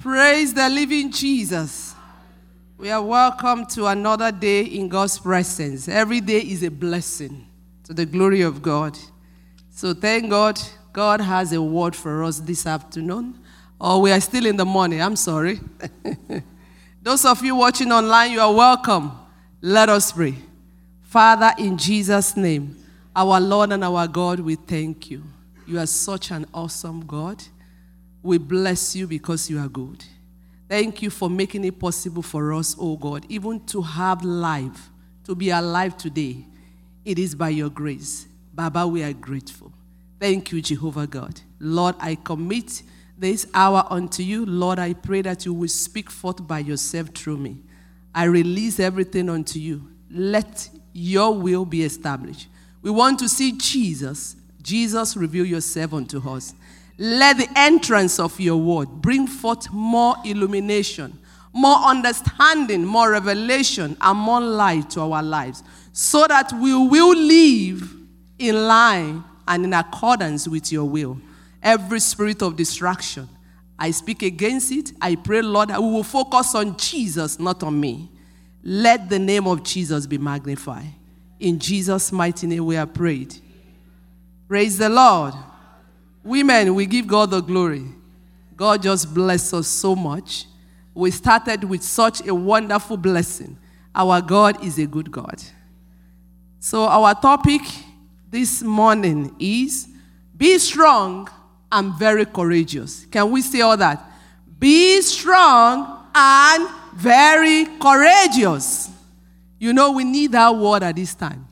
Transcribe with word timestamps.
Praise 0.00 0.54
the 0.54 0.66
living 0.70 1.12
Jesus. 1.12 1.94
We 2.78 2.90
are 2.90 3.02
welcome 3.02 3.66
to 3.66 3.84
another 3.84 4.32
day 4.32 4.62
in 4.62 4.88
God's 4.88 5.18
presence. 5.18 5.88
Every 5.88 6.22
day 6.22 6.38
is 6.40 6.62
a 6.62 6.70
blessing 6.70 7.46
to 7.84 7.92
the 7.92 8.06
glory 8.06 8.40
of 8.40 8.62
God. 8.62 8.96
So 9.68 9.92
thank 9.92 10.30
God, 10.30 10.58
God 10.94 11.20
has 11.20 11.52
a 11.52 11.60
word 11.60 11.94
for 11.94 12.24
us 12.24 12.40
this 12.40 12.66
afternoon. 12.66 13.38
Or 13.78 13.90
oh, 13.90 13.98
we 13.98 14.10
are 14.10 14.22
still 14.22 14.46
in 14.46 14.56
the 14.56 14.64
morning, 14.64 15.02
I'm 15.02 15.16
sorry. 15.16 15.60
Those 17.02 17.26
of 17.26 17.44
you 17.44 17.54
watching 17.54 17.92
online, 17.92 18.32
you 18.32 18.40
are 18.40 18.54
welcome. 18.54 19.12
Let 19.60 19.90
us 19.90 20.12
pray. 20.12 20.34
Father, 21.02 21.52
in 21.58 21.76
Jesus' 21.76 22.38
name, 22.38 22.82
our 23.14 23.38
Lord 23.38 23.70
and 23.70 23.84
our 23.84 24.08
God, 24.08 24.40
we 24.40 24.54
thank 24.54 25.10
you. 25.10 25.24
You 25.66 25.78
are 25.78 25.86
such 25.86 26.30
an 26.30 26.46
awesome 26.54 27.04
God. 27.04 27.44
We 28.22 28.38
bless 28.38 28.94
you 28.94 29.06
because 29.06 29.48
you 29.48 29.58
are 29.58 29.68
good. 29.68 30.04
Thank 30.68 31.02
you 31.02 31.10
for 31.10 31.28
making 31.28 31.64
it 31.64 31.78
possible 31.78 32.22
for 32.22 32.52
us, 32.52 32.76
oh 32.78 32.96
God, 32.96 33.26
even 33.28 33.64
to 33.66 33.82
have 33.82 34.22
life, 34.24 34.90
to 35.24 35.34
be 35.34 35.50
alive 35.50 35.96
today. 35.96 36.46
It 37.04 37.18
is 37.18 37.34
by 37.34 37.48
your 37.48 37.70
grace. 37.70 38.26
Baba, 38.52 38.86
we 38.86 39.02
are 39.02 39.12
grateful. 39.12 39.72
Thank 40.20 40.52
you, 40.52 40.60
Jehovah 40.60 41.06
God. 41.06 41.40
Lord, 41.58 41.94
I 41.98 42.14
commit 42.14 42.82
this 43.18 43.46
hour 43.54 43.86
unto 43.90 44.22
you. 44.22 44.46
Lord, 44.46 44.78
I 44.78 44.92
pray 44.92 45.22
that 45.22 45.44
you 45.44 45.54
will 45.54 45.68
speak 45.68 46.10
forth 46.10 46.46
by 46.46 46.60
yourself 46.60 47.08
through 47.08 47.38
me. 47.38 47.62
I 48.14 48.24
release 48.24 48.78
everything 48.80 49.28
unto 49.28 49.58
you. 49.58 49.88
Let 50.10 50.68
your 50.92 51.34
will 51.34 51.64
be 51.64 51.82
established. 51.84 52.48
We 52.82 52.90
want 52.90 53.18
to 53.20 53.28
see 53.28 53.52
Jesus. 53.52 54.36
Jesus, 54.62 55.16
reveal 55.16 55.46
yourself 55.46 55.94
unto 55.94 56.28
us. 56.28 56.54
Let 57.02 57.38
the 57.38 57.48
entrance 57.56 58.20
of 58.20 58.38
your 58.38 58.58
word 58.58 58.90
bring 59.00 59.26
forth 59.26 59.72
more 59.72 60.16
illumination, 60.22 61.18
more 61.50 61.78
understanding, 61.78 62.84
more 62.84 63.12
revelation, 63.12 63.96
and 64.02 64.18
more 64.18 64.42
light 64.42 64.90
to 64.90 65.00
our 65.00 65.22
lives, 65.22 65.62
so 65.94 66.26
that 66.26 66.52
we 66.52 66.74
will 66.74 67.16
live 67.16 67.90
in 68.38 68.66
line 68.66 69.24
and 69.48 69.64
in 69.64 69.72
accordance 69.72 70.46
with 70.46 70.70
your 70.70 70.84
will. 70.84 71.18
Every 71.62 72.00
spirit 72.00 72.42
of 72.42 72.56
distraction, 72.56 73.30
I 73.78 73.92
speak 73.92 74.22
against 74.22 74.70
it. 74.70 74.92
I 75.00 75.14
pray, 75.14 75.40
Lord, 75.40 75.70
that 75.70 75.82
we 75.82 75.90
will 75.90 76.04
focus 76.04 76.54
on 76.54 76.76
Jesus, 76.76 77.40
not 77.40 77.62
on 77.62 77.80
me. 77.80 78.10
Let 78.62 79.08
the 79.08 79.18
name 79.18 79.46
of 79.46 79.62
Jesus 79.62 80.06
be 80.06 80.18
magnified. 80.18 80.92
In 81.38 81.58
Jesus' 81.58 82.12
mighty 82.12 82.46
name, 82.46 82.66
we 82.66 82.76
are 82.76 82.86
prayed. 82.86 83.34
Praise 84.46 84.76
the 84.76 84.90
Lord. 84.90 85.32
Women, 86.22 86.74
we 86.74 86.86
give 86.86 87.06
God 87.06 87.30
the 87.30 87.40
glory. 87.40 87.84
God 88.56 88.82
just 88.82 89.14
bless 89.14 89.54
us 89.54 89.66
so 89.66 89.96
much. 89.96 90.46
We 90.94 91.10
started 91.10 91.64
with 91.64 91.82
such 91.82 92.26
a 92.26 92.34
wonderful 92.34 92.96
blessing. 92.96 93.56
Our 93.94 94.20
God 94.20 94.62
is 94.62 94.78
a 94.78 94.86
good 94.86 95.10
God. 95.10 95.42
So, 96.58 96.84
our 96.84 97.14
topic 97.14 97.62
this 98.30 98.62
morning 98.62 99.34
is 99.38 99.88
be 100.36 100.58
strong 100.58 101.28
and 101.72 101.94
very 101.94 102.26
courageous. 102.26 103.06
Can 103.06 103.30
we 103.30 103.40
say 103.40 103.62
all 103.62 103.76
that? 103.76 104.04
Be 104.58 105.00
strong 105.00 106.06
and 106.14 106.68
very 106.94 107.64
courageous. 107.80 108.90
You 109.58 109.72
know, 109.72 109.92
we 109.92 110.04
need 110.04 110.32
that 110.32 110.54
word 110.54 110.82
at 110.82 110.96
this 110.96 111.14
time. 111.14 111.46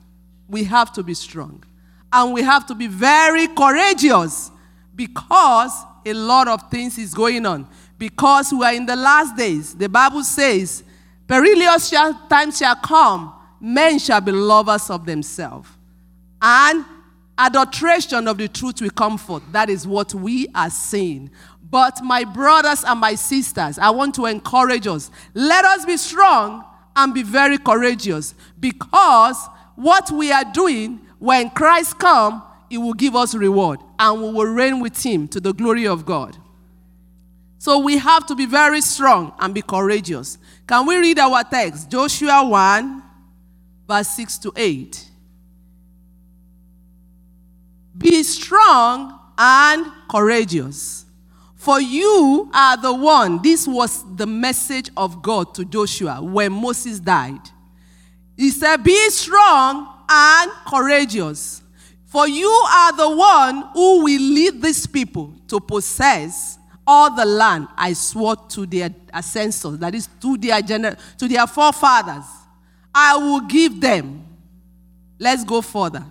We 0.48 0.64
have 0.64 0.92
to 0.94 1.02
be 1.02 1.14
strong 1.14 1.64
and 2.12 2.32
we 2.32 2.42
have 2.42 2.66
to 2.66 2.74
be 2.74 2.86
very 2.86 3.46
courageous 3.48 4.50
because 4.98 5.84
a 6.04 6.12
lot 6.12 6.48
of 6.48 6.68
things 6.70 6.98
is 6.98 7.14
going 7.14 7.46
on. 7.46 7.68
Because 7.96 8.52
we 8.52 8.64
are 8.64 8.74
in 8.74 8.84
the 8.84 8.96
last 8.96 9.36
days. 9.36 9.74
The 9.74 9.88
Bible 9.88 10.24
says, 10.24 10.82
perilous 11.28 11.88
times 12.28 12.58
shall 12.58 12.74
come, 12.74 13.32
men 13.60 14.00
shall 14.00 14.20
be 14.20 14.32
lovers 14.32 14.90
of 14.90 15.06
themselves. 15.06 15.68
And 16.42 16.84
adulteration 17.38 18.26
of 18.26 18.38
the 18.38 18.48
truth 18.48 18.82
will 18.82 18.90
come 18.90 19.18
forth. 19.18 19.44
That 19.52 19.70
is 19.70 19.86
what 19.86 20.12
we 20.14 20.48
are 20.52 20.70
seeing. 20.70 21.30
But 21.70 22.02
my 22.02 22.24
brothers 22.24 22.82
and 22.84 22.98
my 22.98 23.14
sisters, 23.14 23.78
I 23.78 23.90
want 23.90 24.16
to 24.16 24.26
encourage 24.26 24.88
us. 24.88 25.12
Let 25.32 25.64
us 25.64 25.84
be 25.84 25.96
strong 25.96 26.64
and 26.96 27.14
be 27.14 27.22
very 27.22 27.58
courageous 27.58 28.34
because 28.58 29.38
what 29.76 30.10
we 30.10 30.32
are 30.32 30.44
doing 30.52 31.00
when 31.20 31.50
Christ 31.50 32.00
comes, 32.00 32.42
he 32.68 32.78
will 32.78 32.94
give 32.94 33.14
us 33.14 33.34
reward 33.34 33.78
and 33.98 34.22
we 34.22 34.30
will 34.30 34.52
reign 34.52 34.80
with 34.80 35.02
him 35.02 35.28
to 35.28 35.40
the 35.40 35.52
glory 35.52 35.86
of 35.86 36.06
God. 36.06 36.36
So 37.58 37.78
we 37.80 37.98
have 37.98 38.26
to 38.26 38.34
be 38.34 38.46
very 38.46 38.80
strong 38.80 39.34
and 39.40 39.52
be 39.52 39.62
courageous. 39.62 40.38
Can 40.66 40.86
we 40.86 40.96
read 40.96 41.18
our 41.18 41.42
text? 41.42 41.90
Joshua 41.90 42.46
1, 42.46 43.02
verse 43.88 44.08
6 44.08 44.38
to 44.38 44.52
8. 44.54 45.08
Be 47.96 48.22
strong 48.22 49.18
and 49.36 49.86
courageous. 50.08 51.04
For 51.56 51.80
you 51.80 52.48
are 52.54 52.76
the 52.76 52.94
one. 52.94 53.42
This 53.42 53.66
was 53.66 54.04
the 54.16 54.26
message 54.26 54.90
of 54.96 55.20
God 55.20 55.54
to 55.56 55.64
Joshua 55.64 56.22
when 56.22 56.52
Moses 56.52 57.00
died. 57.00 57.40
He 58.36 58.50
said, 58.50 58.84
Be 58.84 59.10
strong 59.10 59.88
and 60.08 60.52
courageous. 60.68 61.62
For 62.08 62.26
you 62.26 62.48
are 62.48 62.96
the 62.96 63.10
one 63.10 63.68
who 63.74 64.04
will 64.04 64.20
lead 64.20 64.62
these 64.62 64.86
people 64.86 65.34
to 65.46 65.60
possess 65.60 66.58
all 66.86 67.14
the 67.14 67.26
land 67.26 67.68
I 67.76 67.92
swore 67.92 68.34
to 68.34 68.64
their 68.64 68.88
ancestors, 69.12 69.78
that 69.78 69.94
is, 69.94 70.08
to 70.22 70.38
their, 70.38 70.62
gener- 70.62 70.98
to 71.18 71.28
their 71.28 71.46
forefathers. 71.46 72.24
I 72.94 73.18
will 73.18 73.42
give 73.42 73.78
them. 73.78 74.24
Let's 75.18 75.44
go 75.44 75.60
further. 75.60 76.02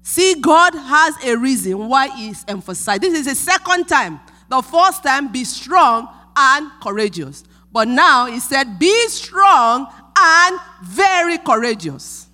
See, 0.00 0.36
God 0.40 0.76
has 0.76 1.16
a 1.24 1.36
reason 1.36 1.88
why 1.88 2.06
He's 2.16 2.44
emphasized. 2.46 3.02
This 3.02 3.18
is 3.18 3.26
the 3.26 3.34
second 3.34 3.86
time. 3.88 4.20
The 4.48 4.62
first 4.62 5.02
time, 5.02 5.32
be 5.32 5.42
strong 5.42 6.08
and 6.36 6.70
courageous. 6.80 7.42
But 7.72 7.88
now 7.88 8.26
He 8.26 8.38
said, 8.38 8.78
be 8.78 9.08
strong 9.08 9.88
and 10.16 10.60
very 10.84 11.38
courageous. 11.38 12.25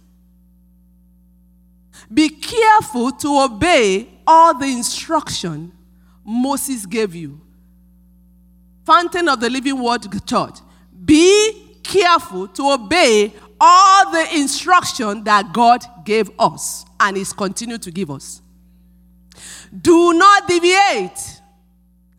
Be 2.12 2.28
careful 2.28 3.12
to 3.12 3.40
obey 3.40 4.08
all 4.26 4.58
the 4.58 4.66
instruction 4.66 5.72
Moses 6.24 6.86
gave 6.86 7.14
you. 7.14 7.40
Fountain 8.84 9.28
of 9.28 9.40
the 9.40 9.50
Living 9.50 9.80
Word 9.82 10.06
Church. 10.26 10.58
Be 11.04 11.76
careful 11.82 12.48
to 12.48 12.72
obey 12.72 13.32
all 13.60 14.10
the 14.10 14.36
instruction 14.36 15.24
that 15.24 15.52
God 15.52 15.84
gave 16.04 16.30
us 16.38 16.84
and 16.98 17.16
is 17.16 17.32
continuing 17.32 17.80
to 17.80 17.90
give 17.90 18.10
us. 18.10 18.40
Do 19.80 20.12
not 20.12 20.48
deviate. 20.48 21.40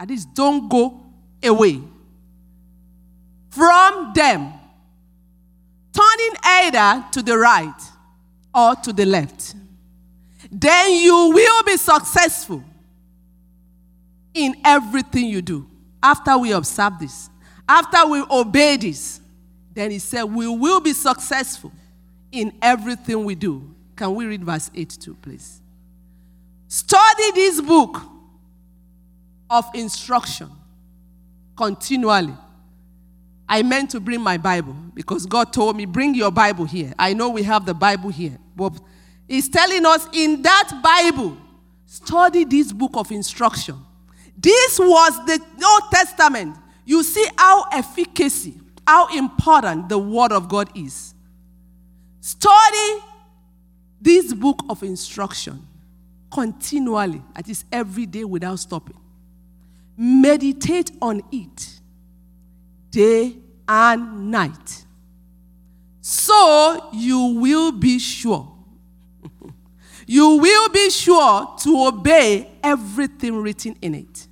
Is, 0.09 0.25
don't 0.25 0.67
go 0.67 1.01
away 1.41 1.79
from 3.49 4.11
them, 4.13 4.51
turning 5.93 6.35
either 6.43 7.05
to 7.13 7.21
the 7.21 7.37
right 7.37 7.81
or 8.53 8.75
to 8.75 8.91
the 8.91 9.05
left 9.05 9.55
then 10.53 10.91
you 11.01 11.31
will 11.33 11.63
be 11.63 11.77
successful 11.77 12.63
in 14.33 14.55
everything 14.63 15.25
you 15.25 15.41
do. 15.41 15.67
After 16.01 16.37
we 16.37 16.51
observe 16.51 16.99
this, 16.99 17.29
after 17.67 18.05
we 18.05 18.23
obey 18.29 18.77
this, 18.77 19.19
then 19.73 19.89
he 19.89 19.99
said, 19.99 20.23
We 20.23 20.47
will 20.47 20.79
be 20.79 20.93
successful 20.93 21.71
in 22.31 22.53
everything 22.61 23.23
we 23.23 23.35
do. 23.35 23.73
Can 23.95 24.13
we 24.15 24.25
read 24.25 24.43
verse 24.43 24.69
8 24.75 24.89
too, 24.89 25.15
please? 25.21 25.61
Study 26.67 27.31
this 27.33 27.61
book 27.61 28.01
of 29.49 29.65
instruction 29.73 30.49
continually. 31.55 32.35
I 33.47 33.61
meant 33.63 33.91
to 33.91 33.99
bring 33.99 34.21
my 34.21 34.37
Bible 34.37 34.75
because 34.93 35.25
God 35.25 35.51
told 35.53 35.77
me, 35.77 35.85
Bring 35.85 36.13
your 36.13 36.31
Bible 36.31 36.65
here. 36.65 36.93
I 36.99 37.13
know 37.13 37.29
we 37.29 37.43
have 37.43 37.65
the 37.65 37.73
Bible 37.73 38.09
here, 38.09 38.37
but 38.55 38.79
is 39.27 39.49
telling 39.49 39.85
us 39.85 40.07
in 40.13 40.41
that 40.41 40.81
Bible, 40.83 41.37
study 41.85 42.43
this 42.43 42.71
book 42.71 42.91
of 42.95 43.11
instruction. 43.11 43.77
This 44.37 44.79
was 44.79 45.25
the 45.25 45.39
Old 45.65 45.91
Testament. 45.91 46.57
You 46.85 47.03
see 47.03 47.25
how 47.37 47.65
efficacy, 47.71 48.55
how 48.85 49.07
important 49.15 49.89
the 49.89 49.97
Word 49.97 50.31
of 50.31 50.49
God 50.49 50.69
is. 50.75 51.13
Study 52.19 53.03
this 54.01 54.33
book 54.33 54.63
of 54.69 54.83
instruction 54.83 55.65
continually, 56.31 57.21
that 57.35 57.47
is 57.47 57.63
every 57.71 58.05
day 58.05 58.23
without 58.23 58.59
stopping. 58.59 58.97
Meditate 59.95 60.91
on 61.01 61.21
it 61.31 61.79
day 62.89 63.35
and 63.67 64.31
night. 64.31 64.85
So 66.01 66.89
you 66.91 67.37
will 67.39 67.71
be 67.71 67.99
sure 67.99 68.52
you 70.05 70.37
will 70.37 70.69
be 70.69 70.89
sure 70.89 71.55
to 71.59 71.87
obey 71.87 72.49
everything 72.61 73.35
written 73.41 73.75
in 73.81 73.95
it. 73.95 74.27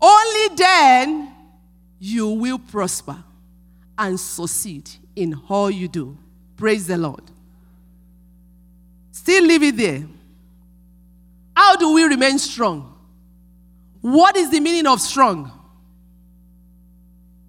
Only 0.00 0.56
then 0.56 1.32
you 1.98 2.28
will 2.28 2.58
prosper 2.58 3.22
and 3.98 4.18
succeed 4.18 4.90
in 5.14 5.40
all 5.48 5.70
you 5.70 5.88
do. 5.88 6.16
Praise 6.56 6.86
the 6.86 6.98
Lord. 6.98 7.22
Still 9.12 9.44
leave 9.44 9.62
it 9.62 9.76
there. 9.76 10.06
How 11.56 11.76
do 11.76 11.94
we 11.94 12.04
remain 12.04 12.38
strong? 12.38 12.94
What 14.00 14.36
is 14.36 14.50
the 14.50 14.60
meaning 14.60 14.86
of 14.86 15.00
strong? 15.00 15.50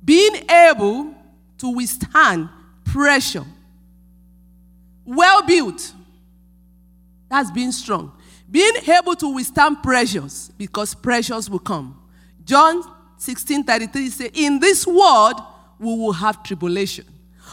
Being 0.04 0.50
able 0.50 1.14
to 1.58 1.70
withstand 1.70 2.50
pressure. 2.86 3.46
Well 5.06 5.44
built. 5.44 5.94
That's 7.30 7.52
being 7.52 7.72
strong. 7.72 8.12
Being 8.50 8.78
able 8.88 9.16
to 9.16 9.34
withstand 9.34 9.84
pressures 9.84 10.52
because 10.58 10.94
pressures 10.94 11.50
will 11.50 11.60
come. 11.60 12.00
John 12.46 12.84
16 13.18 13.64
33 13.64 14.10
says, 14.10 14.32
In 14.34 14.60
this 14.60 14.88
world 14.88 15.42
we 15.80 15.88
will 15.88 16.14
have 16.14 16.44
tribulation. 16.44 17.06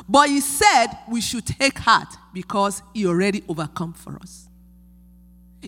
But 0.08 0.28
he 0.28 0.40
said 0.40 0.86
we 1.08 1.20
should 1.20 1.46
take 1.46 1.78
heart 1.78 2.08
because 2.32 2.82
he 2.92 3.06
already 3.06 3.42
overcome 3.48 3.92
for 3.92 4.16
us. 4.16 4.48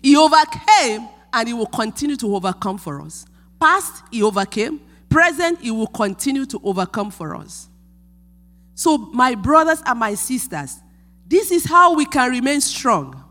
He 0.01 0.15
overcame 0.15 1.07
and 1.33 1.47
he 1.47 1.53
will 1.53 1.65
continue 1.65 2.15
to 2.17 2.35
overcome 2.35 2.77
for 2.77 3.01
us. 3.01 3.25
Past, 3.59 4.03
he 4.11 4.23
overcame. 4.23 4.81
Present, 5.09 5.59
he 5.61 5.71
will 5.71 5.87
continue 5.87 6.45
to 6.45 6.59
overcome 6.63 7.11
for 7.11 7.35
us. 7.35 7.69
So, 8.75 8.97
my 8.97 9.33
brothers 9.35 9.81
and 9.85 9.97
my 9.99 10.13
sisters, 10.13 10.77
this 11.25 11.51
is 11.51 11.65
how 11.65 11.95
we 11.95 12.05
can 12.05 12.29
remain 12.29 12.61
strong. 12.61 13.23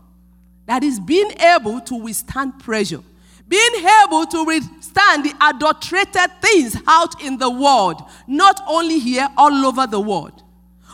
That 0.67 0.83
is 0.83 0.99
being 0.99 1.31
able 1.39 1.81
to 1.81 1.95
withstand 1.95 2.59
pressure, 2.59 3.01
being 3.47 3.87
able 4.03 4.25
to 4.27 4.43
withstand 4.43 5.25
the 5.25 5.33
adulterated 5.41 6.41
things 6.41 6.77
out 6.85 7.21
in 7.23 7.37
the 7.37 7.49
world, 7.49 8.03
not 8.27 8.61
only 8.67 8.99
here, 8.99 9.27
all 9.37 9.65
over 9.65 9.87
the 9.87 9.99
world. 9.99 10.43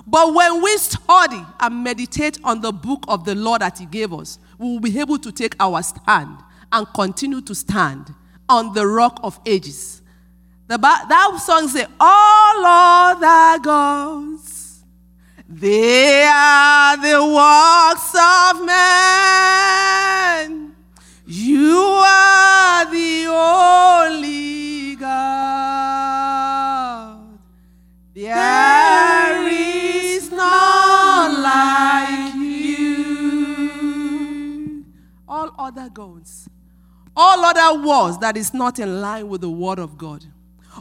But 0.05 0.33
when 0.33 0.61
we 0.61 0.77
study 0.77 1.43
and 1.59 1.83
meditate 1.83 2.37
on 2.43 2.61
the 2.61 2.71
book 2.71 3.03
of 3.07 3.25
the 3.25 3.35
Lord 3.35 3.61
that 3.61 3.79
He 3.79 3.85
gave 3.85 4.13
us, 4.13 4.37
we 4.57 4.67
will 4.67 4.79
be 4.79 4.99
able 4.99 5.17
to 5.19 5.31
take 5.31 5.55
our 5.59 5.81
stand 5.81 6.37
and 6.71 6.87
continue 6.93 7.41
to 7.41 7.55
stand 7.55 8.13
on 8.49 8.73
the 8.73 8.85
rock 8.85 9.19
of 9.23 9.39
ages. 9.45 10.01
The, 10.67 10.77
that 10.77 11.39
song 11.43 11.67
says, 11.67 11.87
All 11.99 12.65
other 12.65 13.63
gods, 13.63 14.52
they 15.59 16.23
are 16.23 16.97
the 16.97 17.23
works 17.23 18.13
of 18.15 18.65
man. 18.65 19.15
You 21.25 21.77
are 21.77 22.85
the 22.91 23.27
only 23.29 24.95
God. 24.95 25.99
There 28.13 29.47
is 29.47 30.31
none 30.31 31.41
like 31.41 32.35
you. 32.35 33.65
All 35.27 35.51
other 35.57 35.89
gods 35.89 36.49
all 37.15 37.45
other 37.45 37.79
words 37.85 38.17
that 38.19 38.35
is 38.37 38.53
not 38.53 38.79
in 38.79 39.01
line 39.01 39.27
with 39.29 39.41
the 39.41 39.49
word 39.49 39.79
of 39.79 39.97
God. 39.97 40.25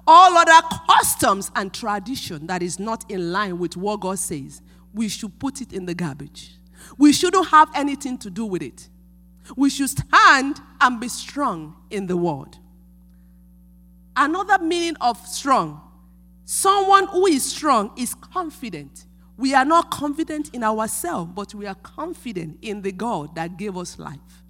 All 0.06 0.36
other 0.36 0.66
customs 0.88 1.50
and 1.54 1.72
tradition 1.72 2.46
that 2.46 2.62
is 2.62 2.78
not 2.78 3.10
in 3.10 3.32
line 3.32 3.58
with 3.58 3.76
what 3.76 4.00
God 4.00 4.18
says, 4.18 4.62
we 4.92 5.08
should 5.08 5.38
put 5.38 5.60
it 5.60 5.72
in 5.72 5.86
the 5.86 5.94
garbage. 5.94 6.56
We 6.98 7.12
shouldn't 7.12 7.48
have 7.48 7.70
anything 7.74 8.18
to 8.18 8.30
do 8.30 8.44
with 8.44 8.62
it. 8.62 8.88
We 9.56 9.70
should 9.70 9.90
stand 9.90 10.60
and 10.80 11.00
be 11.00 11.08
strong 11.08 11.76
in 11.90 12.06
the 12.06 12.16
word. 12.16 12.56
Another 14.16 14.62
meaning 14.62 14.96
of 15.00 15.18
strong 15.26 15.80
someone 16.44 17.06
who 17.06 17.26
is 17.26 17.50
strong 17.50 17.92
is 17.96 18.14
confident. 18.14 19.06
We 19.38 19.54
are 19.54 19.64
not 19.64 19.90
confident 19.90 20.50
in 20.52 20.62
ourselves, 20.62 21.30
but 21.34 21.54
we 21.54 21.66
are 21.66 21.76
confident 21.76 22.58
in 22.60 22.82
the 22.82 22.92
God 22.92 23.34
that 23.36 23.56
gave 23.56 23.76
us 23.78 23.98
life 23.98 24.42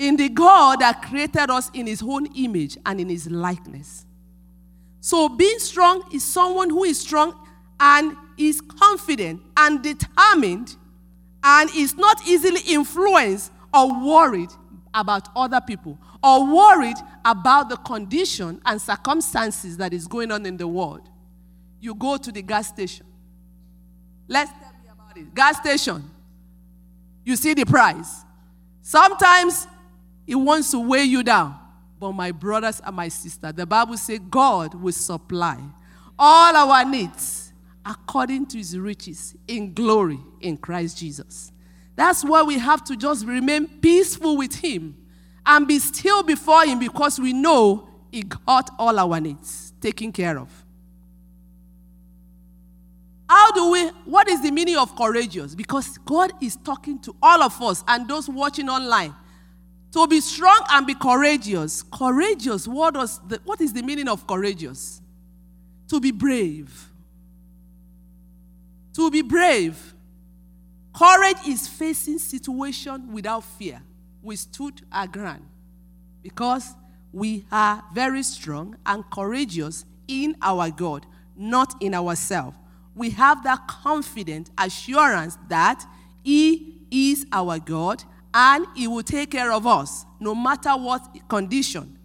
in 0.00 0.16
the 0.16 0.30
God 0.30 0.80
that 0.80 1.02
created 1.02 1.50
us 1.50 1.70
in 1.74 1.86
his 1.86 2.02
own 2.02 2.26
image 2.34 2.78
and 2.86 3.00
in 3.00 3.10
his 3.10 3.30
likeness. 3.30 4.06
So, 5.00 5.28
being 5.28 5.58
strong 5.58 6.04
is 6.12 6.24
someone 6.24 6.68
who 6.70 6.84
is 6.84 7.00
strong 7.00 7.34
and 7.78 8.16
is 8.36 8.60
confident 8.60 9.40
and 9.56 9.82
determined 9.82 10.76
and 11.42 11.70
is 11.74 11.96
not 11.96 12.26
easily 12.26 12.60
influenced 12.68 13.50
or 13.72 13.88
worried 14.04 14.50
about 14.92 15.28
other 15.34 15.60
people 15.60 15.98
or 16.22 16.46
worried 16.54 16.96
about 17.24 17.68
the 17.68 17.76
condition 17.76 18.60
and 18.66 18.80
circumstances 18.80 19.76
that 19.78 19.92
is 19.92 20.06
going 20.06 20.30
on 20.30 20.44
in 20.44 20.56
the 20.56 20.68
world. 20.68 21.08
You 21.80 21.94
go 21.94 22.16
to 22.16 22.30
the 22.30 22.42
gas 22.42 22.68
station. 22.68 23.06
Let's 24.28 24.50
tell 24.50 24.72
me 24.72 24.90
about 24.92 25.16
it. 25.16 25.34
Gas 25.34 25.58
station. 25.58 26.10
You 27.24 27.36
see 27.36 27.54
the 27.54 27.64
price. 27.64 28.24
Sometimes 28.82 29.66
it 30.26 30.34
wants 30.34 30.70
to 30.72 30.78
weigh 30.78 31.04
you 31.04 31.22
down. 31.22 31.59
But 32.00 32.12
my 32.12 32.32
brothers 32.32 32.80
and 32.84 32.96
my 32.96 33.08
sisters, 33.08 33.52
the 33.52 33.66
Bible 33.66 33.98
says 33.98 34.20
God 34.30 34.74
will 34.74 34.92
supply 34.92 35.60
all 36.18 36.56
our 36.56 36.84
needs 36.84 37.52
according 37.84 38.46
to 38.46 38.58
his 38.58 38.76
riches 38.78 39.36
in 39.46 39.74
glory 39.74 40.18
in 40.40 40.56
Christ 40.56 40.98
Jesus. 40.98 41.52
That's 41.96 42.24
why 42.24 42.42
we 42.42 42.58
have 42.58 42.82
to 42.84 42.96
just 42.96 43.26
remain 43.26 43.68
peaceful 43.80 44.38
with 44.38 44.54
him 44.54 44.96
and 45.44 45.68
be 45.68 45.78
still 45.78 46.22
before 46.22 46.64
him 46.64 46.78
because 46.78 47.20
we 47.20 47.34
know 47.34 47.88
he 48.10 48.22
got 48.22 48.70
all 48.78 48.98
our 48.98 49.20
needs 49.20 49.74
taken 49.80 50.10
care 50.10 50.38
of. 50.38 50.48
How 53.28 53.52
do 53.52 53.70
we, 53.70 53.86
what 54.06 54.28
is 54.28 54.42
the 54.42 54.50
meaning 54.50 54.76
of 54.76 54.96
courageous? 54.96 55.54
Because 55.54 55.98
God 55.98 56.32
is 56.40 56.56
talking 56.56 56.98
to 57.00 57.14
all 57.22 57.42
of 57.42 57.60
us 57.62 57.84
and 57.86 58.08
those 58.08 58.28
watching 58.28 58.68
online. 58.68 59.14
To 59.92 60.06
be 60.06 60.20
strong 60.20 60.64
and 60.70 60.86
be 60.86 60.94
courageous. 60.94 61.82
Courageous, 61.82 62.68
what, 62.68 62.94
does 62.94 63.20
the, 63.26 63.40
what 63.44 63.60
is 63.60 63.72
the 63.72 63.82
meaning 63.82 64.08
of 64.08 64.26
courageous? 64.26 65.00
To 65.88 66.00
be 66.00 66.12
brave. 66.12 66.88
To 68.94 69.10
be 69.10 69.22
brave. 69.22 69.94
Courage 70.94 71.38
is 71.48 71.66
facing 71.66 72.18
situation 72.18 73.12
without 73.12 73.42
fear. 73.44 73.82
We 74.22 74.36
stood 74.36 74.82
our 74.92 75.06
ground 75.06 75.46
because 76.22 76.74
we 77.12 77.46
are 77.50 77.82
very 77.92 78.22
strong 78.22 78.76
and 78.86 79.08
courageous 79.10 79.84
in 80.06 80.36
our 80.42 80.70
God, 80.70 81.06
not 81.36 81.80
in 81.82 81.94
ourselves. 81.94 82.56
We 82.94 83.10
have 83.10 83.42
that 83.44 83.66
confident 83.66 84.50
assurance 84.58 85.38
that 85.48 85.84
He 86.22 86.82
is 86.90 87.26
our 87.32 87.58
God 87.58 88.04
and 88.32 88.66
He 88.74 88.86
will 88.86 89.02
take 89.02 89.30
care 89.30 89.52
of 89.52 89.66
us 89.66 90.04
no 90.18 90.34
matter 90.34 90.70
what 90.70 91.28
condition. 91.28 91.98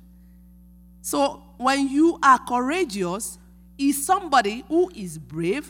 So, 1.01 1.43
when 1.57 1.87
you 1.87 2.19
are 2.23 2.39
courageous, 2.39 3.37
is 3.77 4.05
somebody 4.05 4.63
who 4.67 4.89
is 4.95 5.17
brave 5.17 5.69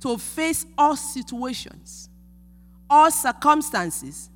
to 0.00 0.18
face 0.18 0.66
all 0.76 0.96
situations, 0.96 2.08
all 2.88 3.10
circumstances, 3.10 4.30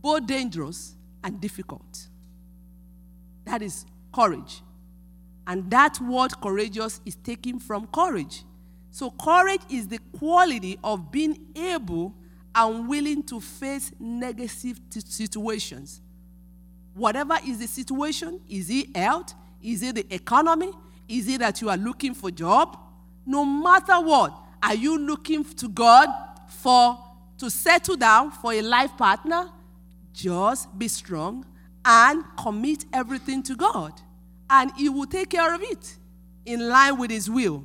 both 0.00 0.26
dangerous 0.26 0.94
and 1.22 1.40
difficult. 1.40 2.08
That 3.44 3.62
is 3.62 3.86
courage. 4.12 4.62
And 5.46 5.70
that 5.70 6.00
word 6.00 6.40
courageous 6.40 7.00
is 7.04 7.16
taken 7.16 7.58
from 7.58 7.86
courage. 7.88 8.44
So, 8.90 9.10
courage 9.10 9.60
is 9.70 9.86
the 9.88 9.98
quality 10.18 10.78
of 10.82 11.12
being 11.12 11.46
able 11.54 12.14
and 12.56 12.88
willing 12.88 13.22
to 13.22 13.38
face 13.38 13.92
negative 14.00 14.80
t- 14.88 15.00
situations. 15.00 16.00
Whatever 16.94 17.36
is 17.46 17.58
the 17.58 17.66
situation, 17.66 18.40
is 18.48 18.70
it 18.70 18.96
health? 18.96 19.34
Is 19.62 19.82
it 19.82 19.96
the 19.96 20.14
economy? 20.14 20.70
Is 21.06 21.28
it 21.28 21.40
that 21.40 21.60
you 21.60 21.68
are 21.68 21.76
looking 21.76 22.14
for 22.14 22.30
job? 22.30 22.78
No 23.26 23.44
matter 23.44 24.00
what, 24.00 24.34
are 24.62 24.74
you 24.74 24.98
looking 24.98 25.44
to 25.44 25.68
God 25.68 26.08
for 26.48 26.98
to 27.36 27.50
settle 27.50 27.96
down 27.96 28.30
for 28.30 28.54
a 28.54 28.62
life 28.62 28.96
partner? 28.96 29.50
Just 30.14 30.76
be 30.78 30.88
strong 30.88 31.44
and 31.84 32.24
commit 32.38 32.86
everything 32.92 33.42
to 33.42 33.54
God, 33.54 33.92
and 34.48 34.72
He 34.76 34.88
will 34.88 35.06
take 35.06 35.30
care 35.30 35.54
of 35.54 35.60
it 35.62 35.98
in 36.46 36.66
line 36.68 36.96
with 36.96 37.10
His 37.10 37.28
will. 37.28 37.64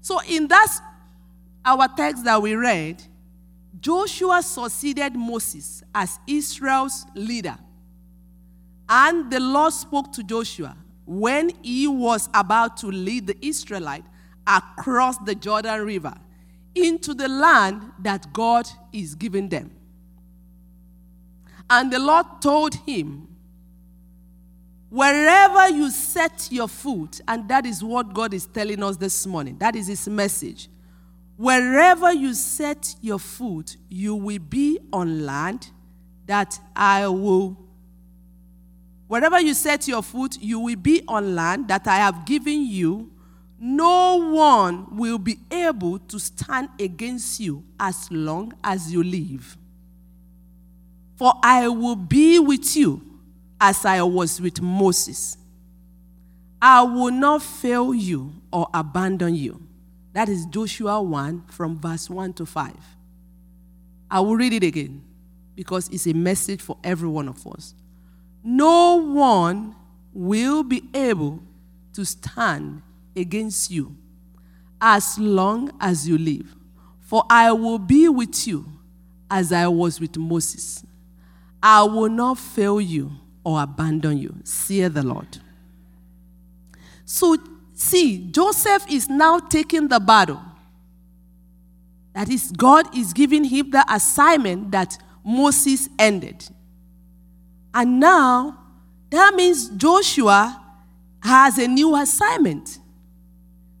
So, 0.00 0.20
in 0.26 0.48
that 0.48 0.80
our 1.64 1.86
text 1.88 2.24
that 2.24 2.40
we 2.40 2.54
read, 2.54 3.02
Joshua 3.78 4.42
succeeded 4.42 5.14
Moses 5.14 5.82
as 5.94 6.18
Israel's 6.26 7.06
leader. 7.14 7.56
And 8.88 9.30
the 9.30 9.38
Lord 9.38 9.72
spoke 9.72 10.12
to 10.14 10.24
Joshua 10.24 10.76
when 11.06 11.50
he 11.62 11.86
was 11.86 12.28
about 12.34 12.76
to 12.78 12.88
lead 12.88 13.26
the 13.26 13.36
Israelite 13.44 14.04
across 14.46 15.18
the 15.18 15.34
Jordan 15.34 15.84
River 15.84 16.14
into 16.74 17.14
the 17.14 17.28
land 17.28 17.92
that 18.00 18.32
God 18.32 18.68
is 18.92 19.14
giving 19.14 19.48
them. 19.48 19.70
And 21.68 21.92
the 21.92 22.00
Lord 22.00 22.26
told 22.40 22.74
him, 22.74 23.28
Wherever 24.90 25.68
you 25.68 25.88
set 25.88 26.48
your 26.50 26.66
foot, 26.66 27.20
and 27.28 27.48
that 27.48 27.64
is 27.64 27.82
what 27.82 28.12
God 28.12 28.34
is 28.34 28.46
telling 28.46 28.82
us 28.82 28.96
this 28.96 29.24
morning, 29.24 29.56
that 29.58 29.76
is 29.76 29.86
His 29.86 30.08
message. 30.08 30.68
Wherever 31.40 32.12
you 32.12 32.34
set 32.34 32.96
your 33.00 33.18
foot, 33.18 33.78
you 33.88 34.14
will 34.14 34.38
be 34.38 34.78
on 34.92 35.24
land 35.24 35.70
that 36.26 36.60
I 36.76 37.08
will. 37.08 37.56
Wherever 39.08 39.40
you 39.40 39.54
set 39.54 39.88
your 39.88 40.02
foot, 40.02 40.36
you 40.38 40.60
will 40.60 40.76
be 40.76 41.02
on 41.08 41.34
land 41.34 41.68
that 41.68 41.86
I 41.86 41.96
have 41.96 42.26
given 42.26 42.66
you. 42.66 43.10
No 43.58 44.16
one 44.16 44.94
will 44.98 45.16
be 45.16 45.38
able 45.50 46.00
to 46.00 46.18
stand 46.18 46.68
against 46.78 47.40
you 47.40 47.64
as 47.80 48.10
long 48.10 48.52
as 48.62 48.92
you 48.92 49.02
live. 49.02 49.56
For 51.16 51.32
I 51.42 51.68
will 51.68 51.96
be 51.96 52.38
with 52.38 52.76
you 52.76 53.00
as 53.58 53.86
I 53.86 54.02
was 54.02 54.42
with 54.42 54.60
Moses. 54.60 55.38
I 56.60 56.82
will 56.82 57.12
not 57.12 57.42
fail 57.42 57.94
you 57.94 58.30
or 58.52 58.68
abandon 58.74 59.34
you. 59.34 59.68
That 60.20 60.28
is 60.28 60.44
Joshua 60.44 61.00
1 61.00 61.44
from 61.46 61.80
verse 61.80 62.10
1 62.10 62.34
to 62.34 62.44
5. 62.44 62.74
I 64.10 64.20
will 64.20 64.36
read 64.36 64.52
it 64.52 64.62
again 64.62 65.02
because 65.54 65.88
it's 65.88 66.06
a 66.06 66.12
message 66.12 66.60
for 66.60 66.76
every 66.84 67.08
one 67.08 67.26
of 67.26 67.46
us. 67.46 67.74
No 68.44 68.96
one 68.96 69.74
will 70.12 70.62
be 70.62 70.82
able 70.92 71.40
to 71.94 72.04
stand 72.04 72.82
against 73.16 73.70
you 73.70 73.96
as 74.78 75.18
long 75.18 75.72
as 75.80 76.06
you 76.06 76.18
live. 76.18 76.54
For 77.00 77.24
I 77.30 77.52
will 77.52 77.78
be 77.78 78.06
with 78.10 78.46
you 78.46 78.66
as 79.30 79.52
I 79.52 79.68
was 79.68 80.00
with 80.00 80.18
Moses. 80.18 80.84
I 81.62 81.82
will 81.84 82.10
not 82.10 82.36
fail 82.36 82.78
you 82.78 83.10
or 83.42 83.62
abandon 83.62 84.18
you. 84.18 84.34
See 84.44 84.86
the 84.86 85.02
Lord. 85.02 85.38
So, 87.06 87.38
see, 87.80 88.28
Joseph 88.30 88.84
is 88.90 89.08
now 89.08 89.38
taking 89.38 89.88
the 89.88 89.98
battle. 90.00 90.40
That 92.12 92.28
is, 92.28 92.52
God 92.52 92.96
is 92.96 93.12
giving 93.12 93.44
him 93.44 93.70
the 93.70 93.84
assignment 93.88 94.70
that 94.72 94.98
Moses 95.24 95.88
ended. 95.98 96.48
And 97.72 98.00
now, 98.00 98.58
that 99.10 99.34
means 99.34 99.68
Joshua 99.70 100.60
has 101.22 101.58
a 101.58 101.68
new 101.68 101.94
assignment. 101.96 102.78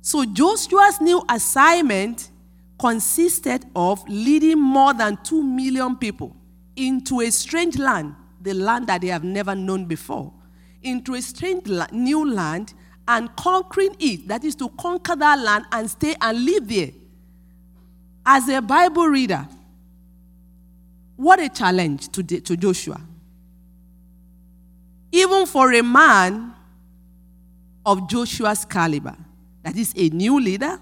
So, 0.00 0.24
Joshua's 0.24 1.00
new 1.00 1.22
assignment 1.28 2.30
consisted 2.78 3.66
of 3.74 4.02
leading 4.08 4.58
more 4.58 4.94
than 4.94 5.18
2 5.22 5.42
million 5.42 5.96
people 5.96 6.34
into 6.76 7.20
a 7.20 7.30
strange 7.30 7.76
land 7.78 8.14
the 8.40 8.54
land 8.54 8.86
that 8.86 9.02
they 9.02 9.08
have 9.08 9.24
never 9.24 9.54
known 9.54 9.84
before, 9.84 10.32
into 10.82 11.14
a 11.14 11.20
strange 11.20 11.66
new 11.92 12.32
land 12.32 12.72
and 13.10 13.34
conquering 13.34 13.96
it. 13.98 14.28
That 14.28 14.44
is 14.44 14.54
to 14.56 14.68
conquer 14.68 15.16
that 15.16 15.38
land 15.40 15.64
and 15.72 15.90
stay 15.90 16.14
and 16.20 16.44
live 16.44 16.68
there. 16.68 16.90
As 18.24 18.48
a 18.48 18.62
Bible 18.62 19.06
reader, 19.08 19.48
what 21.16 21.40
a 21.40 21.48
challenge 21.48 22.08
to, 22.12 22.22
to 22.22 22.56
Joshua. 22.56 23.00
Even 25.10 25.44
for 25.46 25.72
a 25.72 25.82
man 25.82 26.54
of 27.84 28.08
Joshua's 28.08 28.64
caliber, 28.64 29.16
that 29.64 29.76
is 29.76 29.92
a 29.96 30.08
new 30.10 30.40
leader, 30.40 30.78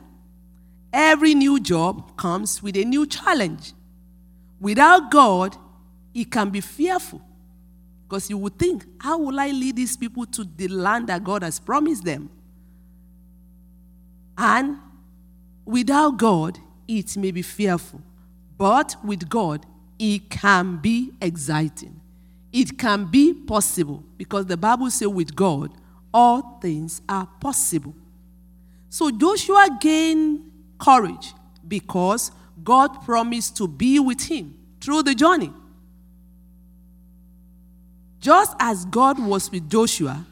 every 0.92 1.35
new 1.35 1.58
job 1.58 2.14
comes 2.18 2.62
with 2.62 2.76
a 2.76 2.85
new 2.85 3.06
challenge. 3.06 3.73
Without 4.61 5.11
God, 5.11 5.56
it 6.12 6.30
can 6.30 6.50
be 6.50 6.61
fearful. 6.61 7.23
Because 8.08 8.30
you 8.30 8.38
would 8.38 8.58
think, 8.58 8.86
how 8.98 9.18
will 9.18 9.38
I 9.38 9.50
lead 9.50 9.76
these 9.76 9.94
people 9.94 10.24
to 10.26 10.44
the 10.44 10.66
land 10.68 11.08
that 11.08 11.22
God 11.22 11.42
has 11.42 11.60
promised 11.60 12.04
them? 12.04 12.30
And 14.38 14.78
without 15.66 16.16
God, 16.16 16.58
it 16.86 17.14
may 17.18 17.32
be 17.32 17.42
fearful. 17.42 18.00
But 18.56 18.96
with 19.04 19.28
God, 19.28 19.66
it 19.98 20.30
can 20.30 20.78
be 20.78 21.10
exciting. 21.20 22.00
It 22.50 22.78
can 22.78 23.04
be 23.04 23.34
possible 23.34 24.02
because 24.16 24.46
the 24.46 24.56
Bible 24.56 24.90
says, 24.90 25.08
with 25.08 25.36
God, 25.36 25.70
all 26.14 26.58
things 26.62 27.02
are 27.10 27.28
possible. 27.40 27.94
So 28.88 29.10
Joshua 29.10 29.68
gained 29.78 30.50
courage 30.78 31.34
because 31.66 32.32
God 32.64 33.02
promised 33.04 33.58
to 33.58 33.68
be 33.68 33.98
with 33.98 34.22
him 34.22 34.56
through 34.80 35.02
the 35.02 35.14
journey. 35.14 35.52
Just 38.28 38.54
as 38.61 38.85
God 38.85 39.18
was 39.18 39.50
with 39.50 39.70
Joshua, 39.70 40.23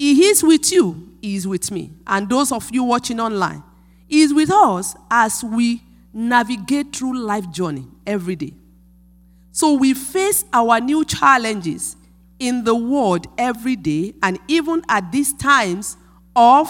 He 0.00 0.24
is 0.24 0.42
with 0.42 0.72
you, 0.72 1.16
He 1.22 1.36
is 1.36 1.46
with 1.46 1.70
me. 1.70 1.92
And 2.04 2.28
those 2.28 2.50
of 2.50 2.68
you 2.74 2.82
watching 2.82 3.20
online, 3.20 3.62
He 4.08 4.22
is 4.22 4.34
with 4.34 4.50
us 4.50 4.96
as 5.08 5.44
we 5.44 5.80
navigate 6.12 6.92
through 6.96 7.16
life 7.16 7.48
journey 7.52 7.86
every 8.04 8.34
day. 8.34 8.52
So 9.52 9.74
we 9.74 9.94
face 9.94 10.44
our 10.52 10.80
new 10.80 11.04
challenges 11.04 11.96
in 12.40 12.64
the 12.64 12.74
world 12.74 13.28
every 13.38 13.76
day 13.76 14.14
and 14.24 14.40
even 14.48 14.82
at 14.88 15.12
these 15.12 15.32
times 15.32 15.96
of 16.34 16.68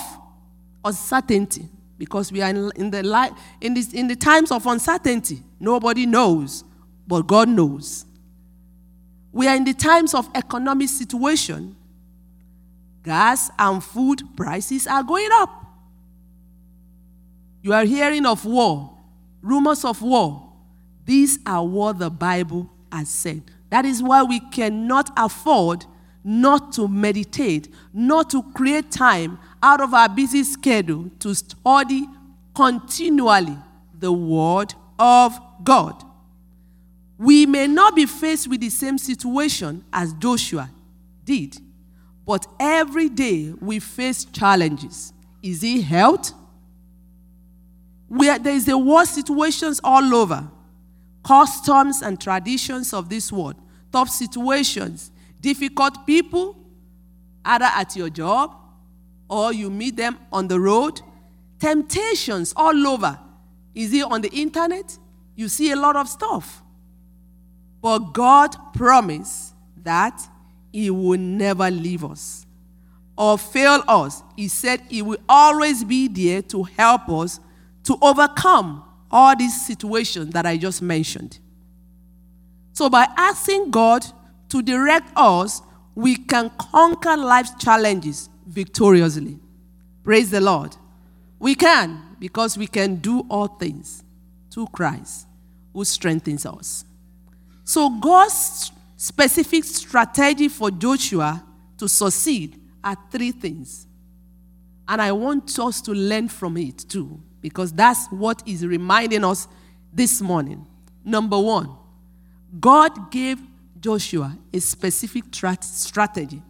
uncertainty 0.84 1.70
because 1.96 2.30
we 2.30 2.42
are 2.42 2.50
in, 2.50 2.70
in 2.76 2.90
the 2.90 3.02
li- 3.02 3.34
in, 3.62 3.72
this, 3.72 3.94
in 3.94 4.08
the 4.08 4.14
times 4.14 4.52
of 4.52 4.66
uncertainty 4.66 5.42
nobody 5.58 6.06
knows 6.06 6.62
but 7.08 7.26
god 7.26 7.48
knows 7.48 8.05
we 9.36 9.46
are 9.46 9.54
in 9.54 9.64
the 9.64 9.74
times 9.74 10.14
of 10.14 10.30
economic 10.34 10.88
situation. 10.88 11.76
Gas 13.04 13.50
and 13.58 13.84
food 13.84 14.22
prices 14.34 14.86
are 14.86 15.02
going 15.02 15.28
up. 15.30 15.66
You 17.60 17.74
are 17.74 17.84
hearing 17.84 18.24
of 18.24 18.46
war, 18.46 18.96
rumors 19.42 19.84
of 19.84 20.00
war. 20.00 20.54
These 21.04 21.38
are 21.44 21.62
what 21.62 21.98
the 21.98 22.08
Bible 22.08 22.72
has 22.90 23.10
said. 23.10 23.42
That 23.68 23.84
is 23.84 24.02
why 24.02 24.22
we 24.22 24.40
cannot 24.40 25.10
afford 25.18 25.84
not 26.24 26.72
to 26.72 26.88
meditate, 26.88 27.68
not 27.92 28.30
to 28.30 28.42
create 28.54 28.90
time 28.90 29.38
out 29.62 29.82
of 29.82 29.92
our 29.92 30.08
busy 30.08 30.44
schedule 30.44 31.10
to 31.18 31.34
study 31.34 32.06
continually 32.54 33.58
the 33.98 34.10
Word 34.10 34.72
of 34.98 35.38
God. 35.62 36.05
We 37.18 37.46
may 37.46 37.66
not 37.66 37.96
be 37.96 38.06
faced 38.06 38.48
with 38.48 38.60
the 38.60 38.68
same 38.68 38.98
situation 38.98 39.84
as 39.92 40.12
Joshua 40.14 40.70
did, 41.24 41.56
but 42.26 42.46
every 42.60 43.08
day 43.08 43.54
we 43.60 43.78
face 43.78 44.24
challenges. 44.24 45.12
Is 45.42 45.62
it 45.62 45.82
health? 45.82 46.32
Where 48.08 48.38
there 48.38 48.54
is 48.54 48.68
a 48.68 48.76
war 48.76 49.04
situations 49.04 49.80
all 49.82 50.14
over, 50.14 50.48
customs 51.24 52.02
and 52.02 52.20
traditions 52.20 52.92
of 52.92 53.08
this 53.08 53.32
world, 53.32 53.56
tough 53.92 54.10
situations, 54.10 55.10
difficult 55.40 56.06
people, 56.06 56.56
either 57.44 57.64
at 57.64 57.96
your 57.96 58.10
job 58.10 58.54
or 59.28 59.52
you 59.52 59.70
meet 59.70 59.96
them 59.96 60.18
on 60.32 60.48
the 60.48 60.60
road, 60.60 61.00
temptations 61.58 62.52
all 62.56 62.86
over. 62.86 63.18
Is 63.74 63.92
it 63.92 64.04
on 64.04 64.20
the 64.20 64.30
internet? 64.30 64.96
You 65.34 65.48
see 65.48 65.70
a 65.70 65.76
lot 65.76 65.96
of 65.96 66.08
stuff. 66.08 66.62
But 67.86 68.14
God 68.14 68.56
promised 68.74 69.54
that 69.84 70.20
He 70.72 70.90
will 70.90 71.20
never 71.20 71.70
leave 71.70 72.04
us 72.04 72.44
or 73.16 73.38
fail 73.38 73.84
us. 73.86 74.24
He 74.34 74.48
said 74.48 74.82
He 74.88 75.02
will 75.02 75.20
always 75.28 75.84
be 75.84 76.08
there 76.08 76.42
to 76.42 76.64
help 76.64 77.08
us 77.08 77.38
to 77.84 77.96
overcome 78.02 78.82
all 79.08 79.36
these 79.36 79.64
situations 79.64 80.32
that 80.32 80.46
I 80.46 80.56
just 80.56 80.82
mentioned. 80.82 81.38
So, 82.72 82.90
by 82.90 83.06
asking 83.16 83.70
God 83.70 84.04
to 84.48 84.62
direct 84.62 85.12
us, 85.14 85.62
we 85.94 86.16
can 86.16 86.50
conquer 86.58 87.16
life's 87.16 87.54
challenges 87.62 88.28
victoriously. 88.48 89.38
Praise 90.02 90.32
the 90.32 90.40
Lord. 90.40 90.76
We 91.38 91.54
can 91.54 92.16
because 92.18 92.58
we 92.58 92.66
can 92.66 92.96
do 92.96 93.24
all 93.30 93.46
things 93.46 94.02
through 94.50 94.66
Christ 94.72 95.28
who 95.72 95.84
strengthens 95.84 96.44
us. 96.44 96.84
So 97.66 97.90
God's 97.90 98.70
specific 98.96 99.64
strategy 99.64 100.48
for 100.48 100.70
Joshua 100.70 101.44
to 101.78 101.88
succeed 101.88 102.60
are 102.82 102.96
three 103.10 103.32
things. 103.32 103.88
And 104.86 105.02
I 105.02 105.10
want 105.10 105.58
us 105.58 105.80
to 105.82 105.92
learn 105.92 106.28
from 106.28 106.56
it 106.58 106.78
too, 106.88 107.20
because 107.40 107.72
that's 107.72 108.06
what 108.06 108.40
is 108.46 108.64
reminding 108.64 109.24
us 109.24 109.48
this 109.92 110.20
morning. 110.20 110.64
Number 111.04 111.40
one, 111.40 111.76
God 112.60 113.10
gave 113.10 113.40
Joshua 113.80 114.38
a 114.54 114.60
specific 114.60 115.32
tra- 115.32 115.58
strategy. 115.60 116.40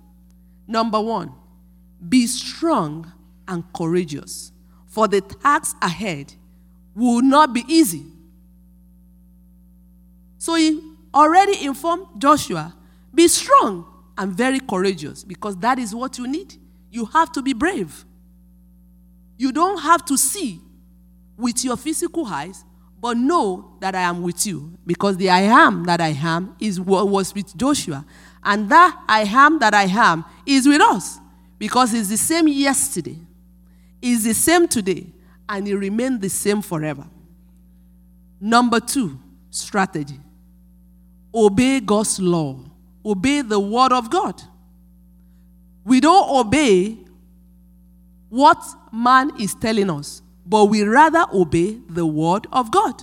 Number 0.68 1.00
one, 1.00 1.32
be 2.06 2.26
strong 2.26 3.10
and 3.48 3.64
courageous, 3.72 4.52
for 4.86 5.08
the 5.08 5.22
task 5.22 5.78
ahead 5.80 6.34
will 6.94 7.22
not 7.22 7.54
be 7.54 7.64
easy. 7.66 8.04
So 10.36 10.56
he 10.56 10.85
already 11.16 11.64
informed 11.64 12.06
Joshua 12.18 12.74
be 13.16 13.28
strong, 13.28 13.86
and 14.18 14.32
very 14.32 14.60
courageous 14.60 15.24
because 15.24 15.56
that 15.58 15.78
is 15.78 15.94
what 15.94 16.18
you 16.18 16.26
need. 16.26 16.54
You 16.90 17.06
have 17.06 17.32
to 17.32 17.42
be 17.42 17.54
brave. 17.54 18.04
You 19.38 19.52
don't 19.52 19.78
have 19.78 20.04
to 20.06 20.16
see 20.16 20.60
with 21.36 21.64
your 21.64 21.76
physical 21.76 22.26
eyes, 22.26 22.64
but 23.00 23.16
know 23.16 23.76
that 23.80 23.94
I 23.94 24.02
am 24.02 24.22
with 24.22 24.46
you 24.46 24.76
because 24.86 25.16
the 25.16 25.30
I 25.30 25.40
am 25.40 25.84
that 25.84 26.00
I 26.00 26.08
am 26.08 26.56
is 26.60 26.80
what 26.80 27.08
was 27.08 27.34
with 27.34 27.56
Joshua. 27.56 28.04
And 28.44 28.68
that 28.70 29.02
I 29.08 29.22
am 29.22 29.58
that 29.58 29.74
I 29.74 29.84
am 29.84 30.24
is 30.46 30.66
with 30.66 30.80
us 30.80 31.18
because 31.58 31.92
it's 31.92 32.08
the 32.08 32.16
same 32.16 32.48
yesterday, 32.48 33.18
it's 34.00 34.24
the 34.24 34.34
same 34.34 34.68
today, 34.68 35.06
and 35.48 35.66
it 35.66 35.76
remains 35.76 36.20
the 36.20 36.28
same 36.28 36.62
forever. 36.62 37.06
Number 38.40 38.80
two, 38.80 39.18
strategy 39.50 40.20
obey 41.36 41.80
God's 41.80 42.18
law, 42.18 42.56
obey 43.04 43.42
the 43.42 43.60
word 43.60 43.92
of 43.92 44.10
God. 44.10 44.42
We 45.84 46.00
don't 46.00 46.28
obey 46.28 46.96
what 48.30 48.58
man 48.90 49.30
is 49.38 49.54
telling 49.54 49.90
us, 49.90 50.22
but 50.46 50.64
we 50.64 50.82
rather 50.82 51.26
obey 51.32 51.78
the 51.88 52.06
word 52.06 52.46
of 52.52 52.70
God. 52.70 53.02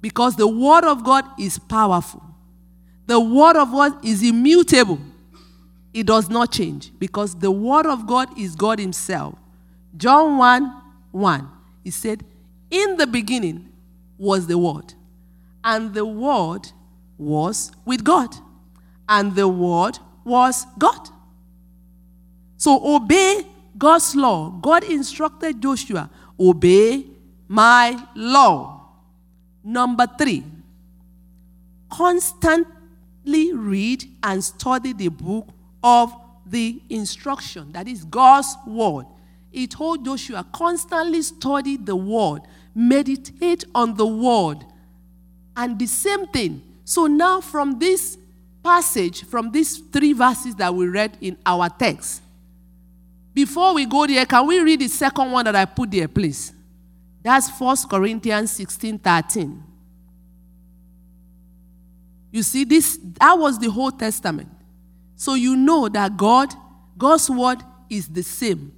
Because 0.00 0.36
the 0.36 0.48
word 0.48 0.84
of 0.84 1.04
God 1.04 1.24
is 1.38 1.58
powerful. 1.58 2.22
The 3.06 3.20
word 3.20 3.56
of 3.56 3.72
God 3.72 4.04
is 4.04 4.22
immutable. 4.22 4.98
It 5.92 6.06
does 6.06 6.30
not 6.30 6.50
change 6.52 6.92
because 6.98 7.34
the 7.34 7.50
word 7.50 7.86
of 7.86 8.06
God 8.06 8.38
is 8.38 8.56
God 8.56 8.78
Himself. 8.78 9.34
John 9.96 10.38
1 10.38 10.82
1, 11.10 11.50
He 11.84 11.90
said, 11.90 12.24
In 12.70 12.96
the 12.96 13.06
beginning 13.06 13.68
was 14.16 14.46
the 14.46 14.56
word, 14.56 14.94
and 15.62 15.92
the 15.92 16.06
word 16.06 16.72
was 17.22 17.72
with 17.84 18.04
God, 18.04 18.34
and 19.08 19.34
the 19.34 19.48
word 19.48 19.98
was 20.24 20.66
God. 20.78 21.08
So 22.56 22.94
obey 22.94 23.46
God's 23.76 24.14
law. 24.14 24.50
God 24.50 24.84
instructed 24.84 25.60
Joshua, 25.60 26.10
obey 26.38 27.06
my 27.48 28.06
law. 28.14 28.88
Number 29.64 30.06
three, 30.18 30.44
constantly 31.90 33.52
read 33.52 34.04
and 34.22 34.42
study 34.42 34.92
the 34.92 35.08
book 35.08 35.48
of 35.82 36.12
the 36.46 36.80
instruction, 36.88 37.72
that 37.72 37.88
is 37.88 38.04
God's 38.04 38.56
word. 38.66 39.06
He 39.50 39.66
told 39.66 40.04
Joshua, 40.04 40.46
constantly 40.52 41.22
study 41.22 41.76
the 41.76 41.94
word, 41.94 42.42
meditate 42.74 43.64
on 43.74 43.94
the 43.96 44.06
word. 44.06 44.64
And 45.54 45.78
the 45.78 45.86
same 45.86 46.26
thing. 46.28 46.62
So 46.84 47.06
now, 47.06 47.40
from 47.40 47.78
this 47.78 48.18
passage, 48.62 49.24
from 49.24 49.50
these 49.50 49.78
three 49.78 50.12
verses 50.12 50.54
that 50.56 50.74
we 50.74 50.86
read 50.88 51.16
in 51.20 51.36
our 51.44 51.68
text, 51.68 52.22
before 53.34 53.74
we 53.74 53.86
go 53.86 54.06
there, 54.06 54.26
can 54.26 54.46
we 54.46 54.60
read 54.60 54.80
the 54.80 54.88
second 54.88 55.30
one 55.30 55.44
that 55.44 55.56
I 55.56 55.64
put 55.64 55.90
there, 55.90 56.08
please? 56.08 56.52
That's 57.22 57.48
1 57.48 57.76
Corinthians 57.88 58.50
16 58.52 58.98
13. 58.98 59.62
You 62.32 62.42
see, 62.42 62.64
this 62.64 62.98
that 63.20 63.34
was 63.34 63.58
the 63.58 63.70
whole 63.70 63.92
testament. 63.92 64.48
So 65.16 65.34
you 65.34 65.54
know 65.54 65.88
that 65.88 66.16
God, 66.16 66.52
God's 66.98 67.30
word 67.30 67.58
is 67.88 68.08
the 68.08 68.22
same. 68.22 68.72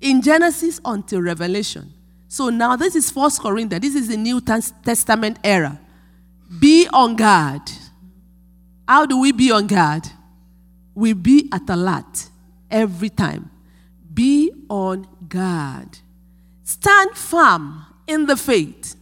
In 0.00 0.20
Genesis 0.20 0.80
until 0.84 1.22
Revelation. 1.22 1.92
So 2.28 2.48
now 2.48 2.74
this 2.76 2.96
is 2.96 3.14
1 3.14 3.30
Corinthians. 3.40 3.82
This 3.82 3.94
is 3.94 4.08
the 4.08 4.16
New 4.16 4.40
Testament 4.40 5.38
era. 5.44 5.78
Be 6.58 6.88
on 6.92 7.16
guard. 7.16 7.62
How 8.86 9.06
do 9.06 9.18
we 9.18 9.32
be 9.32 9.50
on 9.50 9.66
guard? 9.66 10.06
We 10.94 11.12
be 11.12 11.48
at 11.52 11.68
alert 11.68 12.28
every 12.70 13.10
time. 13.10 13.50
Be 14.14 14.52
on 14.68 15.06
guard. 15.28 15.98
Stand 16.62 17.10
firm 17.16 17.84
in 18.06 18.26
the 18.26 18.36
faith. 18.36 18.96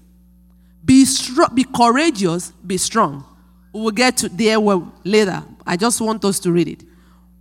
Be, 0.84 1.04
str- 1.04 1.52
be 1.54 1.64
courageous, 1.64 2.50
be 2.66 2.76
strong. 2.76 3.24
We'll 3.72 3.90
get 3.90 4.18
to 4.18 4.28
there 4.28 4.58
later. 4.58 5.42
I 5.66 5.76
just 5.76 6.00
want 6.00 6.24
us 6.24 6.38
to 6.40 6.52
read 6.52 6.68
it. 6.68 6.84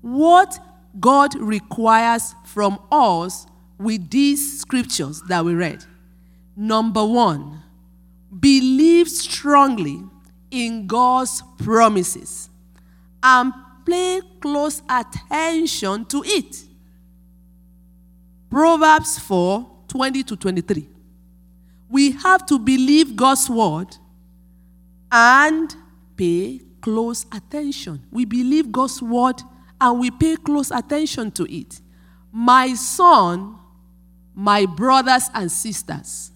What 0.01 0.59
God 0.99 1.35
requires 1.35 2.35
from 2.45 2.79
us 2.91 3.47
with 3.77 4.09
these 4.09 4.59
scriptures 4.59 5.21
that 5.27 5.43
we 5.43 5.53
read. 5.53 5.83
Number 6.55 7.03
one, 7.03 7.62
believe 8.39 9.09
strongly 9.09 10.03
in 10.51 10.87
God's 10.87 11.43
promises 11.59 12.49
and 13.21 13.53
pay 13.85 14.21
close 14.39 14.81
attention 14.89 16.05
to 16.05 16.23
it. 16.25 16.63
Proverbs 18.49 19.19
4 19.19 19.69
20 19.87 20.23
to 20.23 20.35
23. 20.35 20.89
We 21.89 22.11
have 22.11 22.45
to 22.47 22.57
believe 22.57 23.15
God's 23.15 23.49
word 23.49 23.95
and 25.11 25.75
pay 26.17 26.61
close 26.81 27.25
attention. 27.31 28.03
We 28.11 28.25
believe 28.25 28.71
God's 28.71 29.01
word 29.01 29.41
and 29.79 29.99
we 29.99 30.11
pay 30.11 30.35
close 30.35 30.71
attention 30.71 31.31
to 31.31 31.43
it. 31.55 31.79
My 32.31 32.73
son, 32.73 33.55
my 34.33 34.65
brothers 34.65 35.29
and 35.33 35.51
sisters, 35.51 36.32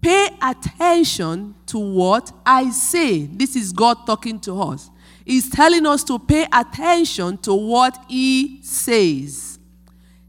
pay 0.00 0.28
attention 0.42 1.54
to 1.66 1.78
what 1.78 2.32
I 2.44 2.70
say. 2.70 3.26
This 3.26 3.56
is 3.56 3.72
God 3.72 4.06
talking 4.06 4.40
to 4.40 4.60
us. 4.60 4.90
He's 5.24 5.50
telling 5.50 5.84
us 5.86 6.04
to 6.04 6.18
pay 6.18 6.46
attention 6.52 7.36
to 7.38 7.54
what 7.54 7.98
He 8.08 8.60
says. 8.62 9.58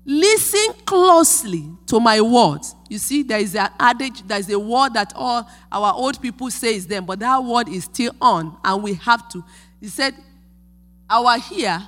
Listen 0.06 0.74
closely 0.86 1.70
to 1.86 2.00
my 2.00 2.20
words. 2.20 2.76
You 2.90 2.98
see, 2.98 3.22
there 3.22 3.40
is 3.40 3.56
an 3.56 3.70
adage, 3.80 4.24
there 4.24 4.40
is 4.40 4.50
a 4.50 4.58
word 4.58 4.96
that 4.96 5.14
all 5.16 5.48
our 5.72 5.94
old 5.94 6.22
people 6.22 6.50
say 6.50 6.76
is 6.76 6.88
them, 6.88 7.06
but 7.06 7.20
that 7.20 7.44
word 7.44 7.70
is 7.70 7.84
still 7.84 8.14
on, 8.20 8.58
and 8.64 8.82
we 8.82 8.96
have 8.96 9.30
to. 9.30 9.44
He 9.80 9.88
said, 9.88 10.16
Our 11.10 11.38
here 11.38 11.80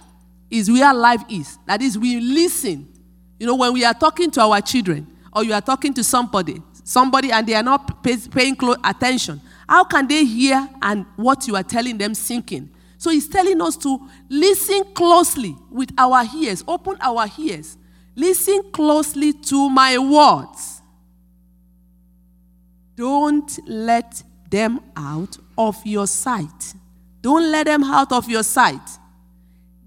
is 0.50 0.70
where 0.70 0.94
life 0.94 1.24
is. 1.30 1.58
That 1.66 1.82
is, 1.82 1.98
we 1.98 2.20
listen. 2.20 2.88
You 3.40 3.48
know, 3.48 3.56
when 3.56 3.74
we 3.74 3.84
are 3.84 3.94
talking 3.94 4.30
to 4.32 4.42
our 4.42 4.62
children, 4.62 5.08
or 5.34 5.44
you 5.44 5.54
are 5.54 5.62
talking 5.62 5.94
to 5.96 6.04
somebody, 6.04 6.62
somebody, 6.92 7.32
and 7.32 7.48
they 7.48 7.56
are 7.56 7.64
not 7.64 8.04
pay, 8.04 8.18
paying 8.18 8.56
close 8.56 8.78
attention, 8.84 9.42
how 9.68 9.84
can 9.84 10.08
they 10.08 10.26
hear 10.26 10.70
and 10.82 11.06
what 11.16 11.48
you 11.48 11.56
are 11.56 11.64
telling 11.64 11.98
them 11.98 12.14
sinking? 12.14 12.70
So 12.98 13.10
he's 13.10 13.28
telling 13.28 13.62
us 13.62 13.78
to 13.78 14.00
listen 14.30 14.84
closely 14.94 15.56
with 15.72 15.92
our 15.98 16.24
ears, 16.36 16.64
open 16.68 16.98
our 17.02 17.28
ears 17.38 17.78
Listen 18.16 18.62
closely 18.72 19.34
to 19.34 19.70
my 19.70 19.98
words. 19.98 20.82
Don't 22.96 23.60
let 23.68 24.22
them 24.50 24.82
out 24.96 25.38
of 25.58 25.78
your 25.86 26.08
sight. 26.08 26.74
Don't 27.22 27.52
let 27.52 27.68
them 27.68 27.84
out 27.84 28.12
of 28.12 28.30
your 28.30 28.44
sight. 28.44 28.98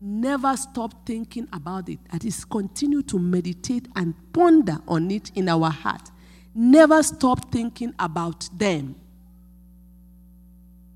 Never 0.01 0.57
stop 0.57 1.07
thinking 1.07 1.49
about 1.53 1.89
it. 1.89 1.99
That 2.11 2.25
is, 2.25 2.45
continue 2.45 3.03
to 3.03 3.19
meditate 3.19 3.89
and 3.95 4.15
ponder 4.33 4.79
on 4.89 5.11
it 5.11 5.31
in 5.35 5.49
our 5.49 5.71
heart. 5.71 6.11
Never 6.55 7.03
stop 7.03 7.51
thinking 7.51 7.93
about 7.99 8.49
them. 8.57 8.95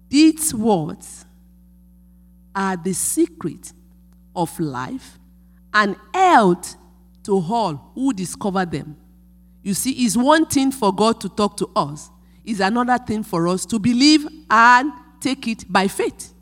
These 0.08 0.54
words 0.54 1.26
are 2.54 2.76
the 2.76 2.92
secret 2.92 3.72
of 4.34 4.58
life 4.58 5.18
and 5.74 5.96
health 6.14 6.76
to 7.24 7.34
all 7.34 7.92
who 7.94 8.12
discover 8.12 8.64
them. 8.64 8.96
You 9.62 9.74
see, 9.74 9.90
it's 10.04 10.16
one 10.16 10.46
thing 10.46 10.70
for 10.70 10.94
God 10.94 11.20
to 11.20 11.28
talk 11.28 11.56
to 11.58 11.68
us, 11.76 12.10
it's 12.44 12.60
another 12.60 12.96
thing 12.98 13.22
for 13.22 13.48
us 13.48 13.66
to 13.66 13.78
believe 13.78 14.26
and 14.48 14.92
take 15.20 15.46
it 15.48 15.70
by 15.70 15.88
faith. 15.88 16.32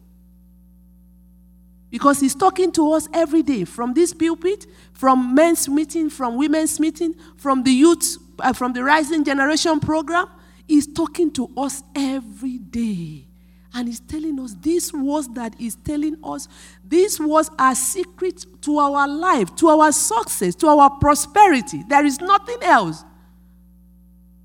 Because 1.90 2.20
He's 2.20 2.34
talking 2.34 2.72
to 2.72 2.92
us 2.92 3.08
every 3.12 3.42
day 3.42 3.64
from 3.64 3.94
this 3.94 4.12
pulpit, 4.12 4.66
from 4.92 5.34
men's 5.34 5.68
meeting, 5.68 6.10
from 6.10 6.36
women's 6.36 6.80
meeting, 6.80 7.14
from 7.36 7.62
the 7.62 7.70
youth, 7.70 8.18
uh, 8.40 8.52
from 8.52 8.72
the 8.72 8.82
Rising 8.82 9.24
Generation 9.24 9.80
program. 9.80 10.28
He's 10.66 10.86
talking 10.86 11.30
to 11.32 11.50
us 11.56 11.82
every 11.94 12.58
day. 12.58 13.26
And 13.72 13.88
he's 13.88 14.00
telling 14.00 14.40
us 14.40 14.54
these 14.54 14.90
words 14.92 15.28
that 15.34 15.54
he's 15.58 15.76
telling 15.76 16.16
us 16.24 16.48
these 16.82 17.20
words 17.20 17.50
are 17.58 17.74
secret 17.74 18.46
to 18.62 18.78
our 18.78 19.06
life, 19.06 19.54
to 19.56 19.68
our 19.68 19.92
success, 19.92 20.54
to 20.56 20.68
our 20.68 20.88
prosperity. 20.98 21.82
There 21.86 22.04
is 22.06 22.18
nothing 22.18 22.56
else. 22.62 23.04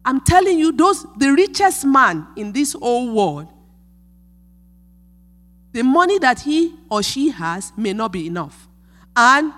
I'm 0.03 0.19
telling 0.19 0.59
you, 0.59 0.73
those 0.73 1.05
the 1.17 1.31
richest 1.31 1.85
man 1.85 2.27
in 2.35 2.51
this 2.51 2.73
whole 2.73 3.13
world, 3.13 3.47
the 5.71 5.83
money 5.83 6.19
that 6.19 6.41
he 6.41 6.75
or 6.89 7.01
she 7.01 7.29
has 7.29 7.71
may 7.77 7.93
not 7.93 8.11
be 8.11 8.27
enough. 8.27 8.67
And 9.15 9.53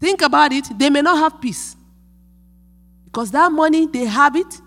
think 0.00 0.22
about 0.22 0.52
it, 0.52 0.66
they 0.78 0.90
may 0.90 1.02
not 1.02 1.18
have 1.18 1.40
peace. 1.40 1.76
Because 3.04 3.30
that 3.32 3.50
money, 3.50 3.86
they 3.86 4.04
have 4.04 4.36
it, 4.36 4.60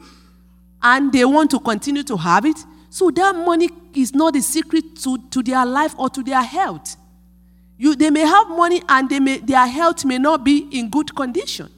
and 0.82 1.12
they 1.14 1.24
want 1.26 1.52
to 1.52 1.60
continue 1.60 2.04
to 2.04 2.18
have 2.18 2.46
it, 2.46 2.58
so 2.90 3.10
that 3.12 3.36
money 3.36 3.70
is 3.94 4.14
not 4.14 4.36
a 4.36 4.42
secret 4.42 4.98
to, 4.98 5.18
to 5.30 5.42
their 5.42 5.66
life 5.66 5.96
or 5.98 6.10
to 6.10 6.24
their 6.24 6.42
health. 6.42 6.98
You, 7.78 7.96
they 7.96 8.10
may 8.10 8.22
have 8.22 8.50
money 8.50 8.82
and 8.90 9.10
they 9.10 9.20
may, 9.20 9.38
their 9.38 9.66
health 9.66 10.06
may 10.06 10.18
not 10.18 10.44
be 10.44 10.68
in 10.72 10.90
good 10.90 11.16
condition. 11.16 11.70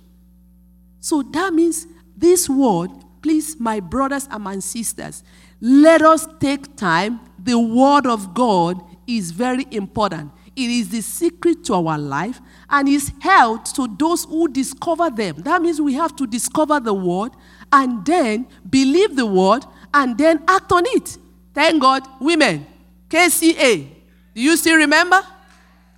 So 0.99 1.21
that 1.21 1.53
means 1.53 1.85
this 2.17 2.49
word, 2.49 2.89
please, 3.21 3.59
my 3.59 3.79
brothers 3.79 4.27
and 4.31 4.43
my 4.43 4.59
sisters, 4.59 5.23
let 5.61 6.01
us 6.01 6.27
take 6.39 6.75
time. 6.75 7.19
The 7.43 7.59
word 7.59 8.07
of 8.07 8.33
God 8.33 8.81
is 9.05 9.31
very 9.31 9.67
important. 9.69 10.31
It 10.55 10.69
is 10.69 10.89
the 10.89 11.01
secret 11.01 11.65
to 11.65 11.73
our 11.73 11.97
life 11.97 12.39
and 12.69 12.87
is 12.87 13.11
held 13.19 13.65
to 13.75 13.87
those 13.99 14.23
who 14.23 14.47
discover 14.47 15.09
them. 15.09 15.37
That 15.39 15.61
means 15.61 15.81
we 15.81 15.93
have 15.95 16.15
to 16.15 16.27
discover 16.27 16.79
the 16.79 16.93
word 16.93 17.31
and 17.71 18.05
then 18.05 18.47
believe 18.69 19.15
the 19.15 19.25
word 19.25 19.65
and 19.93 20.17
then 20.17 20.43
act 20.47 20.71
on 20.71 20.83
it. 20.87 21.17
Thank 21.53 21.81
God, 21.81 22.07
women, 22.21 22.65
KCA. 23.09 23.87
Do 24.33 24.41
you 24.41 24.55
still 24.55 24.77
remember? 24.77 25.21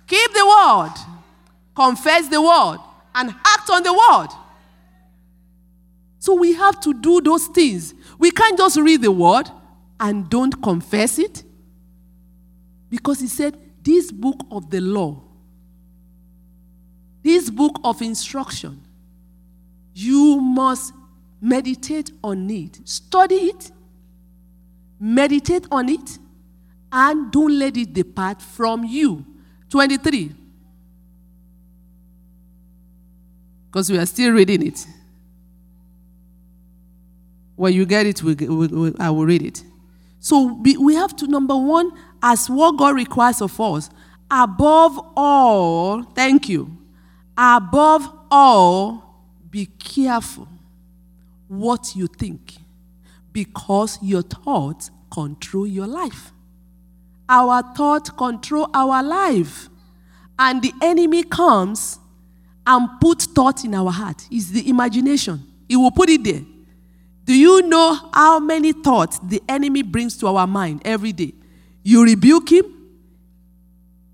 Keep 0.06 0.32
the 0.32 0.46
word, 0.46 0.94
confess 1.74 2.28
the 2.28 2.40
word, 2.40 2.78
and 3.14 3.30
act 3.30 3.70
on 3.70 3.82
the 3.82 3.92
word. 3.92 4.28
So 6.18 6.34
we 6.34 6.54
have 6.54 6.80
to 6.80 6.94
do 6.94 7.20
those 7.20 7.46
things. 7.46 7.94
We 8.18 8.30
can't 8.30 8.58
just 8.58 8.78
read 8.78 9.02
the 9.02 9.12
word 9.12 9.50
and 9.98 10.28
don't 10.28 10.62
confess 10.62 11.18
it. 11.18 11.44
Because 12.90 13.20
he 13.20 13.26
said, 13.26 13.56
This 13.82 14.12
book 14.12 14.46
of 14.50 14.70
the 14.70 14.80
law, 14.80 15.22
this 17.22 17.50
book 17.50 17.80
of 17.82 18.02
instruction, 18.02 18.82
you 19.94 20.40
must 20.40 20.92
meditate 21.40 22.10
on 22.22 22.48
it, 22.50 22.80
study 22.84 23.34
it, 23.34 23.70
meditate 24.98 25.66
on 25.70 25.88
it, 25.88 26.18
and 26.92 27.30
don't 27.30 27.58
let 27.58 27.76
it 27.76 27.92
depart 27.92 28.40
from 28.40 28.84
you. 28.84 29.24
23. 29.70 30.34
Because 33.66 33.90
we 33.90 33.98
are 33.98 34.06
still 34.06 34.32
reading 34.32 34.66
it. 34.66 34.86
When 37.56 37.72
you 37.72 37.86
get 37.86 38.06
it, 38.06 38.22
we, 38.22 38.34
we, 38.34 38.66
we, 38.66 38.92
I 38.98 39.10
will 39.10 39.26
read 39.26 39.42
it. 39.42 39.64
So 40.26 40.54
we, 40.54 40.76
we 40.76 40.96
have 40.96 41.14
to, 41.18 41.28
number 41.28 41.56
one, 41.56 41.92
as 42.20 42.50
what 42.50 42.76
God 42.76 42.96
requires 42.96 43.40
of 43.40 43.60
us, 43.60 43.88
above 44.28 44.98
all, 45.16 46.02
thank 46.02 46.48
you, 46.48 46.76
above 47.38 48.12
all, 48.28 49.22
be 49.48 49.66
careful 49.66 50.48
what 51.46 51.94
you 51.94 52.08
think 52.08 52.54
because 53.32 54.00
your 54.02 54.22
thoughts 54.22 54.90
control 55.12 55.64
your 55.64 55.86
life. 55.86 56.32
Our 57.28 57.62
thoughts 57.76 58.10
control 58.10 58.68
our 58.74 59.04
life. 59.04 59.68
And 60.36 60.60
the 60.60 60.72
enemy 60.82 61.22
comes 61.22 62.00
and 62.66 62.88
put 63.00 63.22
thought 63.22 63.64
in 63.64 63.76
our 63.76 63.92
heart. 63.92 64.26
It's 64.32 64.48
the 64.50 64.68
imagination. 64.68 65.40
He 65.68 65.76
will 65.76 65.92
put 65.92 66.08
it 66.08 66.24
there. 66.24 66.42
Do 67.26 67.34
you 67.34 67.62
know 67.62 67.98
how 68.14 68.38
many 68.38 68.72
thoughts 68.72 69.18
the 69.18 69.42
enemy 69.48 69.82
brings 69.82 70.16
to 70.18 70.28
our 70.28 70.46
mind 70.46 70.82
every 70.84 71.12
day? 71.12 71.34
You 71.82 72.04
rebuke 72.04 72.50
him, 72.52 72.64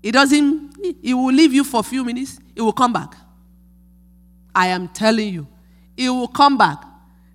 he 0.01 0.11
doesn't, 0.11 0.75
he 1.01 1.13
will 1.13 1.31
leave 1.31 1.53
you 1.53 1.63
for 1.63 1.79
a 1.79 1.83
few 1.83 2.03
minutes, 2.03 2.39
he 2.55 2.61
will 2.61 2.73
come 2.73 2.91
back. 2.91 3.15
I 4.53 4.67
am 4.67 4.87
telling 4.87 5.31
you, 5.31 5.47
he 5.95 6.09
will 6.09 6.27
come 6.27 6.57
back. 6.57 6.83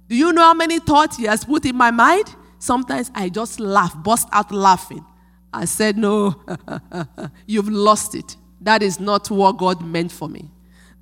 Do 0.08 0.16
you 0.16 0.32
know 0.32 0.42
how 0.42 0.54
many 0.54 0.80
thoughts 0.80 1.16
he 1.16 1.24
has 1.24 1.44
put 1.44 1.64
in 1.64 1.76
my 1.76 1.92
mind? 1.92 2.34
Sometimes 2.58 3.10
I 3.14 3.28
just 3.28 3.60
laugh, 3.60 3.94
bust 4.02 4.28
out 4.32 4.50
laughing. 4.50 5.04
I 5.52 5.64
said, 5.64 5.96
No, 5.96 6.42
you've 7.46 7.68
lost 7.68 8.16
it. 8.16 8.36
That 8.60 8.82
is 8.82 8.98
not 8.98 9.30
what 9.30 9.58
God 9.58 9.84
meant 9.84 10.10
for 10.10 10.28
me. 10.28 10.50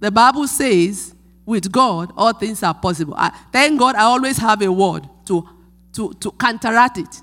The 0.01 0.11
Bible 0.11 0.47
says 0.47 1.15
with 1.47 1.71
God, 1.71 2.13
all 2.17 2.33
things 2.33 2.63
are 2.63 2.75
possible. 2.75 3.15
I, 3.17 3.31
thank 3.53 3.79
God 3.79 3.95
I 3.95 4.03
always 4.03 4.37
have 4.39 4.61
a 4.61 4.71
word 4.71 5.09
to, 5.27 5.49
to, 5.93 6.13
to 6.15 6.33
counteract 6.33 6.99
it. 6.99 7.23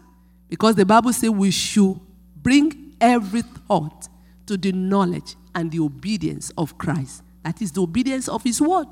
Because 0.50 0.76
the 0.76 0.86
Bible 0.86 1.12
says 1.12 1.30
we 1.30 1.52
should 1.52 2.00
bring 2.38 2.96
every 3.02 3.42
thought 3.42 4.08
to 4.48 4.58
the 4.58 4.72
knowledge 4.72 5.36
and 5.54 5.70
the 5.70 5.80
obedience 5.80 6.52
of 6.58 6.78
Christ. 6.78 7.22
That 7.44 7.62
is 7.62 7.74
the 7.74 7.82
obedience 7.82 8.30
of 8.30 8.44
His 8.44 8.62
word. 8.62 8.88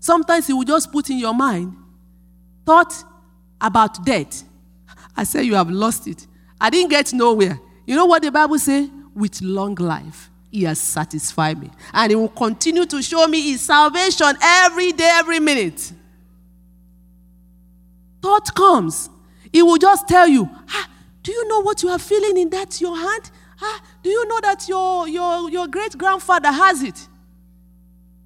Sometimes 0.00 0.48
He 0.48 0.52
will 0.52 0.64
just 0.64 0.90
put 0.90 1.08
in 1.08 1.18
your 1.18 1.34
mind 1.34 1.76
thought 2.66 2.92
about 3.60 4.04
death. 4.04 4.42
I 5.16 5.24
say 5.24 5.44
you 5.44 5.54
have 5.54 5.70
lost 5.70 6.08
it. 6.08 6.26
I 6.60 6.70
didn't 6.70 6.90
get 6.90 7.12
nowhere. 7.12 7.58
You 7.86 7.96
know 7.96 8.06
what 8.06 8.22
the 8.22 8.30
Bible 8.30 8.58
says? 8.58 8.88
With 9.14 9.40
long 9.42 9.74
life 9.76 10.30
he 10.52 10.64
has 10.64 10.78
satisfied 10.78 11.60
me. 11.60 11.70
And 11.94 12.10
He 12.10 12.16
will 12.16 12.28
continue 12.28 12.84
to 12.84 13.02
show 13.02 13.26
me 13.26 13.40
His 13.52 13.62
salvation 13.62 14.36
every 14.40 14.92
day, 14.92 15.08
every 15.14 15.40
minute. 15.40 15.92
Thought 18.20 18.54
comes. 18.54 19.08
He 19.50 19.62
will 19.62 19.78
just 19.78 20.06
tell 20.06 20.28
you, 20.28 20.48
ah, 20.68 20.88
Do 21.22 21.32
you 21.32 21.48
know 21.48 21.60
what 21.60 21.82
you 21.82 21.88
are 21.88 21.98
feeling 21.98 22.36
in 22.36 22.50
that 22.50 22.80
your 22.82 22.96
hand? 22.96 23.30
Ah, 23.62 23.80
do 24.02 24.10
you 24.10 24.28
know 24.28 24.40
that 24.42 24.68
your, 24.68 25.08
your, 25.08 25.50
your 25.50 25.68
great 25.68 25.96
grandfather 25.96 26.52
has 26.52 26.82
it? 26.82 27.08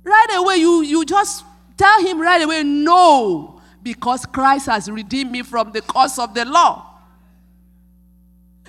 Right 0.02 0.26
away, 0.34 0.56
you, 0.56 0.82
you 0.82 1.04
just 1.04 1.44
tell 1.76 2.04
him 2.04 2.20
right 2.20 2.42
away, 2.42 2.64
No, 2.64 3.60
because 3.84 4.26
Christ 4.26 4.66
has 4.66 4.90
redeemed 4.90 5.30
me 5.30 5.42
from 5.42 5.70
the 5.70 5.80
curse 5.82 6.18
of 6.18 6.34
the 6.34 6.44
law 6.44 6.85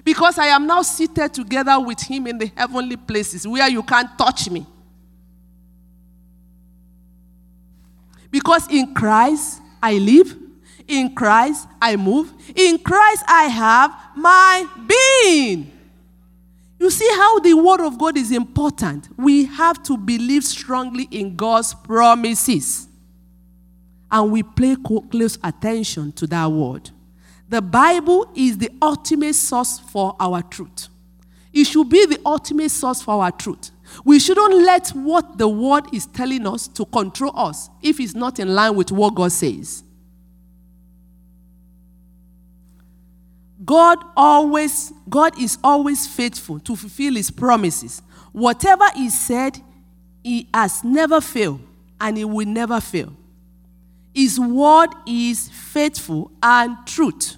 because 0.08 0.40
I 0.40 0.46
am 0.46 0.66
now 0.66 0.84
seated 0.84 1.34
together 1.34 1.78
with 1.82 2.00
him 2.00 2.28
in 2.28 2.38
the 2.38 2.50
heavenly 2.56 2.96
places 2.96 3.46
where 3.46 3.68
you 3.68 3.84
can't 3.84 4.18
touch 4.18 4.50
me. 4.50 4.66
Because 8.32 8.72
in 8.72 8.94
Christ 8.94 9.60
I 9.84 9.98
live, 9.98 10.34
in 10.88 11.14
Christ 11.14 11.68
I 11.82 11.98
move, 11.98 12.32
in 12.56 12.80
Christ 12.80 13.26
I 13.28 13.48
have 13.48 13.94
my 14.16 14.66
being. 14.88 15.74
You 16.80 16.90
see 16.90 17.10
how 17.18 17.40
the 17.40 17.56
word 17.56 17.82
of 17.82 18.00
God 18.00 18.16
is 18.16 18.32
important. 18.32 19.10
We 19.18 19.44
have 19.44 19.84
to 19.84 19.98
believe 19.98 20.46
strongly 20.46 21.10
in 21.12 21.36
God's 21.36 21.74
promises. 21.74 22.88
And 24.10 24.32
we 24.32 24.42
pay 24.42 24.78
close 25.12 25.38
attention 25.44 26.14
to 26.14 26.28
that 26.28 26.46
word. 26.46 26.92
The 27.50 27.62
Bible 27.62 28.30
is 28.36 28.58
the 28.58 28.70
ultimate 28.82 29.36
source 29.36 29.80
for 29.80 30.16
our 30.20 30.42
truth. 30.42 30.90
It 31.54 31.66
should 31.66 31.90
be 31.90 32.06
the 32.06 32.20
ultimate 32.26 32.70
source 32.70 33.02
for 33.02 33.24
our 33.24 33.32
truth. 33.32 33.72
We 34.04 34.20
shouldn't 34.20 34.54
let 34.54 34.90
what 34.90 35.38
the 35.38 35.48
word 35.48 35.86
is 35.94 36.06
telling 36.08 36.46
us 36.46 36.68
to 36.70 36.86
control 36.86 37.32
us 37.36 37.70
if 37.82 38.00
it's 38.00 38.14
not 38.14 38.40
in 38.40 38.54
line 38.54 38.76
with 38.76 38.92
what 38.92 39.16
God 39.16 39.32
says. 39.32 39.84
God 43.64 43.98
always 44.16 44.94
God 45.10 45.40
is 45.42 45.58
always 45.64 46.06
faithful 46.06 46.60
to 46.60 46.76
fulfill 46.76 47.16
his 47.16 47.32
promises. 47.32 48.02
Whatever 48.32 48.86
he 48.94 49.10
said, 49.10 49.60
he 50.24 50.48
has 50.54 50.84
never 50.84 51.20
failed 51.22 51.62
and 52.00 52.18
he 52.18 52.26
will 52.26 52.46
never 52.46 52.80
fail. 52.80 53.14
His 54.14 54.40
word 54.40 54.90
is 55.08 55.50
faithful 55.50 56.32
and 56.44 56.78
truth. 56.86 57.37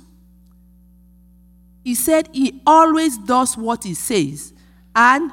He 1.83 1.95
said 1.95 2.29
he 2.33 2.61
always 2.65 3.17
does 3.17 3.57
what 3.57 3.83
he 3.83 3.93
says. 3.93 4.53
And 4.95 5.31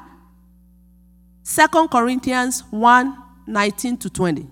2 1.43 1.87
Corinthians 1.89 2.63
1 2.71 3.23
19 3.47 3.97
to 3.97 4.09
20. 4.09 4.47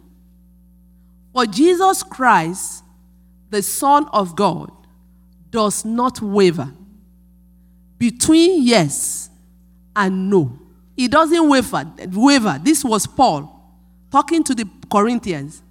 For 1.33 1.45
Jesus 1.45 2.01
Christ, 2.01 2.83
the 3.49 3.61
Son 3.61 4.07
of 4.13 4.35
God, 4.35 4.71
does 5.49 5.83
not 5.83 6.21
waver 6.21 6.71
between 7.97 8.63
yes 8.63 9.29
and 9.95 10.29
no. 10.29 10.59
He 10.95 11.07
doesn't 11.07 11.49
waver. 11.49 11.91
waver. 12.11 12.59
This 12.63 12.83
was 12.83 13.05
Paul 13.05 13.51
talking 14.11 14.43
to 14.45 14.55
the 14.55 14.67
Corinthians. 14.89 15.61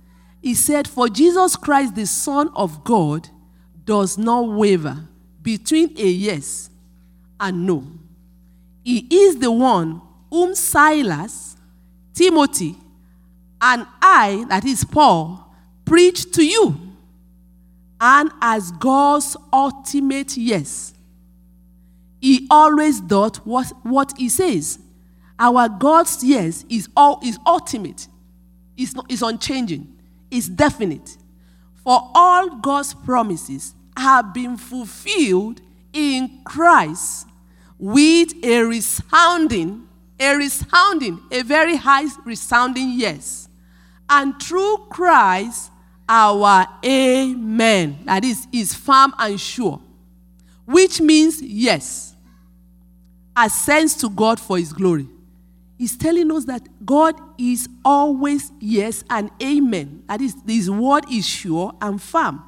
He 0.43 0.55
said, 0.55 0.87
For 0.87 1.09
Jesus 1.09 1.57
Christ, 1.57 1.95
the 1.95 2.07
Son 2.07 2.51
of 2.55 2.85
God, 2.85 3.29
does 3.85 4.19
not 4.19 4.49
waver 4.49 5.09
between 5.45 5.97
a 5.97 6.05
yes 6.07 6.69
and 7.39 7.65
no. 7.65 7.87
He 8.83 9.07
is 9.09 9.39
the 9.39 9.53
one 9.53 10.03
whom 10.29 10.57
Silas, 10.57 11.57
Timothy, 12.13 12.75
and 13.61 13.87
I, 14.03 14.45
that 14.49 14.65
is 14.65 14.85
Paul, 14.85 15.55
preached 15.85 16.35
to 16.35 16.45
you. 16.45 16.77
And 18.01 18.33
as 18.43 18.73
God's 18.73 19.37
ultimate 19.53 20.37
yes, 20.37 20.93
he 22.21 22.49
always 22.51 23.01
does 23.01 23.37
what, 23.45 23.73
what 23.85 24.13
he 24.19 24.29
says. 24.29 24.81
Our 25.39 25.69
God's 25.69 26.25
yes 26.25 26.65
is, 26.69 26.89
all, 26.97 27.21
is 27.23 27.39
ultimate, 27.47 28.09
it's, 28.77 28.93
it's 29.09 29.23
unchanging 29.23 29.95
is 30.35 30.49
definite. 30.49 31.17
For 31.85 32.11
all 32.15 32.57
God's 32.57 32.93
promises 32.93 33.75
have 33.97 34.35
been 34.35 34.57
fulfilled 34.57 35.61
in 35.93 36.41
Christ 36.45 37.27
with 37.79 38.33
a 38.45 38.63
resounding 38.63 39.89
A 40.21 40.37
resounding, 40.37 41.19
a 41.31 41.43
very 41.43 41.77
high 41.77 42.07
resounding 42.25 42.93
yes. 42.95 43.49
And 44.09 44.41
through 44.41 44.87
Christ, 44.89 45.73
our 46.09 46.67
amen. 46.85 47.99
That 48.05 48.25
is, 48.25 48.47
is 48.53 48.73
firm 48.75 49.13
and 49.19 49.41
sure. 49.41 49.81
Which 50.67 51.01
means 51.01 51.43
yes. 51.43 52.15
Ascends 53.37 53.97
to 53.97 54.09
God 54.09 54.39
for 54.39 54.57
his 54.57 54.73
glory. 54.73 55.09
He's 55.77 55.97
telling 55.97 56.31
us 56.31 56.45
that 56.45 56.63
God 56.87 57.21
is 57.37 57.69
always 57.85 58.53
yes 58.61 59.03
and 59.11 59.31
amen. 59.43 60.05
That 60.07 60.21
is, 60.21 60.37
his 60.47 60.71
word 60.71 61.05
is 61.11 61.27
sure 61.27 61.75
and 61.81 62.01
firm. 62.01 62.41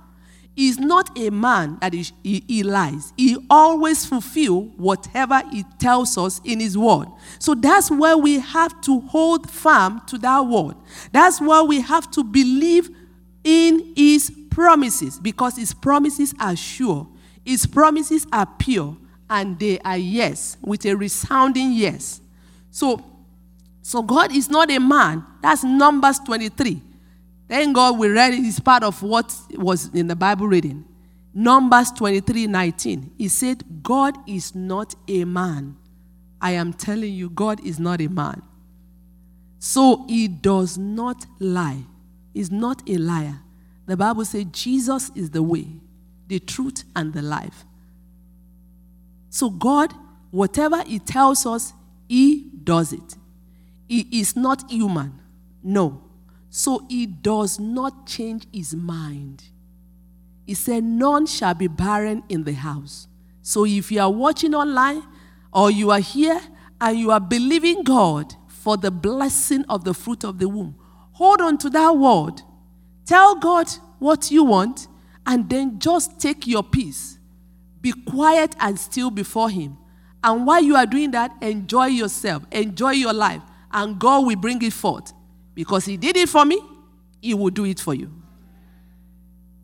He's 0.57 0.79
not 0.79 1.17
a 1.19 1.29
man 1.29 1.77
that 1.83 1.95
is, 1.95 2.13
he, 2.25 2.43
he 2.49 2.63
lies. 2.63 3.13
He 3.19 3.37
always 3.51 4.07
fulfill 4.07 4.63
whatever 4.79 5.43
he 5.53 5.65
tells 5.79 6.17
us 6.17 6.41
in 6.45 6.61
his 6.61 6.79
word. 6.79 7.09
So 7.39 7.55
that's 7.55 7.91
why 7.91 8.15
we 8.15 8.39
have 8.41 8.81
to 8.83 9.01
hold 9.01 9.51
firm 9.51 10.01
to 10.07 10.17
that 10.17 10.41
word. 10.41 10.77
That's 11.13 11.43
why 11.43 11.61
we 11.61 11.83
have 11.83 12.11
to 12.13 12.25
believe 12.25 12.89
in 13.45 13.93
his 13.95 14.33
promises 14.51 15.21
because 15.21 15.57
his 15.57 15.75
promises 15.75 16.35
are 16.41 16.57
sure. 16.57 17.07
His 17.45 17.67
promises 17.67 18.27
are 18.33 18.47
pure 18.59 18.97
and 19.29 19.59
they 19.59 19.79
are 19.81 19.99
yes, 19.99 20.57
with 20.63 20.87
a 20.87 20.95
resounding 20.95 21.73
yes. 21.73 22.23
So, 22.71 23.05
so 23.83 24.03
God 24.03 24.35
is 24.35 24.49
not 24.49 24.71
a 24.71 24.79
man. 24.79 25.23
That's 25.43 25.65
Numbers 25.65 26.19
23. 26.21 26.81
Thank 27.49 27.75
God 27.75 27.99
we 27.99 28.09
read 28.09 28.35
it. 28.35 28.39
It's 28.39 28.61
part 28.61 28.83
of 28.83 29.03
what 29.03 29.35
was 29.55 29.95
in 29.95 30.09
the 30.09 30.17
Bible 30.17 30.49
reading. 30.49 30.85
Numbers 31.33 31.91
23 31.93 32.47
19. 32.47 33.13
He 33.19 33.29
said, 33.29 33.83
God 33.83 34.17
is 34.29 34.55
not 34.55 34.95
a 35.07 35.25
man. 35.25 35.77
I 36.41 36.53
am 36.53 36.73
telling 36.73 37.13
you, 37.13 37.31
God 37.31 37.65
is 37.65 37.79
not 37.79 38.01
a 38.01 38.09
man. 38.09 38.43
So 39.59 40.05
he 40.09 40.29
does 40.29 40.77
not 40.77 41.27
lie. 41.39 41.83
He's 42.33 42.51
not 42.51 42.89
a 42.89 42.97
liar. 42.99 43.41
The 43.87 43.97
Bible 43.97 44.25
says 44.25 44.45
Jesus 44.53 45.11
is 45.15 45.31
the 45.31 45.43
way, 45.43 45.67
the 46.27 46.39
truth, 46.39 46.85
and 46.95 47.13
the 47.13 47.23
life. 47.23 47.65
So 49.31 49.49
God, 49.49 49.93
whatever 50.31 50.83
He 50.83 50.99
tells 50.99 51.47
us, 51.47 51.73
He 52.09 52.51
does 52.65 52.93
it. 52.93 53.17
He 53.89 54.21
is 54.21 54.37
not 54.37 54.71
human. 54.71 55.21
No. 55.63 56.03
So 56.57 56.87
he 56.89 57.05
does 57.05 57.61
not 57.61 58.07
change 58.07 58.47
his 58.51 58.75
mind. 58.75 59.45
He 60.47 60.55
said, 60.55 60.85
None 60.85 61.27
shall 61.27 61.53
be 61.53 61.67
barren 61.67 62.23
in 62.31 62.45
the 62.45 62.55
house. 62.55 63.09
So 63.43 63.67
if 63.67 63.93
you 63.93 64.01
are 64.01 64.11
watching 64.11 64.55
online 64.55 65.03
or 65.53 65.71
you 65.71 65.91
are 65.91 66.01
here 66.01 66.41
and 66.81 66.99
you 66.99 67.11
are 67.11 67.21
believing 67.21 67.83
God 67.83 68.35
for 68.49 68.79
the 68.79 68.91
blessing 68.91 69.67
of 69.69 69.85
the 69.85 69.93
fruit 69.93 70.25
of 70.25 70.39
the 70.39 70.49
womb, 70.49 70.77
hold 71.13 71.43
on 71.43 71.59
to 71.59 71.69
that 71.69 71.95
word. 71.95 72.41
Tell 73.05 73.35
God 73.35 73.69
what 73.99 74.31
you 74.31 74.43
want 74.43 74.89
and 75.27 75.51
then 75.51 75.79
just 75.79 76.19
take 76.19 76.47
your 76.47 76.63
peace. 76.63 77.19
Be 77.83 77.93
quiet 77.93 78.57
and 78.61 78.81
still 78.81 79.11
before 79.11 79.51
Him. 79.51 79.77
And 80.25 80.47
while 80.47 80.63
you 80.63 80.75
are 80.75 80.87
doing 80.87 81.11
that, 81.11 81.33
enjoy 81.43 81.89
yourself, 81.89 82.45
enjoy 82.51 82.93
your 82.93 83.13
life, 83.13 83.43
and 83.73 83.99
God 83.99 84.25
will 84.25 84.37
bring 84.37 84.63
it 84.63 84.73
forth. 84.73 85.13
Because 85.57 85.87
he 85.87 85.97
did 85.97 86.17
it 86.19 86.29
for 86.29 86.45
me, 86.45 86.61
he 87.21 87.33
will 87.35 87.51
do 87.51 87.65
it 87.65 87.81
for 87.81 87.95
you. 87.95 88.13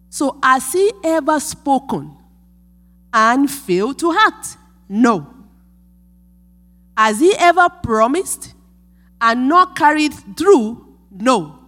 So, 0.09 0.39
has 0.43 0.73
he 0.73 0.91
ever 1.05 1.39
spoken 1.39 2.17
and 3.13 3.49
failed 3.51 3.99
to 4.01 4.11
act? 4.13 4.57
No. 4.89 5.27
Has 6.97 7.21
he 7.21 7.35
ever 7.39 7.69
promised 7.69 8.55
and 9.21 9.49
not 9.49 9.77
carried 9.77 10.15
through? 10.37 10.97
No. 11.11 11.59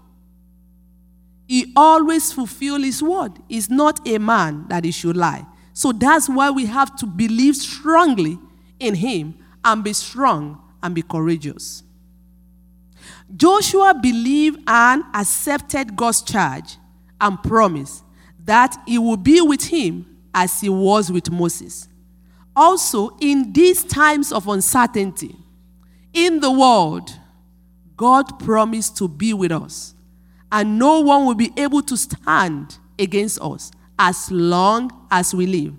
He 1.46 1.72
always 1.76 2.32
fulfills 2.32 2.82
his 2.82 3.02
word. 3.02 3.32
He's 3.46 3.68
not 3.68 4.08
a 4.08 4.18
man 4.18 4.66
that 4.68 4.84
he 4.84 4.90
should 4.90 5.16
lie. 5.16 5.44
So 5.74 5.92
that's 5.92 6.28
why 6.28 6.50
we 6.50 6.64
have 6.66 6.96
to 6.96 7.06
believe 7.06 7.56
strongly 7.56 8.38
in 8.80 8.94
him 8.94 9.34
and 9.62 9.84
be 9.84 9.92
strong 9.92 10.62
and 10.82 10.94
be 10.94 11.02
courageous. 11.02 11.82
Joshua 13.36 13.94
believed 14.00 14.60
and 14.66 15.02
accepted 15.14 15.96
God's 15.96 16.22
charge 16.22 16.76
and 17.20 17.42
promise 17.42 18.02
that 18.44 18.76
he 18.86 18.98
would 18.98 19.22
be 19.22 19.40
with 19.40 19.64
him 19.64 20.06
as 20.34 20.60
he 20.60 20.68
was 20.68 21.10
with 21.10 21.30
Moses. 21.30 21.88
Also, 22.56 23.16
in 23.20 23.52
these 23.52 23.82
times 23.82 24.30
of 24.32 24.46
uncertainty 24.48 25.34
in 26.12 26.40
the 26.40 26.50
world, 26.50 27.10
God 27.96 28.38
promised 28.38 28.96
to 28.98 29.08
be 29.08 29.32
with 29.32 29.52
us, 29.52 29.94
and 30.50 30.78
no 30.78 31.00
one 31.00 31.26
will 31.26 31.34
be 31.34 31.52
able 31.56 31.82
to 31.82 31.96
stand 31.96 32.78
against 32.98 33.40
us 33.40 33.70
as 33.98 34.30
long 34.30 34.90
as 35.10 35.34
we 35.34 35.46
live. 35.46 35.74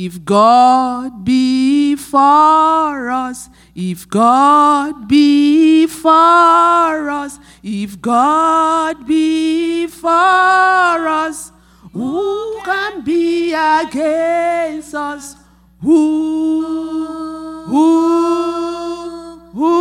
If 0.00 0.24
God 0.24 1.24
be 1.24 1.96
for 1.96 3.10
us, 3.10 3.48
if 3.74 4.08
God 4.08 5.08
be 5.08 5.88
for 5.88 7.10
us, 7.10 7.40
if 7.64 8.00
God 8.00 9.08
be 9.08 9.88
for 9.88 10.08
us, 10.08 11.50
who 11.92 12.60
can 12.64 13.02
be 13.02 13.52
against 13.52 14.94
us? 14.94 15.34
Who, 15.80 17.64
who, 17.66 19.40
who, 19.52 19.74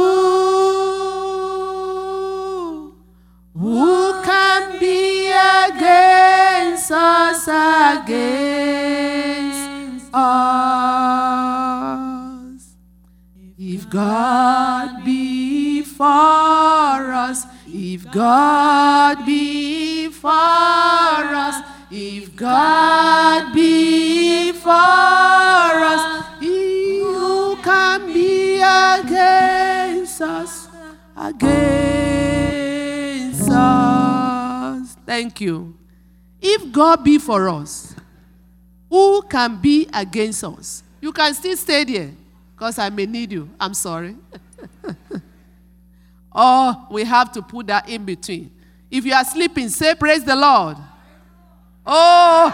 who 3.53 4.23
can 4.23 4.79
be 4.79 5.27
against 5.27 6.91
us 6.91 7.47
against? 7.47 8.56
If 17.97 18.11
God 18.11 19.25
be 19.25 20.09
for 20.09 20.29
us, 20.29 21.63
if 21.89 22.35
God 22.35 23.51
be 23.51 24.51
for 24.51 24.69
us, 24.69 26.25
who 26.39 27.55
can 27.63 28.13
be 28.13 28.57
against 28.57 30.21
us? 30.21 30.67
Against 31.17 31.49
us. 33.49 34.95
Thank 35.03 35.41
you. 35.41 35.75
If 36.39 36.71
God 36.71 37.03
be 37.03 37.17
for 37.17 37.49
us, 37.49 37.95
who 38.91 39.23
can 39.23 39.59
be 39.59 39.89
against 39.91 40.43
us? 40.43 40.83
You 41.01 41.11
can 41.11 41.33
still 41.33 41.57
stay 41.57 41.83
there 41.83 42.11
because 42.53 42.77
I 42.77 42.91
may 42.91 43.07
need 43.07 43.31
you. 43.31 43.49
I'm 43.59 43.73
sorry. 43.73 44.15
or 46.37 46.87
we 46.91 47.03
have 47.03 47.31
to 47.31 47.41
put 47.41 47.65
that 47.67 47.89
in 47.89 48.05
between. 48.05 48.51
If 48.91 49.05
you 49.05 49.13
are 49.13 49.25
sleeping, 49.25 49.69
say, 49.69 49.95
Praise 49.95 50.23
the 50.23 50.35
Lord. 50.35 50.77
Oh! 51.85 52.53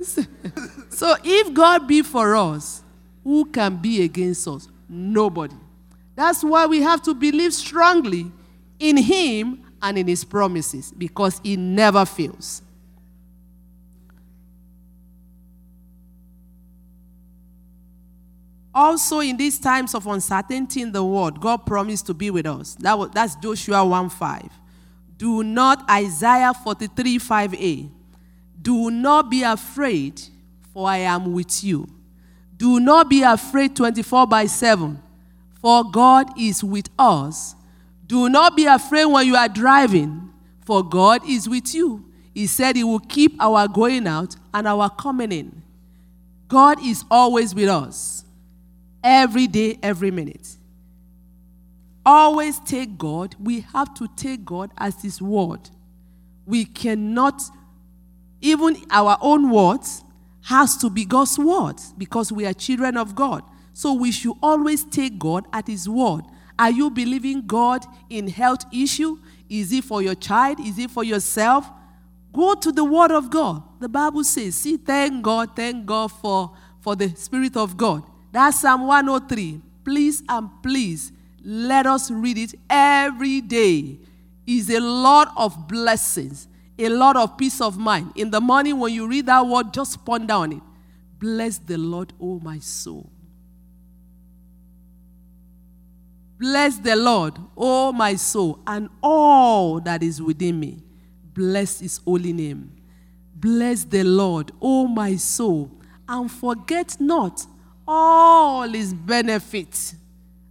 so 0.90 1.14
if 1.22 1.54
God 1.54 1.86
be 1.86 2.02
for 2.02 2.34
us, 2.34 2.82
who 3.22 3.44
can 3.44 3.76
be 3.76 4.02
against 4.02 4.48
us? 4.48 4.68
Nobody. 4.88 5.54
That's 6.14 6.42
why 6.42 6.66
we 6.66 6.82
have 6.82 7.02
to 7.02 7.14
believe 7.14 7.54
strongly 7.54 8.32
in 8.78 8.96
Him 8.96 9.62
and 9.82 9.98
in 9.98 10.06
his 10.06 10.24
promises 10.24 10.92
because 10.96 11.40
he 11.42 11.56
never 11.56 12.04
fails. 12.06 12.62
Also, 18.74 19.20
in 19.20 19.36
these 19.36 19.58
times 19.58 19.94
of 19.94 20.06
uncertainty 20.06 20.80
in 20.80 20.92
the 20.92 21.04
world, 21.04 21.40
God 21.40 21.66
promised 21.66 22.06
to 22.06 22.14
be 22.14 22.30
with 22.30 22.46
us. 22.46 22.74
That 22.76 22.98
was, 22.98 23.10
that's 23.10 23.34
Joshua 23.36 23.84
1 23.84 24.10
5. 24.10 24.48
Do 25.18 25.42
not, 25.42 25.88
Isaiah 25.90 26.54
43 26.54 27.18
5a. 27.18 27.90
Do 28.60 28.90
not 28.90 29.30
be 29.30 29.42
afraid, 29.42 30.22
for 30.72 30.88
I 30.88 30.98
am 30.98 31.32
with 31.32 31.62
you. 31.62 31.86
Do 32.56 32.80
not 32.80 33.10
be 33.10 33.22
afraid 33.22 33.76
24 33.76 34.26
by 34.26 34.46
7, 34.46 35.02
for 35.60 35.90
God 35.90 36.38
is 36.38 36.64
with 36.64 36.88
us 36.98 37.56
do 38.12 38.28
not 38.28 38.54
be 38.54 38.66
afraid 38.66 39.06
when 39.06 39.26
you 39.26 39.36
are 39.36 39.48
driving, 39.48 40.30
for 40.66 40.86
God 40.86 41.26
is 41.26 41.48
with 41.48 41.74
you. 41.74 42.04
He 42.34 42.46
said 42.46 42.76
He 42.76 42.84
will 42.84 42.98
keep 42.98 43.40
our 43.40 43.66
going 43.66 44.06
out 44.06 44.36
and 44.52 44.68
our 44.68 44.90
coming 44.90 45.32
in. 45.32 45.62
God 46.46 46.84
is 46.84 47.06
always 47.10 47.54
with 47.54 47.70
us, 47.70 48.26
every 49.02 49.46
day, 49.46 49.78
every 49.82 50.10
minute. 50.10 50.56
Always 52.04 52.58
take 52.60 52.98
God. 52.98 53.36
We 53.38 53.60
have 53.60 53.94
to 53.94 54.08
take 54.16 54.44
God 54.44 54.70
as 54.78 55.00
His 55.02 55.22
word. 55.22 55.70
We 56.46 56.64
cannot, 56.64 57.42
even 58.40 58.76
our 58.90 59.16
own 59.20 59.50
words 59.50 60.04
has 60.42 60.76
to 60.78 60.90
be 60.90 61.04
God's 61.04 61.38
word 61.38 61.76
because 61.96 62.32
we 62.32 62.46
are 62.46 62.52
children 62.52 62.96
of 62.96 63.14
God. 63.14 63.42
So 63.74 63.94
we 63.94 64.12
should 64.12 64.34
always 64.42 64.84
take 64.84 65.18
God 65.18 65.46
at 65.52 65.66
his 65.66 65.88
word. 65.88 66.22
Are 66.58 66.70
you 66.70 66.90
believing 66.90 67.46
God 67.46 67.84
in 68.10 68.28
health 68.28 68.64
issue? 68.72 69.18
Is 69.48 69.72
it 69.72 69.84
for 69.84 70.02
your 70.02 70.14
child? 70.14 70.60
Is 70.60 70.78
it 70.78 70.90
for 70.90 71.04
yourself? 71.04 71.70
Go 72.32 72.54
to 72.54 72.72
the 72.72 72.84
word 72.84 73.10
of 73.10 73.30
God. 73.30 73.62
The 73.80 73.88
Bible 73.88 74.24
says, 74.24 74.56
see, 74.56 74.76
thank 74.76 75.22
God, 75.22 75.54
thank 75.54 75.86
God 75.86 76.08
for, 76.08 76.54
for 76.80 76.96
the 76.96 77.10
Spirit 77.10 77.56
of 77.56 77.76
God. 77.76 78.02
That's 78.32 78.60
Psalm 78.60 78.86
103. 78.86 79.60
Please 79.84 80.22
and 80.28 80.48
please 80.62 81.12
let 81.44 81.86
us 81.86 82.10
read 82.10 82.38
it 82.38 82.54
every 82.68 83.40
day. 83.40 83.98
Is 84.44 84.70
a 84.70 84.80
lot 84.80 85.32
of 85.36 85.68
blessings, 85.68 86.48
a 86.76 86.88
lot 86.88 87.16
of 87.16 87.36
peace 87.38 87.60
of 87.60 87.78
mind. 87.78 88.12
In 88.16 88.30
the 88.30 88.40
morning, 88.40 88.78
when 88.80 88.92
you 88.92 89.06
read 89.06 89.26
that 89.26 89.46
word, 89.46 89.72
just 89.72 90.04
ponder 90.04 90.34
on 90.34 90.52
it. 90.52 90.62
Bless 91.20 91.58
the 91.58 91.78
Lord, 91.78 92.12
O 92.20 92.40
my 92.40 92.58
soul. 92.58 93.08
Bless 96.40 96.78
the 96.78 96.96
Lord, 96.96 97.38
O 97.56 97.92
my 97.92 98.16
soul, 98.16 98.58
and 98.66 98.88
all 99.00 99.78
that 99.80 100.02
is 100.02 100.20
within 100.20 100.58
me. 100.58 100.82
Bless 101.32 101.78
his 101.78 101.98
holy 101.98 102.32
name. 102.32 102.72
Bless 103.36 103.84
the 103.84 104.02
Lord, 104.02 104.50
O 104.60 104.88
my 104.88 105.14
soul, 105.14 105.70
and 106.08 106.28
forget 106.28 106.96
not 106.98 107.46
all 107.86 108.68
his 108.68 108.92
benefits. 108.94 109.94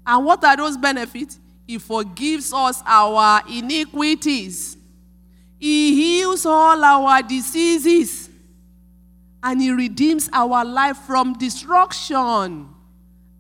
And 0.06 0.26
what 0.26 0.44
are 0.44 0.58
those 0.58 0.78
benefits? 0.78 1.40
He 1.68 1.78
forgives 1.78 2.52
us 2.54 2.82
our 2.86 3.42
iniquities. 3.50 4.78
He 5.60 5.94
heals 5.96 6.46
all 6.46 6.84
our 6.84 7.22
diseases. 7.22 8.30
And 9.44 9.62
he 9.62 9.72
redeems 9.72 10.30
our 10.34 10.66
life 10.66 10.98
from 10.98 11.34
destruction. 11.34 12.68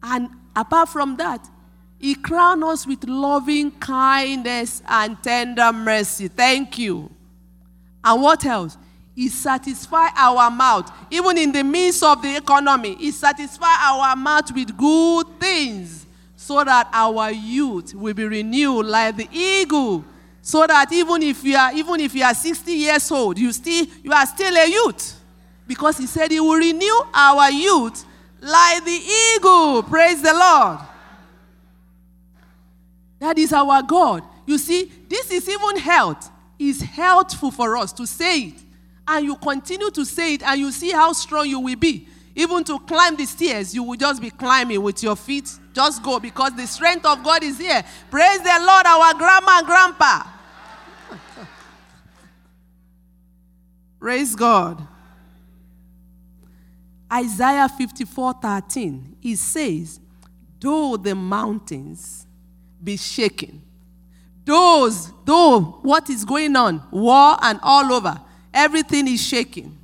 And 0.01 0.29
apart 0.55 0.89
from 0.89 1.17
that, 1.17 1.47
he 1.99 2.15
crowns 2.15 2.63
us 2.63 2.87
with 2.87 3.03
loving 3.03 3.71
kindness 3.71 4.81
and 4.87 5.21
tender 5.21 5.71
mercy. 5.71 6.27
Thank 6.27 6.79
you. 6.79 7.11
And 8.03 8.21
what 8.21 8.43
else? 8.45 8.77
He 9.15 9.29
satisfy 9.29 10.07
our 10.15 10.49
mouth. 10.49 10.91
Even 11.11 11.37
in 11.37 11.51
the 11.51 11.63
midst 11.63 12.03
of 12.03 12.21
the 12.21 12.37
economy, 12.37 12.95
He 12.95 13.11
satisfy 13.11 13.75
our 13.79 14.15
mouth 14.15 14.51
with 14.53 14.75
good 14.77 15.27
things 15.39 16.05
so 16.35 16.63
that 16.63 16.89
our 16.91 17.31
youth 17.31 17.93
will 17.93 18.13
be 18.13 18.23
renewed 18.25 18.85
like 18.85 19.15
the 19.15 19.27
eagle. 19.31 20.03
So 20.41 20.65
that 20.65 20.91
even 20.91 21.21
if 21.21 21.43
you 21.43 21.55
are 21.55 21.71
even 21.73 21.99
if 21.99 22.15
you 22.15 22.23
are 22.23 22.33
60 22.33 22.71
years 22.71 23.11
old, 23.11 23.37
you 23.37 23.51
still 23.51 23.85
you 24.03 24.11
are 24.11 24.25
still 24.25 24.55
a 24.55 24.67
youth. 24.67 25.19
Because 25.67 25.99
he 25.99 26.07
said 26.07 26.31
he 26.31 26.39
will 26.39 26.55
renew 26.55 27.03
our 27.13 27.51
youth 27.51 28.03
like 28.41 28.83
the 28.83 28.91
eagle. 29.35 29.83
Praise 29.83 30.21
the 30.21 30.33
Lord. 30.33 30.79
That 33.19 33.37
is 33.37 33.53
our 33.53 33.83
God. 33.83 34.23
You 34.47 34.57
see, 34.57 34.91
this 35.07 35.29
is 35.31 35.47
even 35.47 35.77
health. 35.77 36.29
It's 36.57 36.81
healthful 36.81 37.51
for 37.51 37.77
us 37.77 37.93
to 37.93 38.07
say 38.07 38.39
it. 38.39 38.55
And 39.07 39.25
you 39.25 39.35
continue 39.35 39.89
to 39.91 40.05
say 40.05 40.35
it, 40.35 40.43
and 40.43 40.59
you 40.59 40.71
see 40.71 40.91
how 40.91 41.11
strong 41.13 41.47
you 41.47 41.59
will 41.59 41.75
be. 41.75 42.07
Even 42.35 42.63
to 42.63 42.79
climb 42.79 43.15
the 43.15 43.25
stairs, 43.25 43.75
you 43.75 43.83
will 43.83 43.97
just 43.97 44.21
be 44.21 44.29
climbing 44.29 44.81
with 44.81 45.03
your 45.03 45.15
feet. 45.15 45.51
Just 45.73 46.01
go 46.01 46.19
because 46.19 46.55
the 46.55 46.65
strength 46.65 47.05
of 47.05 47.23
God 47.23 47.43
is 47.43 47.57
here. 47.57 47.83
Praise 48.09 48.39
the 48.39 48.57
Lord, 48.61 48.85
our 48.85 49.13
grandma 49.15 49.57
and 49.57 49.67
grandpa. 49.67 50.23
Praise 53.99 54.35
God. 54.35 54.87
Isaiah 57.11 57.67
54 57.67 58.33
13, 58.41 59.17
it 59.21 59.37
says, 59.37 59.99
Though 60.59 60.95
the 60.95 61.13
mountains 61.13 62.25
be 62.81 62.97
shaken. 62.97 63.61
Those, 64.45 65.11
though 65.25 65.79
what 65.81 66.09
is 66.09 66.25
going 66.25 66.55
on, 66.55 66.81
war 66.89 67.37
and 67.41 67.59
all 67.61 67.91
over, 67.93 68.19
everything 68.53 69.07
is 69.07 69.21
shaking. 69.21 69.77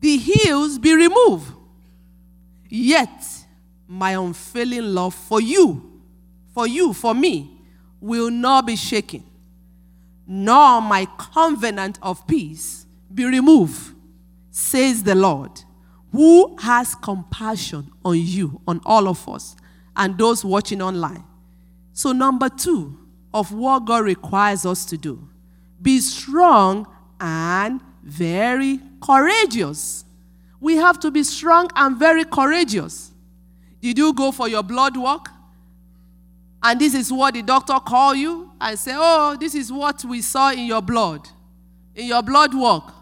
The 0.00 0.16
hills 0.16 0.78
be 0.78 0.94
removed. 0.94 1.52
Yet 2.68 3.24
my 3.86 4.12
unfailing 4.12 4.94
love 4.94 5.14
for 5.14 5.40
you, 5.40 6.00
for 6.54 6.66
you, 6.66 6.92
for 6.92 7.14
me, 7.14 7.60
will 8.00 8.30
not 8.30 8.66
be 8.66 8.76
shaken, 8.76 9.24
nor 10.26 10.80
my 10.80 11.06
covenant 11.18 11.98
of 12.00 12.26
peace 12.26 12.86
be 13.12 13.24
removed, 13.24 13.94
says 14.50 15.02
the 15.02 15.14
Lord, 15.14 15.50
who 16.12 16.56
has 16.58 16.94
compassion 16.94 17.90
on 18.04 18.18
you, 18.18 18.60
on 18.66 18.80
all 18.86 19.08
of 19.08 19.28
us, 19.28 19.56
and 19.96 20.16
those 20.16 20.44
watching 20.44 20.80
online. 20.80 21.24
So, 21.92 22.12
number 22.12 22.48
two 22.48 22.96
of 23.34 23.52
what 23.52 23.84
God 23.84 24.04
requires 24.04 24.64
us 24.64 24.84
to 24.86 24.96
do 24.96 25.28
be 25.82 25.98
strong 26.00 26.86
and 27.20 27.80
very 28.02 28.80
courageous. 29.02 30.04
We 30.58 30.76
have 30.76 30.98
to 31.00 31.10
be 31.10 31.22
strong 31.22 31.70
and 31.76 31.96
very 31.96 32.24
courageous. 32.24 33.12
Did 33.80 33.98
you 33.98 34.12
go 34.12 34.32
for 34.32 34.48
your 34.48 34.62
blood 34.62 34.96
work? 34.96 35.28
And 36.62 36.80
this 36.80 36.94
is 36.94 37.12
what 37.12 37.34
the 37.34 37.42
doctor 37.42 37.78
call 37.80 38.14
you 38.14 38.50
and 38.60 38.78
say, 38.78 38.92
"Oh, 38.94 39.36
this 39.38 39.54
is 39.54 39.72
what 39.72 40.04
we 40.04 40.20
saw 40.20 40.50
in 40.50 40.66
your 40.66 40.82
blood, 40.82 41.28
in 41.94 42.06
your 42.06 42.22
blood 42.22 42.54
work." 42.54 42.92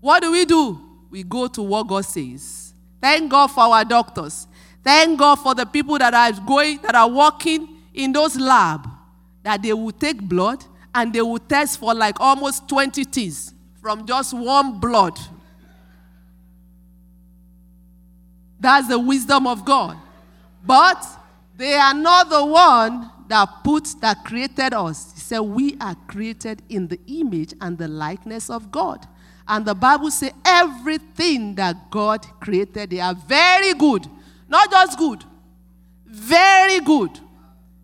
What 0.00 0.22
do 0.22 0.32
we 0.32 0.46
do? 0.46 0.80
We 1.10 1.22
go 1.22 1.46
to 1.48 1.62
what 1.62 1.88
God 1.88 2.06
says. 2.06 2.72
Thank 3.02 3.30
God 3.30 3.48
for 3.48 3.64
our 3.64 3.84
doctors. 3.84 4.46
Thank 4.82 5.18
God 5.18 5.36
for 5.36 5.54
the 5.54 5.66
people 5.66 5.98
that 5.98 6.14
are 6.14 6.32
going, 6.32 6.78
that 6.82 6.94
are 6.94 7.08
working 7.08 7.68
in 7.92 8.12
those 8.12 8.36
lab, 8.36 8.88
that 9.42 9.62
they 9.62 9.74
will 9.74 9.92
take 9.92 10.20
blood 10.22 10.64
and 10.94 11.12
they 11.12 11.22
will 11.22 11.38
test 11.38 11.78
for 11.78 11.94
like 11.94 12.20
almost 12.20 12.68
20 12.68 13.04
things 13.04 13.54
from 13.80 14.06
just 14.06 14.34
one 14.34 14.78
blood. 14.78 15.18
That's 18.58 18.88
the 18.88 18.98
wisdom 18.98 19.46
of 19.46 19.64
God. 19.64 19.96
But 20.64 21.02
they 21.56 21.74
are 21.74 21.94
not 21.94 22.28
the 22.28 22.44
one 22.44 23.10
that 23.28 23.48
put 23.64 23.88
that 24.00 24.24
created 24.24 24.74
us. 24.74 25.12
He 25.14 25.20
said 25.20 25.40
we 25.40 25.76
are 25.80 25.94
created 26.06 26.62
in 26.68 26.88
the 26.88 26.98
image 27.06 27.54
and 27.60 27.78
the 27.78 27.88
likeness 27.88 28.50
of 28.50 28.70
God. 28.70 29.06
And 29.48 29.64
the 29.64 29.74
Bible 29.74 30.10
says 30.10 30.32
everything 30.44 31.54
that 31.54 31.90
God 31.90 32.24
created, 32.40 32.90
they 32.90 33.00
are 33.00 33.14
very 33.14 33.72
good. 33.74 34.06
Not 34.48 34.70
just 34.70 34.98
good, 34.98 35.24
very 36.06 36.80
good. 36.80 37.18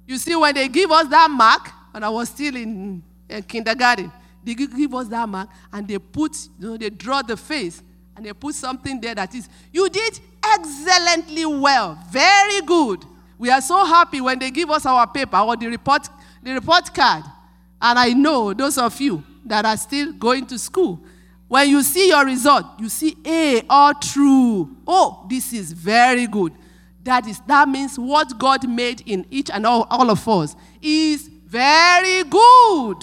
You 0.07 0.19
see, 0.19 0.37
when 0.37 0.55
they 0.55 0.69
give 0.69 0.90
us 0.90 1.09
that 1.09 1.31
mark, 1.31 1.71
when 1.96 2.04
I 2.04 2.11
was 2.11 2.28
still 2.28 2.54
in, 2.54 3.02
in 3.26 3.42
kindergarten, 3.44 4.12
they 4.44 4.52
give 4.52 4.94
us 4.94 5.09
that 5.09 5.26
mark 5.26 5.48
and 5.72 5.88
they 5.88 5.98
put, 5.98 6.37
you 6.61 6.68
know, 6.68 6.76
they 6.76 6.90
draw 6.90 7.22
the 7.22 7.38
face 7.38 7.82
and 8.14 8.26
they 8.26 8.35
put 8.35 8.54
something 8.54 9.00
there 9.00 9.14
that 9.14 9.35
is, 9.35 9.48
you 9.72 9.88
did 9.88 10.20
excellently 10.44 11.46
well, 11.46 11.98
very 12.11 12.61
good. 12.66 13.02
We 13.38 13.48
are 13.48 13.62
so 13.62 13.82
happy 13.87 14.20
when 14.20 14.38
they 14.38 14.50
give 14.50 14.68
us 14.68 14.85
our 14.85 15.06
paper 15.06 15.38
or 15.38 15.56
the 15.56 15.68
report, 15.68 16.06
the 16.42 16.52
report 16.52 16.92
card. 16.92 17.24
And 17.80 17.98
I 17.98 18.11
know 18.11 18.52
those 18.52 18.76
of 18.76 19.00
you 19.00 19.24
that 19.46 19.64
are 19.64 19.78
still 19.78 20.12
going 20.12 20.44
to 20.48 20.59
school, 20.59 21.00
when 21.48 21.66
you 21.70 21.82
see 21.82 22.09
your 22.09 22.26
result, 22.26 22.66
you 22.78 22.90
see 22.90 23.16
A, 23.24 23.62
all 23.70 23.94
true. 23.94 24.76
Oh, 24.87 25.24
this 25.30 25.54
is 25.54 25.72
very 25.72 26.26
good. 26.26 26.52
That 27.04 27.26
is 27.26 27.40
that 27.46 27.66
means 27.70 27.98
what 27.98 28.38
God 28.38 28.68
made 28.68 29.02
in 29.06 29.24
each 29.30 29.48
and 29.48 29.64
all, 29.64 29.87
all 29.88 30.11
of 30.11 30.28
us 30.28 30.54
is 30.82 31.30
very 31.46 32.24
good. 32.24 32.96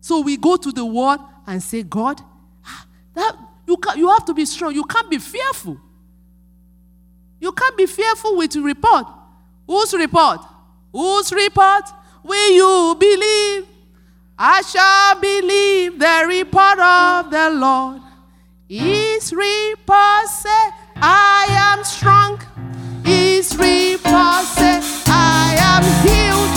So 0.00 0.20
we 0.20 0.36
go 0.36 0.56
to 0.56 0.72
the 0.72 0.84
word 0.84 1.20
and 1.46 1.62
say, 1.62 1.82
God, 1.82 2.20
ah, 2.64 2.86
that 3.14 3.36
you, 3.66 3.76
can, 3.76 3.98
you 3.98 4.08
have 4.08 4.24
to 4.24 4.34
be 4.34 4.44
strong. 4.46 4.74
You 4.74 4.84
can't 4.84 5.10
be 5.10 5.18
fearful. 5.18 5.78
You 7.40 7.52
can't 7.52 7.76
be 7.76 7.86
fearful 7.86 8.36
with 8.36 8.54
your 8.54 8.64
report. 8.64 9.06
Whose 9.66 9.92
report? 9.92 10.40
Whose 10.92 11.30
report 11.32 11.84
will 12.24 12.50
you 12.50 12.96
believe? 12.98 13.66
I 14.38 14.62
shall 14.62 15.20
believe 15.20 15.98
the 15.98 16.24
report 16.26 16.78
of 16.78 17.30
the 17.30 17.50
Lord. 17.50 18.00
His 18.68 19.32
report 19.32 20.28
said, 20.28 20.70
I 20.96 21.46
am 21.50 21.84
strong. 21.84 22.40
His 23.04 23.56
report 23.56 24.44
said, 24.44 24.82
I 25.06 25.56
am 25.58 25.84
healed. 26.06 26.47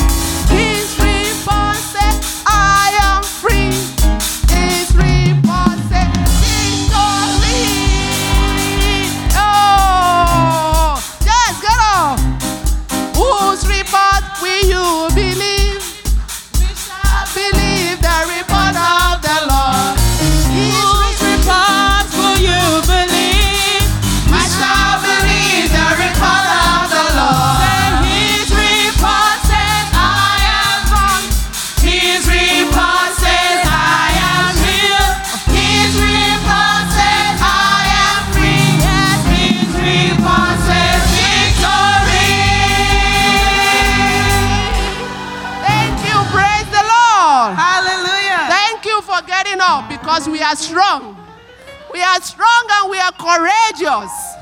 Courageous. 53.81 54.35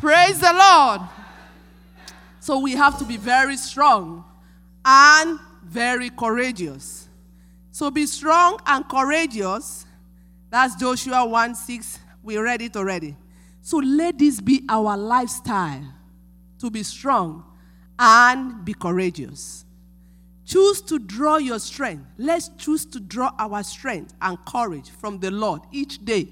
Praise 0.00 0.40
the 0.40 0.52
Lord. 0.52 1.00
So 2.40 2.58
we 2.60 2.72
have 2.72 2.98
to 2.98 3.04
be 3.04 3.16
very 3.16 3.56
strong 3.56 4.24
and 4.84 5.38
very 5.64 6.10
courageous. 6.10 7.08
So 7.72 7.90
be 7.90 8.06
strong 8.06 8.60
and 8.66 8.88
courageous. 8.88 9.86
That's 10.50 10.76
Joshua 10.76 11.26
1 11.26 11.54
6. 11.54 11.98
We 12.22 12.38
read 12.38 12.62
it 12.62 12.76
already. 12.76 13.16
So 13.62 13.78
let 13.78 14.18
this 14.18 14.40
be 14.40 14.62
our 14.68 14.96
lifestyle 14.96 15.92
to 16.60 16.70
be 16.70 16.82
strong 16.82 17.44
and 17.98 18.64
be 18.64 18.74
courageous. 18.74 19.64
Choose 20.44 20.80
to 20.82 21.00
draw 21.00 21.38
your 21.38 21.58
strength. 21.58 22.06
Let's 22.16 22.48
choose 22.56 22.86
to 22.86 23.00
draw 23.00 23.32
our 23.36 23.64
strength 23.64 24.14
and 24.22 24.38
courage 24.44 24.90
from 24.90 25.18
the 25.18 25.32
Lord 25.32 25.62
each 25.72 26.04
day. 26.04 26.28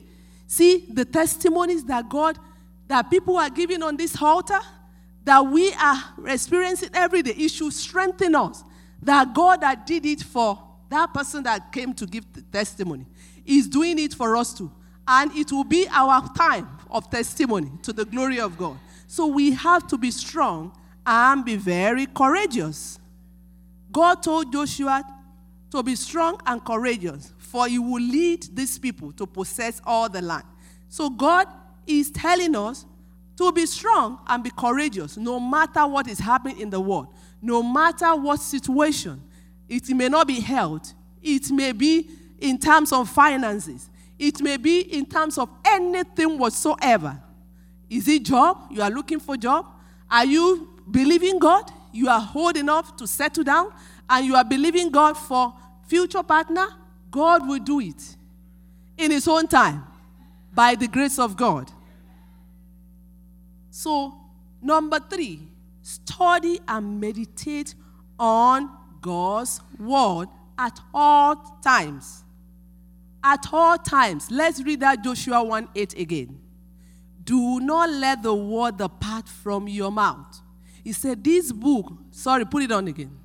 See 0.55 0.87
the 0.89 1.05
testimonies 1.05 1.83
that 1.87 2.09
God, 2.09 2.39
that 2.87 3.11
people 3.11 3.37
are 3.39 3.51
giving 3.51 3.83
on 3.83 3.97
this 3.97 4.23
altar, 4.23 4.61
that 5.25 5.41
we 5.41 5.73
are 5.73 6.01
experiencing 6.27 6.91
every 6.95 7.23
day. 7.23 7.33
It 7.33 7.49
should 7.49 7.73
strengthen 7.73 8.37
us. 8.37 8.63
That 9.03 9.35
God 9.35 9.63
that 9.63 9.85
did 9.85 10.07
it 10.07 10.23
for 10.23 10.57
that 10.91 11.13
person 11.13 11.43
that 11.43 11.73
came 11.73 11.93
to 11.95 12.07
give 12.07 12.33
the 12.33 12.43
testimony 12.43 13.05
is 13.45 13.67
doing 13.67 13.99
it 13.99 14.15
for 14.15 14.37
us 14.37 14.55
too. 14.55 14.71
And 15.09 15.33
it 15.33 15.51
will 15.51 15.65
be 15.65 15.89
our 15.91 16.23
time 16.35 16.69
of 16.89 17.11
testimony 17.11 17.73
to 17.83 17.93
the 17.93 18.05
glory 18.05 18.39
of 18.39 18.57
God. 18.57 18.79
So 19.09 19.27
we 19.27 19.51
have 19.55 19.89
to 19.89 19.99
be 19.99 20.13
strong 20.13 20.73
and 21.05 21.45
be 21.45 21.57
very 21.57 22.07
courageous. 22.07 23.01
God 23.91 24.23
told 24.23 24.53
Joshua 24.53 25.03
to 25.73 25.83
be 25.83 25.97
strong 25.97 26.41
and 26.47 26.65
courageous, 26.65 27.33
for 27.55 27.69
he 27.69 27.79
will 27.79 28.03
lead 28.03 28.43
these 28.53 28.81
people 28.81 29.13
to 29.13 29.25
possess 29.25 29.81
all 29.85 30.09
the 30.09 30.21
land. 30.21 30.43
So 30.89 31.09
God 31.09 31.47
is 31.87 32.11
telling 32.11 32.57
us 32.57 32.85
to 33.37 33.53
be 33.53 33.65
strong 33.65 34.19
and 34.27 34.43
be 34.43 34.51
courageous 34.51 35.17
no 35.17 35.39
matter 35.39 35.87
what 35.87 36.09
is 36.09 36.19
happening 36.19 36.59
in 36.59 36.69
the 36.69 36.81
world, 36.81 37.07
no 37.41 37.63
matter 37.63 38.17
what 38.17 38.41
situation. 38.41 39.23
It 39.69 39.89
may 39.91 40.09
not 40.09 40.27
be 40.27 40.41
health, 40.41 40.95
it 41.23 41.49
may 41.53 41.71
be 41.71 42.11
in 42.41 42.59
terms 42.59 42.93
of 42.93 43.09
finances, 43.09 43.89
it 44.19 44.41
may 44.43 44.57
be 44.57 44.81
in 44.81 45.07
terms 45.07 45.39
of 45.39 45.49
anything 45.65 46.37
whatsoever. 46.37 47.23
Is 47.89 48.09
it 48.09 48.25
job? 48.25 48.67
You 48.69 48.83
are 48.83 48.91
looking 48.91 49.21
for 49.21 49.37
job? 49.37 49.65
Are 50.11 50.27
you 50.27 50.71
believing 50.91 51.39
God? 51.39 51.71
You 51.93 52.09
are 52.09 52.29
old 52.35 52.57
enough 52.57 52.97
to 52.97 53.07
settle 53.07 53.45
down 53.45 53.73
and 54.11 54.27
you 54.27 54.35
are 54.35 54.45
believing 54.45 54.91
God 54.91 55.17
for 55.17 55.55
future 55.87 56.25
partner? 56.25 56.67
God 57.15 57.47
will 57.47 57.61
do 57.61 57.79
it 57.79 58.17
in 58.99 59.13
his 59.13 59.29
own 59.29 59.47
time 59.47 59.85
by 60.53 60.75
the 60.75 60.89
grace 60.89 61.17
of 61.17 61.37
God. 61.37 61.71
So, 63.71 64.15
number 64.61 64.99
3, 64.99 65.39
study 65.81 66.59
and 66.67 67.01
meditate 67.01 67.77
on 68.19 68.69
God's 69.01 69.61
word 69.79 70.27
at 70.59 70.81
all 70.93 71.37
times. 71.63 72.25
At 73.23 73.47
all 73.53 73.79
times. 73.79 74.29
Let's 74.33 74.61
read 74.65 74.81
that 74.81 75.05
Joshua 75.05 75.45
1 75.45 75.69
8 75.73 75.97
again. 75.97 76.41
Do 77.23 77.61
not 77.61 77.91
let 77.91 78.25
the 78.25 78.35
word 78.35 78.79
depart 78.79 79.29
from 79.29 79.69
your 79.69 79.93
mouth. 79.93 80.41
He 80.83 80.93
said, 80.93 81.23
This 81.23 81.53
book, 81.53 81.93
sorry, 82.11 82.45
put 82.45 82.65
it 82.65 82.73
on 82.73 82.89
again. 82.89 83.17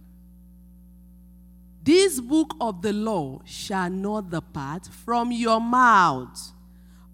This 1.90 2.20
book 2.20 2.56
of 2.62 2.84
the 2.84 2.94
law 2.94 3.42
shall 3.46 3.90
not 3.90 4.30
depart 4.30 4.86
from 4.86 5.32
your 5.32 5.60
mouth, 5.60 6.52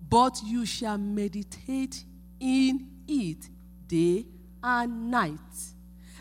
but 0.10 0.42
you 0.44 0.66
shall 0.66 0.98
meditate 0.98 2.04
in 2.42 2.86
it 3.08 3.48
day 3.88 4.26
and 4.62 5.10
night, 5.10 5.40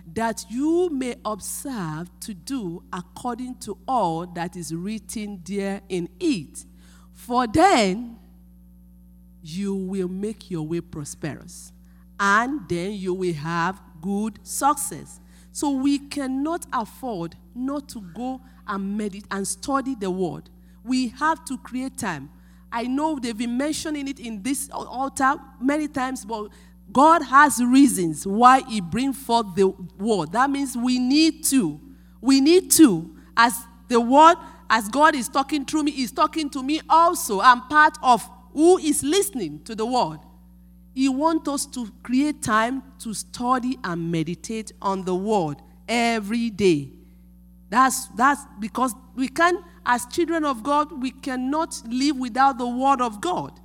that 0.06 0.44
you 0.48 0.88
may 0.88 1.16
observe 1.24 2.08
to 2.20 2.32
do 2.32 2.84
according 2.92 3.56
to 3.56 3.76
all 3.88 4.24
that 4.24 4.54
is 4.54 4.72
written 4.72 5.42
there 5.44 5.80
in 5.88 6.08
it. 6.20 6.64
For 7.12 7.48
then 7.48 8.16
you 9.42 9.74
will 9.74 10.06
make 10.06 10.48
your 10.48 10.62
way 10.62 10.80
prosperous, 10.80 11.72
and 12.20 12.68
then 12.68 12.92
you 12.92 13.14
will 13.14 13.34
have 13.34 13.82
good 14.00 14.38
success. 14.44 15.18
So 15.54 15.70
we 15.70 16.00
cannot 16.00 16.66
afford 16.72 17.36
not 17.54 17.88
to 17.90 18.00
go 18.00 18.40
and 18.66 18.98
meditate 18.98 19.28
and 19.30 19.46
study 19.46 19.94
the 19.94 20.10
word. 20.10 20.50
We 20.82 21.10
have 21.10 21.44
to 21.44 21.56
create 21.58 21.96
time. 21.96 22.28
I 22.72 22.88
know 22.88 23.20
they've 23.20 23.38
been 23.38 23.56
mentioning 23.56 24.08
it 24.08 24.18
in 24.18 24.42
this 24.42 24.68
altar 24.72 25.36
many 25.60 25.86
times, 25.86 26.24
but 26.24 26.48
God 26.92 27.22
has 27.22 27.62
reasons 27.62 28.26
why 28.26 28.62
He 28.62 28.80
brings 28.80 29.16
forth 29.16 29.54
the 29.54 29.68
word. 29.96 30.32
That 30.32 30.50
means 30.50 30.76
we 30.76 30.98
need 30.98 31.44
to. 31.44 31.80
We 32.20 32.40
need 32.40 32.72
to. 32.72 33.14
As 33.36 33.54
the 33.86 34.00
word, 34.00 34.34
as 34.68 34.88
God 34.88 35.14
is 35.14 35.28
talking 35.28 35.64
through 35.64 35.84
me, 35.84 35.92
He's 35.92 36.10
talking 36.10 36.50
to 36.50 36.64
me 36.64 36.80
also. 36.88 37.40
I'm 37.40 37.60
part 37.68 37.96
of 38.02 38.28
who 38.54 38.78
is 38.78 39.04
listening 39.04 39.62
to 39.66 39.76
the 39.76 39.86
word. 39.86 40.18
He 40.94 41.08
wants 41.08 41.48
us 41.48 41.66
to 41.66 41.90
create 42.02 42.42
time 42.42 42.82
to 43.00 43.12
study 43.12 43.78
and 43.82 44.12
meditate 44.12 44.72
on 44.80 45.04
the 45.04 45.14
word 45.14 45.56
every 45.88 46.50
day. 46.50 46.90
That's, 47.68 48.06
that's 48.08 48.40
because 48.60 48.94
we 49.16 49.28
can, 49.28 49.58
as 49.84 50.06
children 50.06 50.44
of 50.44 50.62
God, 50.62 51.02
we 51.02 51.10
cannot 51.10 51.82
live 51.88 52.16
without 52.16 52.58
the 52.58 52.68
word 52.68 53.00
of 53.00 53.20
God. 53.20 53.58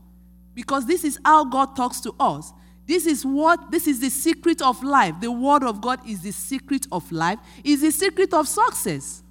Because 0.55 0.87
this 0.87 1.03
is 1.03 1.19
how 1.23 1.45
God 1.45 1.75
talks 1.75 1.99
to 2.01 2.15
us. 2.19 2.51
This 2.87 3.05
is 3.05 3.23
what 3.23 3.69
this 3.69 3.87
is 3.87 3.99
the 3.99 4.09
secret 4.09 4.63
of 4.63 4.81
life. 4.83 5.13
The 5.21 5.31
word 5.31 5.61
of 5.61 5.79
God 5.79 5.99
is 6.09 6.21
the 6.21 6.31
secret 6.31 6.87
of 6.91 7.09
life, 7.11 7.37
is 7.63 7.81
the 7.81 7.91
secret 7.91 8.33
of 8.33 8.47
success. 8.47 9.21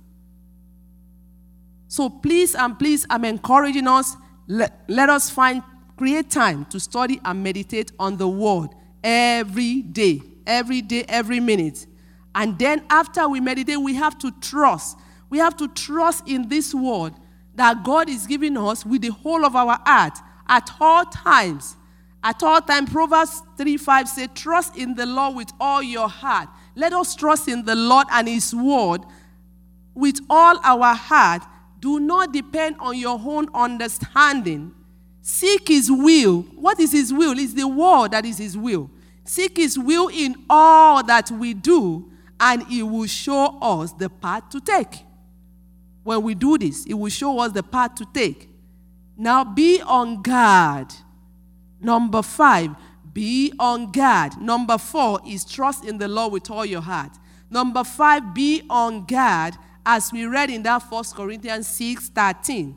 So 1.88 2.08
please 2.08 2.54
and 2.54 2.78
please, 2.78 3.04
I'm 3.10 3.24
encouraging 3.24 3.88
us, 3.88 4.14
let, 4.46 4.84
let 4.86 5.10
us 5.10 5.28
find 5.28 5.64
create 5.98 6.30
time 6.30 6.64
to 6.66 6.78
study 6.78 7.20
and 7.24 7.42
meditate 7.42 7.92
on 7.98 8.16
the 8.16 8.28
word 8.28 8.68
every 9.02 9.82
day, 9.82 10.22
every 10.46 10.80
day, 10.80 11.04
every 11.08 11.40
minute. 11.40 11.86
And 12.34 12.56
then 12.58 12.84
after 12.88 13.28
we 13.28 13.40
meditate, 13.40 13.80
we 13.80 13.94
have 13.94 14.16
to 14.20 14.30
trust. 14.40 14.96
We 15.28 15.38
have 15.38 15.56
to 15.56 15.68
trust 15.68 16.28
in 16.28 16.48
this 16.48 16.72
word 16.72 17.14
that 17.56 17.82
God 17.82 18.08
is 18.08 18.26
giving 18.26 18.56
us 18.56 18.86
with 18.86 19.02
the 19.02 19.08
whole 19.08 19.44
of 19.44 19.56
our 19.56 19.78
heart 19.84 20.16
at 20.48 20.70
all 20.80 21.04
times. 21.04 21.76
At 22.22 22.42
all 22.42 22.60
times, 22.60 22.90
Proverbs 22.90 23.42
3 23.56 23.76
5 23.76 24.08
says, 24.08 24.28
Trust 24.34 24.76
in 24.76 24.94
the 24.94 25.06
Lord 25.06 25.34
with 25.36 25.52
all 25.60 25.82
your 25.82 26.08
heart. 26.08 26.48
Let 26.76 26.92
us 26.92 27.16
trust 27.16 27.48
in 27.48 27.64
the 27.64 27.74
Lord 27.74 28.06
and 28.12 28.28
His 28.28 28.54
word 28.54 29.00
with 29.94 30.20
all 30.30 30.58
our 30.62 30.94
heart. 30.94 31.42
Do 31.80 31.98
not 31.98 32.32
depend 32.32 32.76
on 32.78 32.96
your 32.96 33.20
own 33.24 33.48
understanding. 33.52 34.74
Seek 35.28 35.68
His 35.68 35.92
will. 35.92 36.40
What 36.56 36.80
is 36.80 36.92
His 36.92 37.12
will? 37.12 37.38
It's 37.38 37.52
the 37.52 37.68
word 37.68 38.12
that 38.12 38.24
is 38.24 38.38
His 38.38 38.56
will. 38.56 38.90
Seek 39.24 39.58
His 39.58 39.78
will 39.78 40.08
in 40.08 40.34
all 40.48 41.04
that 41.04 41.30
we 41.30 41.52
do, 41.52 42.10
and 42.40 42.62
He 42.66 42.82
will 42.82 43.06
show 43.06 43.58
us 43.60 43.92
the 43.92 44.08
path 44.08 44.48
to 44.48 44.58
take. 44.58 45.04
When 46.02 46.22
we 46.22 46.34
do 46.34 46.56
this, 46.56 46.86
He 46.86 46.94
will 46.94 47.10
show 47.10 47.40
us 47.40 47.52
the 47.52 47.62
path 47.62 47.96
to 47.96 48.06
take. 48.06 48.48
Now 49.18 49.44
be 49.44 49.82
on 49.82 50.22
guard. 50.22 50.94
Number 51.78 52.22
five, 52.22 52.74
be 53.12 53.52
on 53.58 53.92
guard. 53.92 54.40
Number 54.40 54.78
four 54.78 55.20
is 55.26 55.44
trust 55.44 55.84
in 55.84 55.98
the 55.98 56.08
Lord 56.08 56.32
with 56.32 56.50
all 56.50 56.64
your 56.64 56.80
heart. 56.80 57.12
Number 57.50 57.84
five, 57.84 58.32
be 58.32 58.62
on 58.70 59.04
guard, 59.04 59.56
as 59.84 60.10
we 60.10 60.24
read 60.24 60.48
in 60.48 60.62
that 60.62 60.78
First 60.88 61.14
Corinthians 61.14 61.68
6 61.68 62.08
13. 62.08 62.74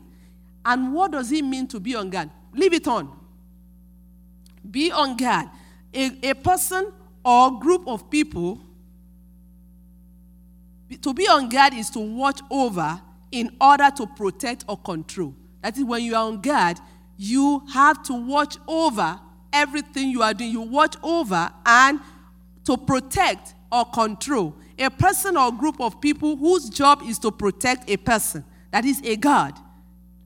And 0.66 0.92
what 0.92 1.12
does 1.12 1.32
it 1.32 1.42
mean 1.42 1.66
to 1.68 1.80
be 1.80 1.94
on 1.94 2.10
guard? 2.10 2.28
Leave 2.52 2.74
it 2.74 2.86
on. 2.86 3.10
Be 4.68 4.90
on 4.92 5.16
guard. 5.16 5.48
A, 5.94 6.30
a 6.30 6.34
person 6.34 6.92
or 7.24 7.58
group 7.58 7.86
of 7.86 8.10
people, 8.10 8.60
to 11.00 11.14
be 11.14 11.26
on 11.28 11.48
guard 11.48 11.74
is 11.74 11.90
to 11.90 12.00
watch 12.00 12.40
over 12.50 13.00
in 13.30 13.56
order 13.60 13.90
to 13.96 14.06
protect 14.06 14.64
or 14.68 14.76
control. 14.76 15.34
That 15.62 15.76
is, 15.76 15.84
when 15.84 16.02
you 16.02 16.14
are 16.14 16.26
on 16.26 16.40
guard, 16.40 16.78
you 17.16 17.62
have 17.72 18.02
to 18.04 18.14
watch 18.14 18.56
over 18.66 19.18
everything 19.52 20.10
you 20.10 20.22
are 20.22 20.34
doing. 20.34 20.50
You 20.50 20.60
watch 20.62 20.96
over 21.02 21.50
and 21.64 22.00
to 22.64 22.76
protect 22.76 23.54
or 23.70 23.84
control 23.86 24.54
a 24.78 24.90
person 24.90 25.36
or 25.36 25.52
group 25.52 25.80
of 25.80 26.00
people 26.00 26.36
whose 26.36 26.68
job 26.68 27.02
is 27.06 27.18
to 27.20 27.30
protect 27.30 27.88
a 27.88 27.96
person. 27.96 28.44
That 28.70 28.84
is 28.84 29.00
a 29.04 29.16
guard. 29.16 29.54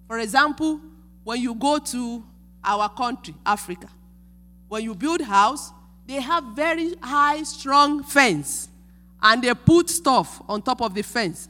For 0.07 0.19
example, 0.19 0.81
when 1.27 1.41
you 1.41 1.57
go 1.57 1.77
to 1.77 2.23
our 2.63 2.89
country, 2.89 3.35
Africa, 3.45 3.89
when 4.69 4.85
you 4.85 4.95
build 4.95 5.21
house, 5.21 5.73
they 6.07 6.21
have 6.21 6.45
very 6.55 6.95
high, 7.03 7.43
strong 7.43 8.05
fence, 8.05 8.69
and 9.21 9.43
they 9.43 9.53
put 9.53 9.91
stuff 9.91 10.41
on 10.49 10.63
top 10.63 10.81
of 10.81 10.95
the 10.95 11.03
fence 11.03 11.49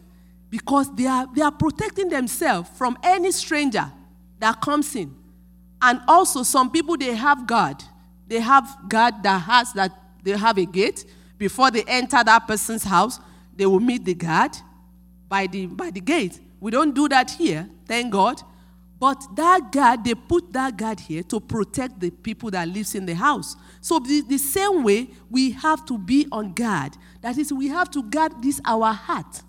because 0.49 0.89
they 0.97 1.05
are, 1.05 1.27
they 1.35 1.43
are 1.43 1.53
protecting 1.53 2.09
themselves 2.09 2.71
from 2.79 2.97
any 3.03 3.31
stranger 3.31 3.93
that 4.39 4.63
comes 4.63 4.97
in. 4.97 5.15
And 5.83 6.01
also, 6.09 6.43
some 6.43 6.71
people 6.71 6.97
they 6.97 7.15
have 7.15 7.47
guard. 7.47 7.85
They 8.29 8.41
have 8.41 8.79
guard 8.89 9.23
that 9.25 9.43
has 9.43 9.75
that 9.75 9.93
they 10.23 10.39
have 10.39 10.57
a 10.57 10.65
gate. 10.65 11.05
Before 11.37 11.71
they 11.71 11.85
enter 11.87 12.25
that 12.25 12.49
person's 12.49 12.83
house, 12.83 13.21
they 13.55 13.67
will 13.67 13.81
meet 13.81 14.07
the 14.07 14.15
guard 14.15 14.53
by 15.29 15.47
the 15.47 15.67
by 15.67 15.91
the 15.91 16.01
gate. 16.01 16.41
We 16.61 16.71
don't 16.71 16.95
do 16.95 17.11
that 17.11 17.31
here, 17.33 17.69
thank 17.85 18.11
God. 18.11 18.41
But 18.99 19.23
that 19.37 19.73
guard, 19.73 20.05
they 20.05 20.15
put 20.15 20.53
that 20.55 20.77
guard 20.77 21.01
here 21.01 21.23
to 21.25 21.39
protect 21.39 22.01
the 22.01 22.11
people 22.11 22.51
that 22.53 22.67
lives 22.67 22.95
in 22.95 23.05
the 23.05 23.15
house. 23.15 23.57
So 23.81 23.99
the, 23.99 24.23
the 24.23 24.39
same 24.39 24.83
way 24.83 25.09
we 25.29 25.51
have 25.53 25.85
to 25.87 25.99
be 25.99 26.27
on 26.33 26.55
guard. 26.55 26.97
That 27.21 27.37
is, 27.37 27.53
we 27.53 27.69
have 27.69 27.91
to 27.91 28.03
guard 28.03 28.43
this 28.43 28.61
our 28.65 28.93
heart. 28.93 29.43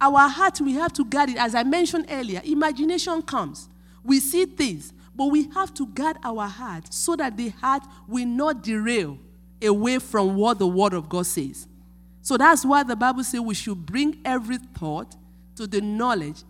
Our 0.00 0.28
heart, 0.28 0.60
we 0.60 0.72
have 0.74 0.92
to 0.94 1.04
guard 1.04 1.30
it. 1.30 1.36
As 1.36 1.54
I 1.54 1.62
mentioned 1.62 2.06
earlier, 2.10 2.40
imagination 2.44 3.22
comes. 3.22 3.68
We 4.02 4.18
see 4.18 4.46
things, 4.46 4.92
but 5.14 5.26
we 5.26 5.48
have 5.54 5.72
to 5.74 5.86
guard 5.86 6.16
our 6.24 6.48
heart 6.48 6.92
so 6.92 7.14
that 7.16 7.36
the 7.36 7.50
heart 7.50 7.84
will 8.08 8.26
not 8.26 8.62
derail 8.62 9.18
away 9.62 9.98
from 9.98 10.34
what 10.34 10.58
the 10.58 10.66
Word 10.66 10.94
of 10.94 11.08
God 11.08 11.26
says. 11.26 11.68
So 12.22 12.36
that's 12.36 12.64
why 12.64 12.82
the 12.82 12.96
Bible 12.96 13.22
says 13.22 13.40
we 13.40 13.54
should 13.54 13.86
bring 13.86 14.18
every 14.24 14.58
thought 14.58 15.14
to 15.56 15.66
the 15.66 15.80
knowledge 15.80 16.42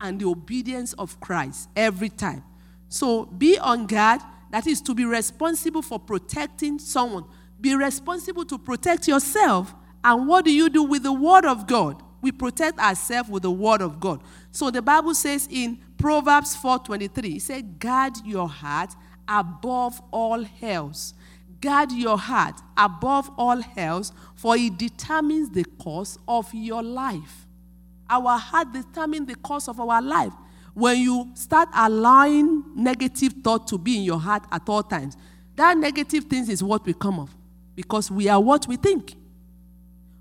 and 0.00 0.20
the 0.20 0.26
obedience 0.26 0.92
of 0.94 1.18
Christ 1.20 1.68
every 1.76 2.08
time. 2.08 2.42
So 2.88 3.26
be 3.26 3.58
on 3.58 3.86
guard, 3.86 4.20
that 4.50 4.66
is 4.66 4.80
to 4.82 4.94
be 4.94 5.04
responsible 5.04 5.82
for 5.82 5.98
protecting 5.98 6.78
someone. 6.78 7.24
Be 7.60 7.74
responsible 7.74 8.44
to 8.46 8.58
protect 8.58 9.08
yourself. 9.08 9.74
And 10.04 10.28
what 10.28 10.44
do 10.44 10.52
you 10.52 10.68
do 10.68 10.82
with 10.82 11.02
the 11.02 11.12
Word 11.12 11.44
of 11.44 11.66
God? 11.66 12.02
We 12.22 12.32
protect 12.32 12.78
ourselves 12.78 13.28
with 13.28 13.42
the 13.42 13.50
Word 13.50 13.82
of 13.82 14.00
God. 14.00 14.22
So 14.52 14.70
the 14.70 14.82
Bible 14.82 15.14
says 15.14 15.48
in 15.50 15.78
Proverbs 15.98 16.56
4:23, 16.56 17.36
it 17.36 17.42
says, 17.42 17.62
guard 17.78 18.14
your 18.24 18.48
heart 18.48 18.94
above 19.28 20.00
all 20.12 20.44
else. 20.62 21.14
Guard 21.60 21.90
your 21.92 22.18
heart 22.18 22.60
above 22.76 23.30
all 23.36 23.60
else, 23.76 24.12
for 24.34 24.56
it 24.56 24.76
determines 24.76 25.50
the 25.50 25.64
course 25.64 26.18
of 26.28 26.52
your 26.54 26.82
life. 26.82 27.45
Our 28.08 28.38
heart 28.38 28.72
determines 28.72 29.26
the 29.26 29.34
course 29.36 29.68
of 29.68 29.80
our 29.80 30.00
life. 30.00 30.32
When 30.74 30.98
you 30.98 31.30
start 31.34 31.68
allowing 31.74 32.64
negative 32.74 33.32
thought 33.42 33.66
to 33.68 33.78
be 33.78 33.96
in 33.98 34.02
your 34.02 34.20
heart 34.20 34.44
at 34.52 34.68
all 34.68 34.82
times, 34.82 35.16
that 35.56 35.76
negative 35.76 36.24
things 36.24 36.48
is 36.48 36.62
what 36.62 36.84
we 36.84 36.92
come 36.92 37.18
of 37.18 37.34
because 37.74 38.10
we 38.10 38.28
are 38.28 38.40
what 38.40 38.66
we 38.68 38.76
think. 38.76 39.14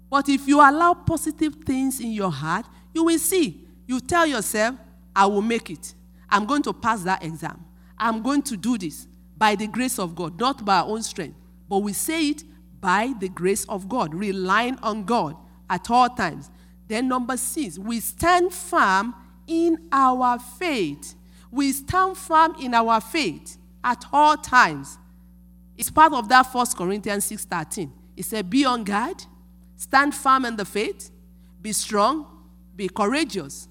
But 0.10 0.30
if 0.30 0.48
you 0.48 0.60
allow 0.60 0.94
positive 0.94 1.56
things 1.66 2.00
in 2.00 2.12
your 2.12 2.32
heart, 2.32 2.66
you 2.94 3.04
will 3.04 3.20
see. 3.20 3.66
You 3.88 4.00
tell 4.00 4.26
yourself, 4.26 4.76
I 5.16 5.26
will 5.26 5.42
make 5.42 5.70
it. 5.70 5.94
I'm 6.30 6.46
going 6.46 6.64
to 6.64 6.74
pass 6.74 7.04
that 7.04 7.24
exam. 7.24 7.64
I'm 7.98 8.22
going 8.22 8.42
to 8.44 8.58
do 8.58 8.78
this 8.78 9.08
by 9.38 9.56
the 9.56 9.68
grace 9.68 10.00
of 10.00 10.16
God, 10.16 10.40
not 10.40 10.64
by 10.64 10.78
our 10.80 10.88
own 10.88 11.04
strength. 11.04 11.38
But 11.68 11.80
we 11.80 11.94
say 11.94 12.30
it 12.30 12.44
by 12.80 13.14
the 13.20 13.30
grace 13.30 13.66
of 13.66 13.90
God, 13.90 14.14
relying 14.14 14.78
on 14.80 15.04
God 15.04 15.36
at 15.70 15.90
all 15.90 16.10
times. 16.10 16.50
Then, 16.88 17.08
number 17.08 17.38
six, 17.38 17.80
we 17.80 18.00
stand 18.00 18.54
firm 18.54 19.16
in 19.48 19.88
our 19.92 20.40
faith. 20.40 21.16
We 21.52 21.72
stand 21.72 22.18
firm 22.18 22.56
in 22.60 22.74
our 22.74 23.02
faith 23.02 23.58
at 23.84 24.06
all 24.12 24.38
times. 24.38 24.98
It's 25.78 25.90
part 25.90 26.14
of 26.14 26.30
that 26.30 26.44
First 26.44 26.78
Corinthians 26.78 27.26
6:13. 27.26 27.92
It 28.16 28.26
said, 28.26 28.50
Be 28.50 28.66
on 28.66 28.84
guard, 28.84 29.24
stand 29.76 30.16
firm 30.16 30.46
in 30.46 30.56
the 30.56 30.66
faith, 30.66 31.12
be 31.62 31.74
strong, 31.74 32.26
be 32.76 32.88
courageous. 32.88 33.68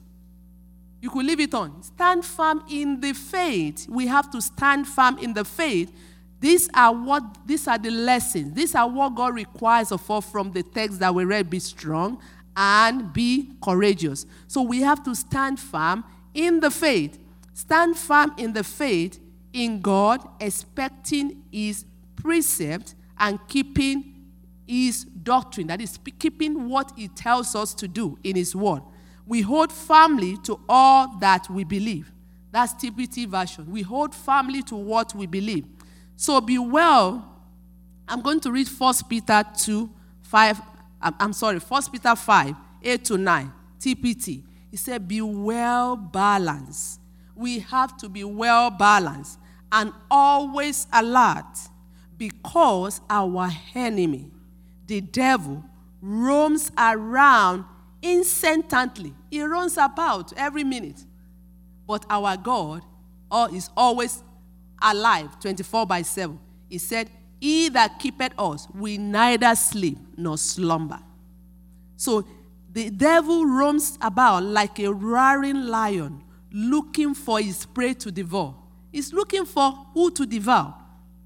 You 1.01 1.11
could 1.11 1.27
leave 1.27 1.41
it 1.41 1.53
on. 1.53 1.83
Stand 1.83 2.25
firm 2.25 2.65
in 2.71 3.01
the 3.01 3.13
faith. 3.13 3.87
We 3.91 4.07
have 4.07 4.31
to 4.31 4.41
stand 4.41 4.89
firm 4.89 5.19
in 5.19 5.35
the 5.35 5.45
faith. 5.45 5.93
These 6.41 6.69
are 6.75 6.95
what 6.95 7.47
these 7.47 7.69
are 7.69 7.79
the 7.79 7.91
lessons. 7.91 8.55
These 8.55 8.75
are 8.75 8.89
what 8.89 9.15
God 9.15 9.35
requires 9.35 9.93
of 9.93 10.11
us 10.11 10.31
from 10.31 10.53
the 10.53 10.63
text 10.63 11.01
that 11.01 11.15
we 11.15 11.25
read. 11.25 11.51
Be 11.51 11.59
strong 11.59 12.21
and 12.57 13.13
be 13.13 13.51
courageous. 13.63 14.27
So 14.47 14.63
we 14.63 14.81
have 14.83 15.03
to 15.05 15.15
stand 15.15 15.59
firm 15.59 16.05
in 16.35 16.61
the 16.61 16.71
faith. 16.71 17.19
Stand 17.53 17.97
firm 17.97 18.35
in 18.37 18.53
the 18.53 18.65
faith 18.65 19.21
in 19.53 19.81
God, 19.81 20.21
expecting 20.41 21.43
His 21.53 21.85
precept 22.17 22.95
and 23.19 23.39
keeping 23.49 24.27
His 24.67 25.05
doctrine. 25.05 25.69
That 25.69 25.81
is, 25.81 25.99
keeping 26.19 26.69
what 26.69 26.93
He 26.97 27.09
tells 27.09 27.55
us 27.55 27.75
to 27.75 27.89
do 27.89 28.19
in 28.25 28.37
His 28.37 28.55
word. 28.55 28.83
We 29.27 29.41
hold 29.41 29.73
firmly 29.73 30.37
to 30.45 30.61
all 30.69 31.17
that 31.19 31.49
we 31.49 31.65
believe. 31.65 32.13
That's 32.51 32.75
TPT 32.75 33.27
version. 33.27 33.71
We 33.71 33.83
hold 33.83 34.15
firmly 34.15 34.63
to 34.65 34.77
what 34.77 35.15
we 35.15 35.27
believe. 35.27 35.67
So 36.17 36.41
be 36.41 36.59
well. 36.59 37.31
I'm 38.07 38.21
going 38.21 38.41
to 38.41 38.53
read 38.53 38.69
1 38.69 38.95
Peter 39.09 39.45
2 39.59 39.91
5 40.23 40.61
I'm 41.21 41.33
sorry, 41.33 41.59
1 41.59 41.83
Peter 41.93 42.15
5, 42.15 42.55
8 42.83 43.05
to 43.05 43.19
9, 43.19 43.53
TPT. 43.79 44.43
He 44.71 44.77
said, 44.77 45.07
Be 45.07 45.21
well 45.21 45.97
balanced. 45.97 47.01
We 47.37 47.61
have 47.61 47.97
to 47.99 48.09
be 48.09 48.25
well 48.25 48.71
balanced 48.71 49.39
and 49.71 49.93
always 50.11 50.87
alert 50.93 51.59
because 52.17 53.01
our 53.11 53.51
enemy, 53.75 54.31
the 54.87 55.01
devil, 55.01 55.65
roams 56.01 56.71
around 56.79 57.65
incessantly. 58.03 59.15
He 59.31 59.43
runs 59.43 59.77
about 59.77 60.33
every 60.37 60.65
minute. 60.65 61.05
But 61.87 62.07
our 62.09 62.37
God 62.37 62.83
oh, 63.31 63.55
is 63.55 63.71
always 63.77 64.23
alive 64.81 65.39
24 65.41 65.87
by 65.87 66.03
7. 66.03 66.39
He 66.69 66.79
said, 66.79 67.11
he 67.45 67.69
that 67.69 67.99
keepeth 67.99 68.33
us 68.39 68.67
will 68.75 68.99
neither 68.99 69.55
sleep 69.55 69.99
nor 70.17 70.39
slumber. 70.39 70.99
So 71.95 72.25
the 72.73 72.89
devil 72.89 73.45
roams 73.45 73.99
about 74.01 74.45
like 74.45 74.79
a 74.79 74.91
roaring 74.91 75.67
lion, 75.67 76.23
looking 76.51 77.13
for 77.13 77.41
his 77.41 77.67
prey 77.67 77.93
to 77.93 78.11
devour. 78.11 78.55
He's 78.91 79.13
looking 79.13 79.45
for 79.45 79.73
who 79.93 80.11
to 80.13 80.25
devour, 80.25 80.73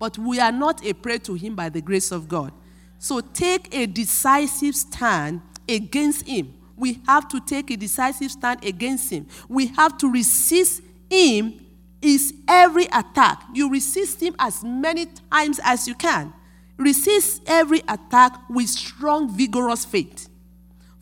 but 0.01 0.19
we 0.19 0.41
are 0.41 0.51
not 0.51 0.85
a 0.85 0.93
prey 0.93 1.19
to 1.19 1.35
him 1.35 1.55
by 1.55 1.69
the 1.69 1.81
grace 1.81 2.11
of 2.11 2.27
God. 2.27 2.53
So 2.99 3.21
take 3.21 3.73
a 3.73 3.87
decisive 3.87 4.75
stand 4.75 5.41
against 5.69 6.27
him. 6.27 6.53
We 6.77 7.01
have 7.07 7.29
to 7.29 7.39
take 7.39 7.71
a 7.71 7.77
decisive 7.77 8.33
stand 8.33 8.65
against 8.65 9.09
him. 9.13 9.29
We 9.49 9.69
have 9.69 9.97
to 9.99 10.11
resist 10.11 10.83
him 11.09 11.65
is 12.01 12.35
every 12.47 12.85
attack. 12.87 13.43
You 13.53 13.71
resist 13.71 14.23
him 14.23 14.35
as 14.39 14.63
many 14.63 15.07
times 15.31 15.61
as 15.65 15.89
you 15.89 15.95
can. 15.95 16.33
Resist 16.77 17.43
every 17.47 17.81
attack 17.89 18.49
with 18.49 18.69
strong, 18.69 19.37
vigorous 19.37 19.85
faith. 19.85 20.29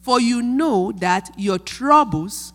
For 0.00 0.20
you 0.20 0.40
know 0.40 0.92
that 0.98 1.30
your 1.36 1.58
troubles, 1.58 2.52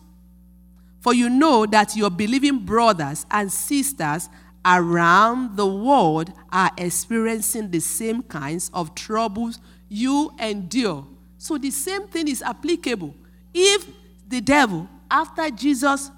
for 1.00 1.14
you 1.14 1.28
know 1.28 1.66
that 1.66 1.94
your 1.94 2.10
believing 2.10 2.64
brothers 2.64 3.26
and 3.30 3.52
sisters 3.52 4.28
around 4.64 5.56
the 5.56 5.66
world 5.66 6.32
are 6.50 6.70
experiencing 6.78 7.70
the 7.70 7.80
same 7.80 8.22
kinds 8.22 8.70
of 8.72 8.94
troubles 8.94 9.58
you 9.88 10.32
endure. 10.38 11.06
So 11.38 11.58
the 11.58 11.70
same 11.70 12.06
thing 12.06 12.28
is 12.28 12.42
applicable. 12.42 13.14
If 13.52 13.86
the 14.26 14.40
devil, 14.40 14.88
after 15.10 15.50
Jesus 15.50 16.10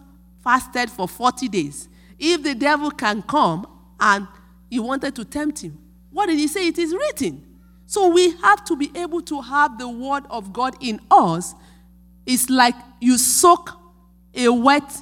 fasted 0.42 0.90
for 0.90 1.08
40 1.08 1.48
days, 1.48 1.88
if 2.18 2.42
the 2.42 2.54
devil 2.54 2.90
can 2.90 3.22
come 3.22 3.66
and 4.00 4.26
he 4.70 4.78
wanted 4.80 5.14
to 5.16 5.24
tempt 5.24 5.62
him, 5.62 5.78
what 6.10 6.26
did 6.26 6.38
he 6.38 6.46
say? 6.46 6.68
It 6.68 6.78
is 6.78 6.94
written. 6.94 7.44
So 7.86 8.08
we 8.08 8.32
have 8.38 8.64
to 8.66 8.76
be 8.76 8.90
able 8.94 9.20
to 9.22 9.40
have 9.40 9.78
the 9.78 9.88
word 9.88 10.24
of 10.30 10.52
God 10.52 10.76
in 10.80 11.00
us. 11.10 11.54
It's 12.26 12.48
like 12.48 12.74
you 13.00 13.18
soak 13.18 13.70
a 14.34 14.48
wet 14.48 14.96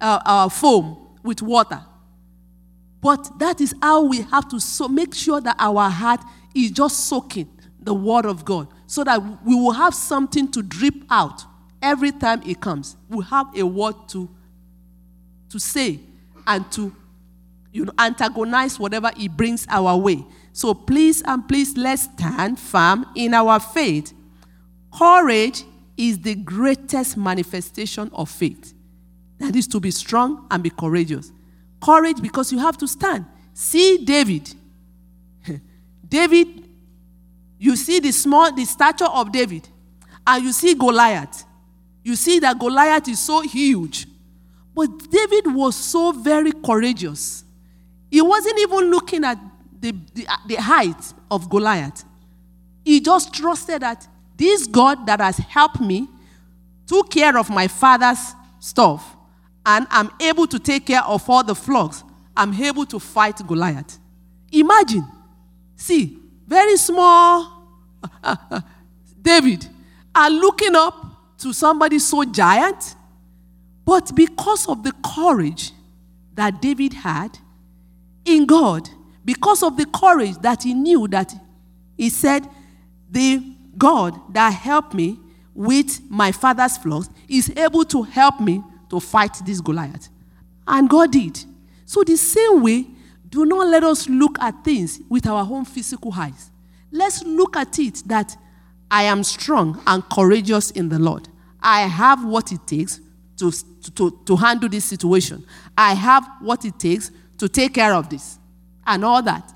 uh, 0.00 0.20
uh, 0.24 0.48
foam 0.48 0.96
with 1.22 1.42
water. 1.42 1.84
But 3.00 3.38
that 3.38 3.60
is 3.60 3.74
how 3.80 4.02
we 4.04 4.22
have 4.22 4.48
to 4.48 4.60
so 4.60 4.88
make 4.88 5.14
sure 5.14 5.40
that 5.40 5.56
our 5.58 5.88
heart 5.90 6.20
is 6.54 6.70
just 6.70 7.06
soaking 7.06 7.48
the 7.80 7.94
word 7.94 8.26
of 8.26 8.44
God 8.44 8.68
so 8.86 9.04
that 9.04 9.20
we 9.44 9.54
will 9.54 9.72
have 9.72 9.94
something 9.94 10.50
to 10.52 10.62
drip 10.62 10.94
out 11.10 11.44
every 11.80 12.10
time 12.10 12.42
it 12.44 12.60
comes. 12.60 12.96
We 13.08 13.24
have 13.24 13.46
a 13.56 13.64
word 13.64 13.94
to, 14.08 14.28
to 15.50 15.60
say 15.60 16.00
and 16.48 16.70
to 16.72 16.92
you 17.72 17.84
know, 17.84 17.92
antagonize 17.98 18.80
whatever 18.80 19.12
he 19.16 19.28
brings 19.28 19.66
our 19.68 19.96
way. 19.96 20.24
So 20.52 20.74
please 20.74 21.22
and 21.24 21.46
please 21.46 21.76
let's 21.76 22.02
stand 22.02 22.58
firm 22.58 23.06
in 23.14 23.34
our 23.34 23.60
faith. 23.60 24.12
Courage 24.92 25.62
is 25.96 26.18
the 26.18 26.34
greatest 26.34 27.16
manifestation 27.16 28.10
of 28.12 28.30
faith. 28.30 28.74
That 29.38 29.54
is 29.54 29.68
to 29.68 29.78
be 29.78 29.90
strong 29.92 30.46
and 30.50 30.62
be 30.62 30.70
courageous. 30.70 31.30
Courage 31.80 32.20
because 32.20 32.50
you 32.50 32.58
have 32.58 32.76
to 32.78 32.88
stand. 32.88 33.26
See 33.52 34.04
David. 34.04 34.52
David, 36.08 36.64
you 37.58 37.76
see 37.76 38.00
the 38.00 38.10
small, 38.10 38.52
the 38.52 38.64
stature 38.64 39.04
of 39.04 39.30
David, 39.30 39.68
and 40.26 40.44
you 40.44 40.52
see 40.52 40.74
Goliath. 40.74 41.44
You 42.02 42.16
see 42.16 42.38
that 42.40 42.58
Goliath 42.58 43.06
is 43.08 43.20
so 43.20 43.42
huge. 43.42 44.06
But 44.78 45.10
David 45.10 45.52
was 45.52 45.74
so 45.74 46.12
very 46.12 46.52
courageous. 46.52 47.42
He 48.12 48.22
wasn't 48.22 48.60
even 48.60 48.92
looking 48.92 49.24
at 49.24 49.36
the, 49.80 49.90
the, 50.14 50.24
uh, 50.28 50.36
the 50.46 50.54
height 50.54 51.14
of 51.28 51.50
Goliath. 51.50 52.04
He 52.84 53.00
just 53.00 53.34
trusted 53.34 53.82
that 53.82 54.06
this 54.36 54.68
God 54.68 55.04
that 55.06 55.20
has 55.20 55.38
helped 55.38 55.80
me 55.80 56.06
took 56.86 57.10
care 57.10 57.36
of 57.36 57.50
my 57.50 57.66
father's 57.66 58.20
stuff, 58.60 59.16
and 59.66 59.84
I'm 59.90 60.12
able 60.20 60.46
to 60.46 60.60
take 60.60 60.86
care 60.86 61.02
of 61.02 61.28
all 61.28 61.42
the 61.42 61.56
flocks. 61.56 62.04
I'm 62.36 62.54
able 62.54 62.86
to 62.86 63.00
fight 63.00 63.44
Goliath. 63.44 63.98
Imagine, 64.52 65.04
see, 65.74 66.20
very 66.46 66.76
small 66.76 67.66
David 69.22 69.66
are 70.14 70.30
looking 70.30 70.76
up 70.76 71.36
to 71.38 71.52
somebody 71.52 71.98
so 71.98 72.22
giant, 72.22 72.94
but 73.88 74.14
because 74.14 74.68
of 74.68 74.82
the 74.82 74.92
courage 75.02 75.72
that 76.34 76.60
David 76.60 76.92
had 76.92 77.38
in 78.22 78.44
God, 78.44 78.86
because 79.24 79.62
of 79.62 79.78
the 79.78 79.86
courage 79.86 80.36
that 80.42 80.64
he 80.64 80.74
knew 80.74 81.08
that 81.08 81.34
he 81.96 82.10
said, 82.10 82.46
The 83.10 83.42
God 83.78 84.34
that 84.34 84.50
helped 84.52 84.92
me 84.92 85.18
with 85.54 86.02
my 86.10 86.32
father's 86.32 86.76
flocks 86.76 87.08
is 87.30 87.50
able 87.56 87.82
to 87.86 88.02
help 88.02 88.40
me 88.40 88.62
to 88.90 89.00
fight 89.00 89.38
this 89.46 89.62
Goliath. 89.62 90.10
And 90.66 90.90
God 90.90 91.12
did. 91.12 91.42
So, 91.86 92.04
the 92.04 92.16
same 92.16 92.62
way, 92.62 92.84
do 93.30 93.46
not 93.46 93.68
let 93.68 93.84
us 93.84 94.06
look 94.06 94.38
at 94.38 94.64
things 94.64 95.00
with 95.08 95.26
our 95.26 95.50
own 95.50 95.64
physical 95.64 96.12
eyes. 96.12 96.50
Let's 96.92 97.24
look 97.24 97.56
at 97.56 97.78
it 97.78 98.02
that 98.04 98.36
I 98.90 99.04
am 99.04 99.24
strong 99.24 99.80
and 99.86 100.06
courageous 100.10 100.72
in 100.72 100.90
the 100.90 100.98
Lord. 100.98 101.30
I 101.62 101.86
have 101.86 102.22
what 102.22 102.52
it 102.52 102.66
takes 102.66 103.00
to, 103.38 103.52
to, 103.94 104.18
to 104.24 104.36
handle 104.36 104.68
this 104.68 104.84
situation. 104.84 105.44
I 105.76 105.94
have 105.94 106.28
what 106.40 106.64
it 106.64 106.78
takes 106.78 107.10
to 107.38 107.48
take 107.48 107.74
care 107.74 107.94
of 107.94 108.10
this 108.10 108.38
and 108.86 109.04
all 109.04 109.22
that. 109.22 109.52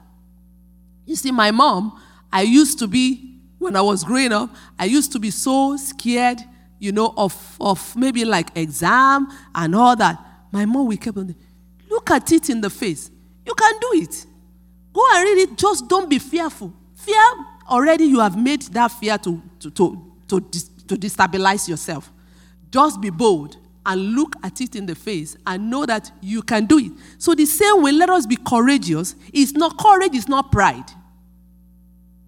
You 1.05 1.17
see, 1.17 1.33
my 1.33 1.51
mom, 1.51 2.01
I 2.33 2.43
used 2.43 2.79
to 2.79 2.87
be, 2.87 3.39
when 3.59 3.77
I 3.77 3.83
was 3.83 4.05
growing 4.05 4.33
up, 4.33 4.51
I 4.79 4.87
used 4.87 5.13
to 5.13 5.19
be 5.19 5.31
so 5.31 5.77
scared, 5.77 6.39
you 6.79 6.93
know, 6.93 7.13
of, 7.17 7.57
of 7.61 7.95
maybe 7.97 8.25
like 8.25 8.57
exam 8.57 9.29
and 9.55 9.75
all 9.75 9.97
that. 9.97 10.19
My 10.53 10.65
mom, 10.65 10.87
we 10.87 10.97
kept 10.97 11.19
on, 11.19 11.35
look 11.91 12.11
at 12.11 12.31
it 12.33 12.51
in 12.51 12.61
the 12.61 12.71
face. 12.71 13.11
You 13.45 13.55
can 13.55 13.73
do 13.81 13.91
it. 13.95 14.27
Go 14.93 15.03
and 15.13 15.25
read 15.25 15.43
it. 15.43 15.59
Just 15.59 15.89
don't 15.89 16.09
be 16.09 16.19
fearful. 16.19 16.73
Fear, 16.95 17.17
already 17.69 18.05
you 18.05 18.21
have 18.21 18.37
made 18.37 18.63
that 18.63 18.89
fear 18.93 19.19
to, 19.19 19.43
to, 19.61 19.71
to, 19.71 20.13
to, 20.29 20.41
to 20.41 20.97
destabilize 20.97 21.69
yourself. 21.69 22.13
Just 22.71 23.01
be 23.01 23.11
bold 23.11 23.57
and 23.85 24.15
look 24.15 24.35
at 24.43 24.61
it 24.61 24.77
in 24.77 24.87
the 24.87 24.95
face 24.95 25.37
and 25.47 25.71
know 25.71 25.85
that 25.87 26.11
you 26.21 26.43
can 26.43 26.67
do 26.67 26.79
it. 26.79 26.93
So, 27.19 27.35
the 27.35 27.47
same 27.47 27.83
way, 27.83 27.93
let 27.93 28.11
us 28.11 28.27
be 28.27 28.37
courageous. 28.37 29.15
It's 29.33 29.53
not 29.53 29.79
courage, 29.79 30.15
it's 30.15 30.29
not 30.29 30.53
pride. 30.53 30.91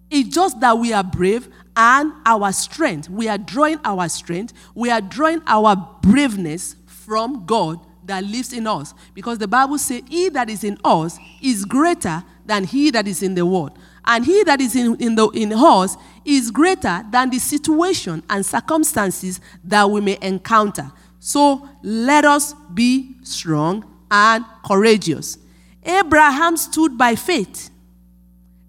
It's 0.09 0.29
just 0.33 0.59
that 0.59 0.77
we 0.77 0.93
are 0.93 1.03
brave 1.03 1.49
and 1.75 2.13
our 2.25 2.51
strength. 2.51 3.09
We 3.09 3.27
are 3.27 3.37
drawing 3.37 3.79
our 3.83 4.07
strength, 4.09 4.53
we 4.73 4.89
are 4.89 5.01
drawing 5.01 5.41
our 5.47 5.75
braveness 6.01 6.75
from 6.85 7.45
God 7.45 7.79
that 8.05 8.23
lives 8.23 8.53
in 8.53 8.67
us. 8.67 8.93
Because 9.13 9.37
the 9.37 9.47
Bible 9.47 9.77
says, 9.77 10.03
He 10.07 10.29
that 10.29 10.49
is 10.49 10.63
in 10.63 10.77
us 10.83 11.17
is 11.41 11.65
greater 11.65 12.23
than 12.45 12.63
he 12.63 12.91
that 12.91 13.07
is 13.07 13.23
in 13.23 13.35
the 13.35 13.45
world. 13.45 13.77
And 14.05 14.23
he 14.23 14.43
that 14.43 14.61
is 14.61 14.75
in, 14.75 14.95
in, 14.97 15.15
the, 15.15 15.27
in 15.29 15.51
us 15.53 15.97
is 16.23 16.51
greater 16.51 17.03
than 17.09 17.31
the 17.31 17.39
situation 17.39 18.23
and 18.29 18.45
circumstances 18.45 19.41
that 19.63 19.89
we 19.89 19.99
may 20.01 20.17
encounter. 20.21 20.91
So 21.25 21.67
let 21.81 22.23
us 22.23 22.53
be 22.71 23.15
strong 23.23 23.83
and 24.11 24.45
courageous. 24.63 25.39
Abraham 25.83 26.55
stood 26.55 26.99
by 26.99 27.15
faith. 27.15 27.71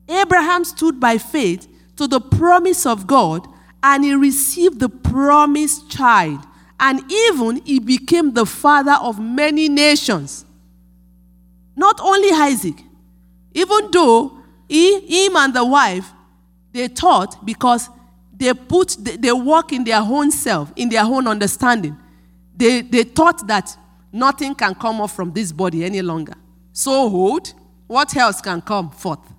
Abraham 0.08 0.64
stood 0.64 0.98
by 0.98 1.18
faith 1.18 1.68
to 1.96 2.06
the 2.06 2.18
promise 2.18 2.86
of 2.86 3.06
God 3.06 3.46
and 3.82 4.02
he 4.02 4.14
received 4.14 4.80
the 4.80 4.88
promised 4.88 5.90
child. 5.90 6.46
And 6.80 7.02
even 7.12 7.60
he 7.66 7.78
became 7.78 8.32
the 8.32 8.46
father 8.46 8.96
of 9.02 9.20
many 9.20 9.68
nations. 9.68 10.46
Not 11.76 12.00
only 12.00 12.30
Isaac, 12.32 12.82
even 13.52 13.90
though 13.90 14.38
he, 14.66 15.26
him 15.26 15.36
and 15.36 15.52
the 15.52 15.64
wife, 15.66 16.10
they 16.72 16.88
thought 16.88 17.44
because 17.44 17.90
they 18.34 18.54
put, 18.54 18.96
they, 18.98 19.16
they 19.18 19.28
in 19.28 19.84
their 19.84 20.00
own 20.00 20.30
self, 20.30 20.72
in 20.74 20.88
their 20.88 21.04
own 21.04 21.28
understanding. 21.28 21.98
They, 22.56 22.80
they 22.80 23.04
thought 23.04 23.46
that 23.46 23.76
nothing 24.12 24.54
can 24.54 24.74
come 24.74 25.00
off 25.00 25.14
from 25.14 25.32
this 25.32 25.52
body 25.52 25.84
any 25.84 26.02
longer. 26.02 26.34
So 26.72 26.92
old, 26.92 27.52
what 27.86 28.16
else 28.16 28.40
can 28.40 28.60
come 28.60 28.90
forth? 28.90 29.32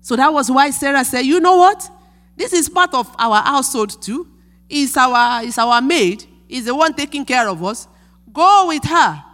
So 0.00 0.16
that 0.16 0.32
was 0.32 0.50
why 0.50 0.70
Sarah 0.70 1.04
said, 1.04 1.22
You 1.22 1.40
know 1.40 1.56
what? 1.56 1.88
This 2.36 2.52
is 2.52 2.68
part 2.68 2.94
of 2.94 3.14
our 3.18 3.42
household 3.42 4.00
too. 4.00 4.28
Is 4.68 4.96
our, 4.96 5.42
is 5.42 5.58
our 5.58 5.82
maid, 5.82 6.24
is 6.48 6.64
the 6.64 6.74
one 6.74 6.94
taking 6.94 7.24
care 7.24 7.48
of 7.48 7.62
us. 7.64 7.88
Go 8.32 8.68
with 8.68 8.84
her. 8.84 9.24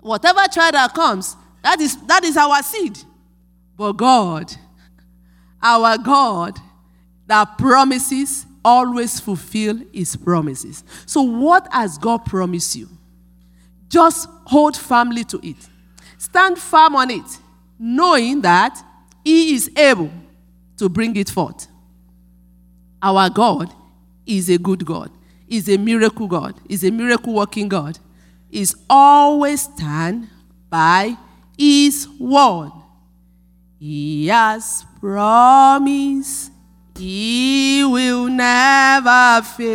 Whatever 0.00 0.46
child 0.46 0.74
that 0.74 0.92
comes, 0.92 1.36
that 1.62 1.80
is, 1.80 1.96
that 2.06 2.24
is 2.24 2.36
our 2.36 2.62
seed. 2.62 2.98
But 3.76 3.92
God, 3.92 4.52
our 5.62 5.96
God 5.98 6.58
that 7.26 7.56
promises 7.56 8.46
always 8.64 9.20
fulfill 9.20 9.80
his 9.92 10.16
promises. 10.16 10.84
So, 11.06 11.22
what 11.22 11.72
has 11.72 11.98
God 11.98 12.24
promised 12.24 12.76
you? 12.76 12.88
Just 13.88 14.28
hold 14.44 14.76
firmly 14.76 15.24
to 15.24 15.40
it. 15.42 15.56
Stand 16.18 16.58
firm 16.58 16.94
on 16.96 17.10
it, 17.10 17.38
knowing 17.78 18.40
that 18.42 18.80
he 19.24 19.54
is 19.54 19.70
able 19.76 20.10
to 20.76 20.88
bring 20.88 21.16
it 21.16 21.28
forth. 21.28 21.66
Our 23.02 23.30
God 23.30 23.72
is 24.26 24.48
a 24.48 24.58
good 24.58 24.84
God, 24.84 25.10
is 25.48 25.68
a 25.68 25.76
miracle 25.76 26.26
God, 26.26 26.54
is 26.68 26.84
a 26.84 26.90
miracle 26.90 27.34
working 27.34 27.68
God, 27.68 27.98
is 28.50 28.76
always 28.88 29.62
stand 29.62 30.28
by 30.68 31.16
his 31.58 32.08
word. 32.18 32.72
He 33.78 34.28
has 34.28 34.84
promised 35.00 36.52
he 37.00 37.82
will 37.82 38.28
never 38.28 39.40
fail. 39.56 39.70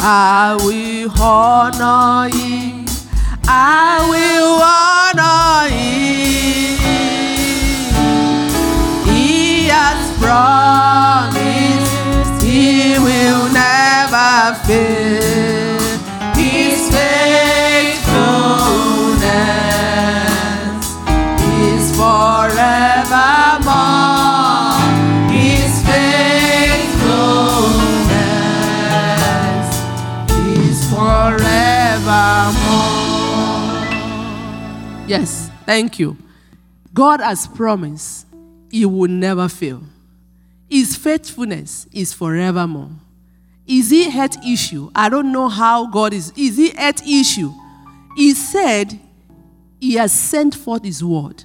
I 0.00 0.56
will 0.64 1.10
honor 1.22 2.28
him. 2.36 2.86
I 3.46 4.04
will 4.10 4.60
honor 4.60 5.68
him. 5.72 6.33
Thank 35.66 35.98
you. 35.98 36.16
God 36.92 37.20
has 37.20 37.46
promised 37.46 38.26
he 38.70 38.86
will 38.86 39.10
never 39.10 39.48
fail. 39.48 39.82
His 40.68 40.96
faithfulness 40.96 41.86
is 41.92 42.12
forevermore. 42.12 42.90
Is 43.66 43.90
he 43.90 44.10
health 44.10 44.36
issue? 44.46 44.90
I 44.94 45.08
don't 45.08 45.32
know 45.32 45.48
how 45.48 45.86
God 45.86 46.12
is. 46.12 46.32
Is 46.36 46.56
he 46.56 46.70
health 46.70 47.06
issue? 47.06 47.52
He 48.16 48.34
said 48.34 48.98
he 49.80 49.94
has 49.94 50.12
sent 50.12 50.54
forth 50.54 50.84
his 50.84 51.02
word, 51.02 51.44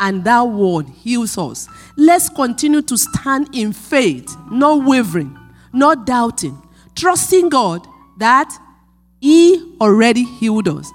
and 0.00 0.24
that 0.24 0.42
word 0.42 0.88
heals 0.88 1.36
us. 1.36 1.68
Let's 1.96 2.28
continue 2.28 2.82
to 2.82 2.96
stand 2.96 3.48
in 3.52 3.72
faith, 3.72 4.36
not 4.50 4.84
wavering, 4.84 5.36
not 5.72 6.06
doubting, 6.06 6.60
trusting 6.94 7.48
God 7.48 7.86
that 8.18 8.52
he 9.20 9.76
already 9.80 10.24
healed 10.24 10.68
us. 10.68 10.90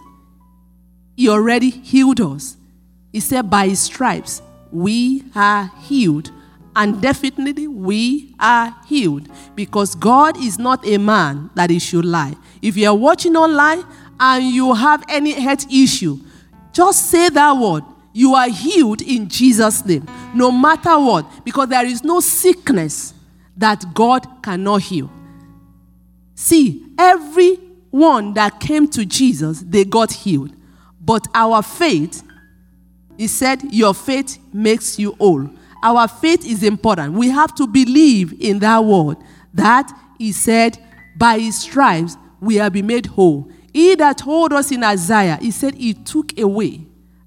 He 1.16 1.30
already 1.30 1.70
healed 1.70 2.20
us. 2.22 2.57
He 3.11 3.20
said, 3.20 3.49
by 3.49 3.68
his 3.68 3.80
stripes, 3.80 4.41
we 4.72 5.24
are 5.36 5.72
healed. 5.84 6.32
And 6.76 6.99
definitely 7.01 7.68
we 7.68 8.34
are 8.39 8.76
healed 8.88 9.30
because 9.55 9.93
God 9.93 10.38
is 10.38 10.57
not 10.57 10.86
a 10.88 10.97
man 10.97 11.51
that 11.53 11.70
he 11.70 11.78
should 11.78 12.05
lie. 12.05 12.36
If 12.64 12.78
you 12.78 12.88
are 12.88 12.95
watching 12.95 13.36
online 13.36 13.84
and 14.20 14.43
you 14.45 14.74
have 14.74 15.03
any 15.07 15.34
health 15.34 15.72
issue, 15.72 16.18
just 16.72 17.11
say 17.11 17.30
that 17.30 17.55
word. 17.55 17.84
You 18.11 18.34
are 18.34 18.49
healed 18.49 19.01
in 19.01 19.28
Jesus' 19.28 19.86
name, 19.86 20.07
no 20.34 20.51
matter 20.51 20.97
what, 20.99 21.45
because 21.45 21.68
there 21.70 21.86
is 21.86 22.03
no 22.03 22.20
sickness 22.20 23.14
that 23.57 23.86
God 23.93 24.28
cannot 24.41 24.82
heal. 24.82 25.11
See, 26.34 26.86
every 26.97 27.55
one 27.91 28.34
that 28.34 28.59
came 28.59 28.88
to 28.89 29.05
Jesus, 29.05 29.61
they 29.61 29.84
got 29.84 30.11
healed. 30.11 30.55
But 31.04 31.28
our 31.34 31.62
faith, 31.62 32.24
he 33.18 33.28
said, 33.28 33.62
Your 33.72 33.93
faith 33.93 34.39
makes 34.54 34.97
you 34.97 35.16
whole. 35.20 35.49
Our 35.82 36.08
faith 36.08 36.45
is 36.45 36.64
important. 36.64 37.14
We 37.14 37.30
have 37.30 37.54
to 37.56 37.68
believe 37.68 38.41
in 38.41 38.60
that 38.60 38.84
word 38.84 39.18
that 39.54 39.91
he 40.18 40.32
said, 40.32 40.78
By 41.18 41.39
his 41.39 41.60
stripes 41.60 42.18
we 42.39 42.56
have 42.56 42.74
been 42.74 42.88
made 42.88 43.08
whole. 43.08 43.49
He 43.74 43.95
that 43.95 44.20
told 44.20 44.54
us 44.54 44.72
in 44.72 44.84
Isaiah, 44.84 45.38
he 45.41 45.51
said, 45.51 45.76
He 45.76 45.93
took 45.93 46.38
away 46.39 46.86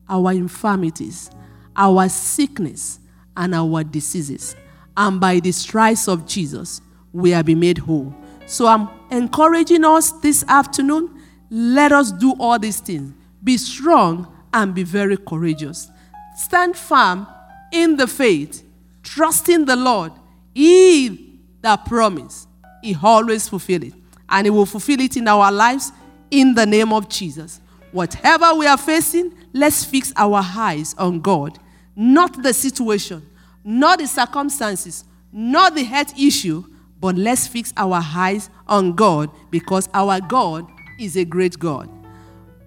our 0.08 0.32
infirmities, 0.32 1.30
our 1.76 2.08
sickness, 2.08 3.00
and 3.36 3.54
our 3.54 3.84
diseases. 3.84 4.56
And 4.96 5.20
by 5.20 5.40
the 5.40 5.52
stripes 5.52 6.08
of 6.08 6.26
Jesus, 6.26 6.80
we 7.12 7.30
have 7.30 7.44
been 7.44 7.60
made 7.60 7.78
whole. 7.78 8.14
So 8.46 8.66
I'm 8.66 8.88
encouraging 9.10 9.84
us 9.84 10.12
this 10.12 10.44
afternoon. 10.48 11.20
Let 11.50 11.92
us 11.92 12.12
do 12.12 12.34
all 12.38 12.58
these 12.58 12.80
things. 12.80 13.12
Be 13.46 13.56
strong 13.58 14.26
and 14.52 14.74
be 14.74 14.82
very 14.82 15.16
courageous. 15.16 15.88
Stand 16.34 16.76
firm 16.76 17.28
in 17.70 17.96
the 17.96 18.08
faith, 18.08 18.64
trusting 19.04 19.66
the 19.66 19.76
Lord. 19.76 20.10
He 20.52 21.38
that 21.62 21.86
promise, 21.86 22.48
He 22.82 22.96
always 23.00 23.48
fulfill 23.48 23.84
it. 23.84 23.94
And 24.28 24.48
He 24.48 24.50
will 24.50 24.66
fulfill 24.66 25.00
it 25.00 25.16
in 25.16 25.28
our 25.28 25.52
lives 25.52 25.92
in 26.28 26.56
the 26.56 26.66
name 26.66 26.92
of 26.92 27.08
Jesus. 27.08 27.60
Whatever 27.92 28.52
we 28.52 28.66
are 28.66 28.76
facing, 28.76 29.32
let's 29.52 29.84
fix 29.84 30.12
our 30.16 30.40
eyes 30.42 30.96
on 30.98 31.20
God, 31.20 31.56
not 31.94 32.42
the 32.42 32.52
situation, 32.52 33.22
not 33.62 34.00
the 34.00 34.08
circumstances, 34.08 35.04
not 35.32 35.76
the 35.76 35.84
health 35.84 36.18
issue, 36.18 36.64
but 37.00 37.14
let's 37.14 37.46
fix 37.46 37.72
our 37.76 38.02
eyes 38.02 38.50
on 38.66 38.96
God 38.96 39.30
because 39.52 39.88
our 39.94 40.20
God 40.20 40.66
is 40.98 41.16
a 41.16 41.24
great 41.24 41.56
God. 41.60 41.88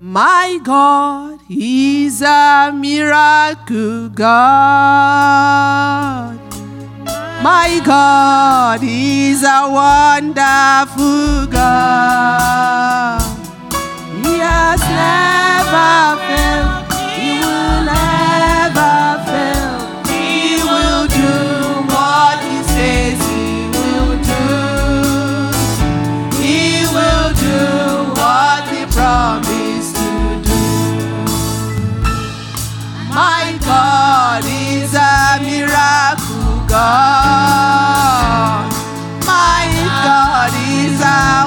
My 0.02 0.62
God 0.64 1.42
is 1.50 2.22
a 2.22 2.72
miracle 2.74 4.08
God. 4.08 4.30
My 7.44 7.82
God 7.84 8.80
is 8.82 9.44
a 9.44 9.68
wonderful 9.70 11.48
God. 11.48 13.22
He 14.24 14.40
has 14.40 14.80
never 14.80 16.16
failed. 16.28 16.79
God. 36.90 38.66
My 39.30 39.66
God 40.04 40.54
is 40.58 40.98
a 41.02 41.46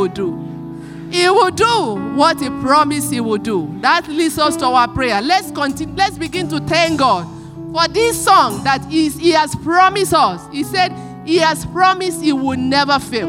will 0.00 0.08
do. 0.08 1.10
He 1.10 1.28
will 1.28 1.50
do 1.50 2.14
what 2.16 2.40
he 2.40 2.48
promised 2.48 3.12
he 3.12 3.20
will 3.20 3.38
do. 3.38 3.68
That 3.80 4.08
leads 4.08 4.38
us 4.38 4.56
to 4.56 4.66
our 4.66 4.88
prayer. 4.88 5.20
Let's 5.20 5.50
continue. 5.50 5.94
Let's 5.94 6.16
begin 6.16 6.48
to 6.48 6.60
thank 6.60 7.00
God 7.00 7.26
for 7.72 7.86
this 7.88 8.22
song 8.24 8.64
that 8.64 8.90
is 8.92 9.16
he 9.18 9.30
has 9.32 9.54
promised 9.56 10.14
us. 10.14 10.40
He 10.52 10.62
said 10.62 10.92
he 11.26 11.36
has 11.38 11.66
promised 11.66 12.22
he 12.22 12.32
will 12.32 12.56
never 12.56 12.98
fail. 12.98 13.28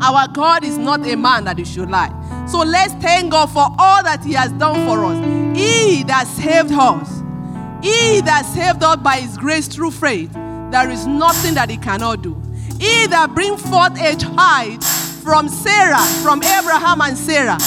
Our 0.00 0.28
God 0.28 0.64
is 0.64 0.78
not 0.78 1.06
a 1.06 1.16
man 1.16 1.44
that 1.44 1.58
he 1.58 1.64
should 1.64 1.90
lie. 1.90 2.12
So 2.46 2.60
let's 2.60 2.92
thank 2.94 3.32
God 3.32 3.46
for 3.46 3.66
all 3.78 4.02
that 4.04 4.24
he 4.24 4.32
has 4.34 4.52
done 4.52 4.86
for 4.86 5.04
us. 5.04 5.58
He 5.58 6.04
that 6.04 6.26
saved 6.26 6.72
us. 6.72 7.22
He 7.82 8.20
that 8.22 8.46
saved 8.46 8.82
us 8.82 8.96
by 8.96 9.16
his 9.16 9.36
grace 9.36 9.66
through 9.66 9.90
faith. 9.90 10.32
There 10.32 10.88
is 10.90 11.06
nothing 11.06 11.54
that 11.54 11.68
he 11.68 11.76
cannot 11.76 12.22
do. 12.22 12.40
He 12.78 13.06
that 13.08 13.32
bring 13.34 13.56
forth 13.56 14.00
a 14.00 14.14
child 14.16 14.84
from 15.26 15.48
Sarah, 15.48 16.06
from 16.22 16.40
Abraham 16.40 17.00
and 17.00 17.18
Sarah, 17.18 17.58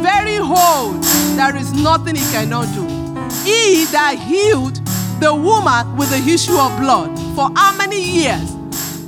very 0.00 0.38
old, 0.38 1.04
there 1.36 1.54
is 1.54 1.70
nothing 1.74 2.16
he 2.16 2.24
cannot 2.32 2.64
do. 2.72 2.88
He 3.44 3.84
that 3.92 4.16
healed 4.16 4.76
the 5.20 5.34
woman 5.34 5.94
with 5.98 6.08
the 6.08 6.24
issue 6.32 6.56
of 6.56 6.72
blood 6.80 7.12
for 7.36 7.52
how 7.54 7.76
many 7.76 8.00
years? 8.00 8.56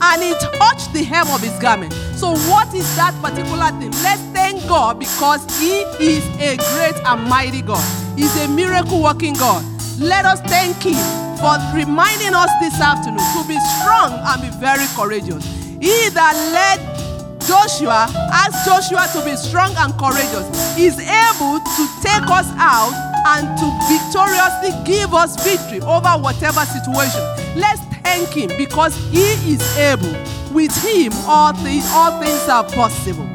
And 0.03 0.23
he 0.23 0.35
touched 0.61 0.93
the 0.93 1.03
hem 1.03 1.29
of 1.31 1.41
his 1.41 1.59
garment. 1.61 1.95
So, 2.15 2.37
what 2.53 2.75
is 2.75 2.85
that 2.97 3.17
particular 3.23 3.73
thing? 3.81 3.91
Let's 4.05 4.21
thank 4.37 4.61
God 4.69 4.99
because 4.99 5.41
he 5.59 5.81
is 5.97 6.27
a 6.37 6.59
great 6.77 7.01
and 7.07 7.25
mighty 7.25 7.63
God. 7.63 7.83
He's 8.19 8.37
a 8.45 8.49
miracle 8.49 9.03
working 9.03 9.33
God. 9.33 9.65
Let 9.99 10.27
us 10.27 10.43
thank 10.43 10.77
him 10.83 11.01
for 11.41 11.57
reminding 11.73 12.35
us 12.35 12.51
this 12.61 12.79
afternoon 12.83 13.25
to 13.33 13.49
be 13.49 13.57
strong 13.81 14.13
and 14.13 14.43
be 14.43 14.51
very 14.61 14.85
courageous. 14.93 15.47
He 15.81 16.11
that 16.11 16.37
led 16.53 17.04
Joshua 17.47 18.07
asked 18.33 18.65
Joshua 18.67 19.07
to 19.13 19.25
be 19.25 19.37
strong 19.37 19.75
and 19.77 19.93
courageous. 19.99 20.47
He's 20.77 20.99
able 20.99 21.61
to 21.61 21.83
take 22.03 22.29
us 22.31 22.49
out 22.57 22.95
and 23.27 23.49
to 23.59 23.67
victoriously 23.89 24.73
give 24.85 25.15
us 25.15 25.37
victory 25.45 25.81
over 25.81 26.11
whatever 26.23 26.65
situation. 26.65 27.21
Let's 27.57 27.81
thank 28.03 28.29
him 28.31 28.51
because 28.57 28.97
he 29.11 29.25
is 29.53 29.63
able. 29.79 30.15
With 30.53 30.75
him, 30.85 31.13
all 31.27 31.53
things, 31.53 31.85
all 31.91 32.21
things 32.23 32.49
are 32.49 32.65
possible. 32.65 33.29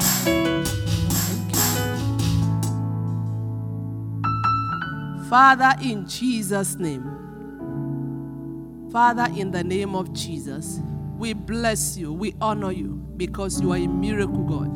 Father, 5.28 5.74
in 5.82 6.08
Jesus' 6.08 6.76
name. 6.76 7.20
Father, 8.90 9.28
in 9.36 9.52
the 9.52 9.62
name 9.62 9.94
of 9.94 10.12
Jesus, 10.12 10.80
we 11.20 11.34
bless 11.34 11.98
you, 11.98 12.10
we 12.14 12.34
honor 12.40 12.72
you 12.72 12.94
because 13.18 13.60
you 13.60 13.72
are 13.72 13.76
a 13.76 13.86
miracle 13.86 14.42
God. 14.44 14.74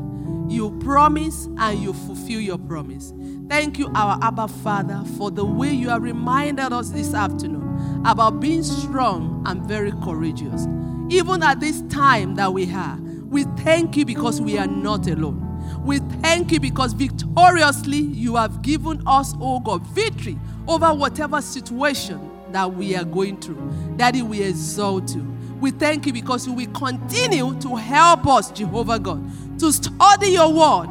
You 0.53 0.79
promise 0.81 1.47
and 1.57 1.83
you 1.83 1.95
fulfill 1.95 2.39
your 2.39 2.59
promise. 2.59 3.15
Thank 3.49 3.79
you, 3.79 3.91
our 3.95 4.19
Abba 4.23 4.49
Father, 4.49 5.03
for 5.17 5.31
the 5.31 5.45
way 5.45 5.73
you 5.73 5.89
have 5.89 6.03
reminded 6.03 6.71
us 6.71 6.91
this 6.91 7.15
afternoon 7.15 8.03
about 8.05 8.41
being 8.41 8.63
strong 8.63 9.43
and 9.47 9.63
very 9.67 9.93
courageous. 10.03 10.67
Even 11.09 11.43
at 11.43 11.61
this 11.61 11.81
time 11.89 12.35
that 12.35 12.53
we 12.53 12.71
are, 12.75 12.99
we 13.31 13.45
thank 13.65 13.97
you 13.97 14.05
because 14.05 14.39
we 14.43 14.59
are 14.59 14.67
not 14.67 15.07
alone. 15.07 15.41
We 15.83 16.01
thank 16.21 16.53
you 16.53 16.61
because 16.61 16.93
victoriously 16.93 17.97
you 17.97 18.37
have 18.37 18.61
given 18.61 19.03
us, 19.07 19.33
oh 19.41 19.61
God, 19.61 19.87
victory 19.87 20.39
over 20.69 20.93
whatever 20.93 21.41
situation 21.41 22.21
that 22.53 22.75
we 22.75 22.95
are 22.97 23.05
going 23.05 23.41
through. 23.41 23.95
Daddy, 23.97 24.21
we 24.21 24.43
exalt 24.43 25.15
you. 25.17 25.34
We 25.65 25.71
thank 25.71 26.05
you 26.05 26.13
because 26.13 26.47
you 26.47 26.53
will 26.53 26.71
continue 26.73 27.59
to 27.61 27.75
help 27.75 28.27
us, 28.27 28.51
Jehovah 28.51 28.99
God, 28.99 29.25
to 29.61 29.73
study 29.73 30.33
your 30.33 30.53
word, 30.53 30.91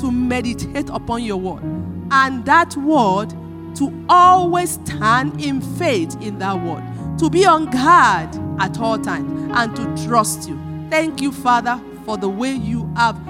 to 0.00 0.10
meditate 0.10 0.88
upon 0.90 1.22
your 1.22 1.36
word, 1.36 1.62
and 2.10 2.44
that 2.44 2.76
word 2.78 3.30
to 3.76 4.06
always 4.08 4.72
stand 4.72 5.40
in 5.40 5.60
faith 5.60 6.20
in 6.20 6.40
that 6.40 6.60
word, 6.60 6.82
to 7.20 7.30
be 7.30 7.46
on 7.46 7.66
guard 7.66 8.30
at 8.60 8.80
all 8.80 8.98
times, 8.98 9.52
and 9.56 9.76
to 9.76 10.08
trust 10.08 10.48
you. 10.48 10.58
Thank 10.90 11.22
you, 11.22 11.30
Father, 11.30 11.80
for 12.04 12.16
the 12.16 12.28
way 12.28 12.54
you 12.54 12.92
have 12.96 13.24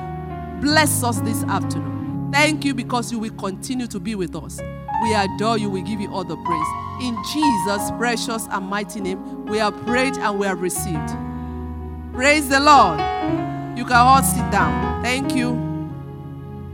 blessed 0.63 1.05
us 1.05 1.21
this 1.21 1.45
afternoon. 1.45 2.31
Thank 2.33 2.65
you 2.65 2.73
because 2.73 3.13
you 3.13 3.19
will 3.19 3.35
continue 3.35 3.89
to 3.89 4.01
be 4.01 4.15
with 4.15 4.35
us. 4.35 4.59
We 5.03 5.15
adore 5.15 5.59
you. 5.59 5.71
We 5.71 5.83
give 5.83 6.01
you 6.01 6.13
all 6.13 6.25
the 6.25 6.37
praise. 6.37 6.67
In 7.01 7.17
Jesus' 7.33 7.91
precious 7.93 8.49
and 8.51 8.67
mighty 8.67 9.01
name, 9.01 9.47
we 9.47 9.59
have 9.59 9.75
prayed 9.87 10.17
and 10.19 10.39
we 10.39 10.47
have 10.47 10.61
received. 10.61 11.09
Praise 12.13 12.49
the 12.49 12.61
Lord. 12.61 12.99
You 13.79 13.85
can 13.85 13.97
all 13.97 14.23
sit 14.23 14.51
down. 14.51 15.03
Thank 15.03 15.35
you. 15.37 15.68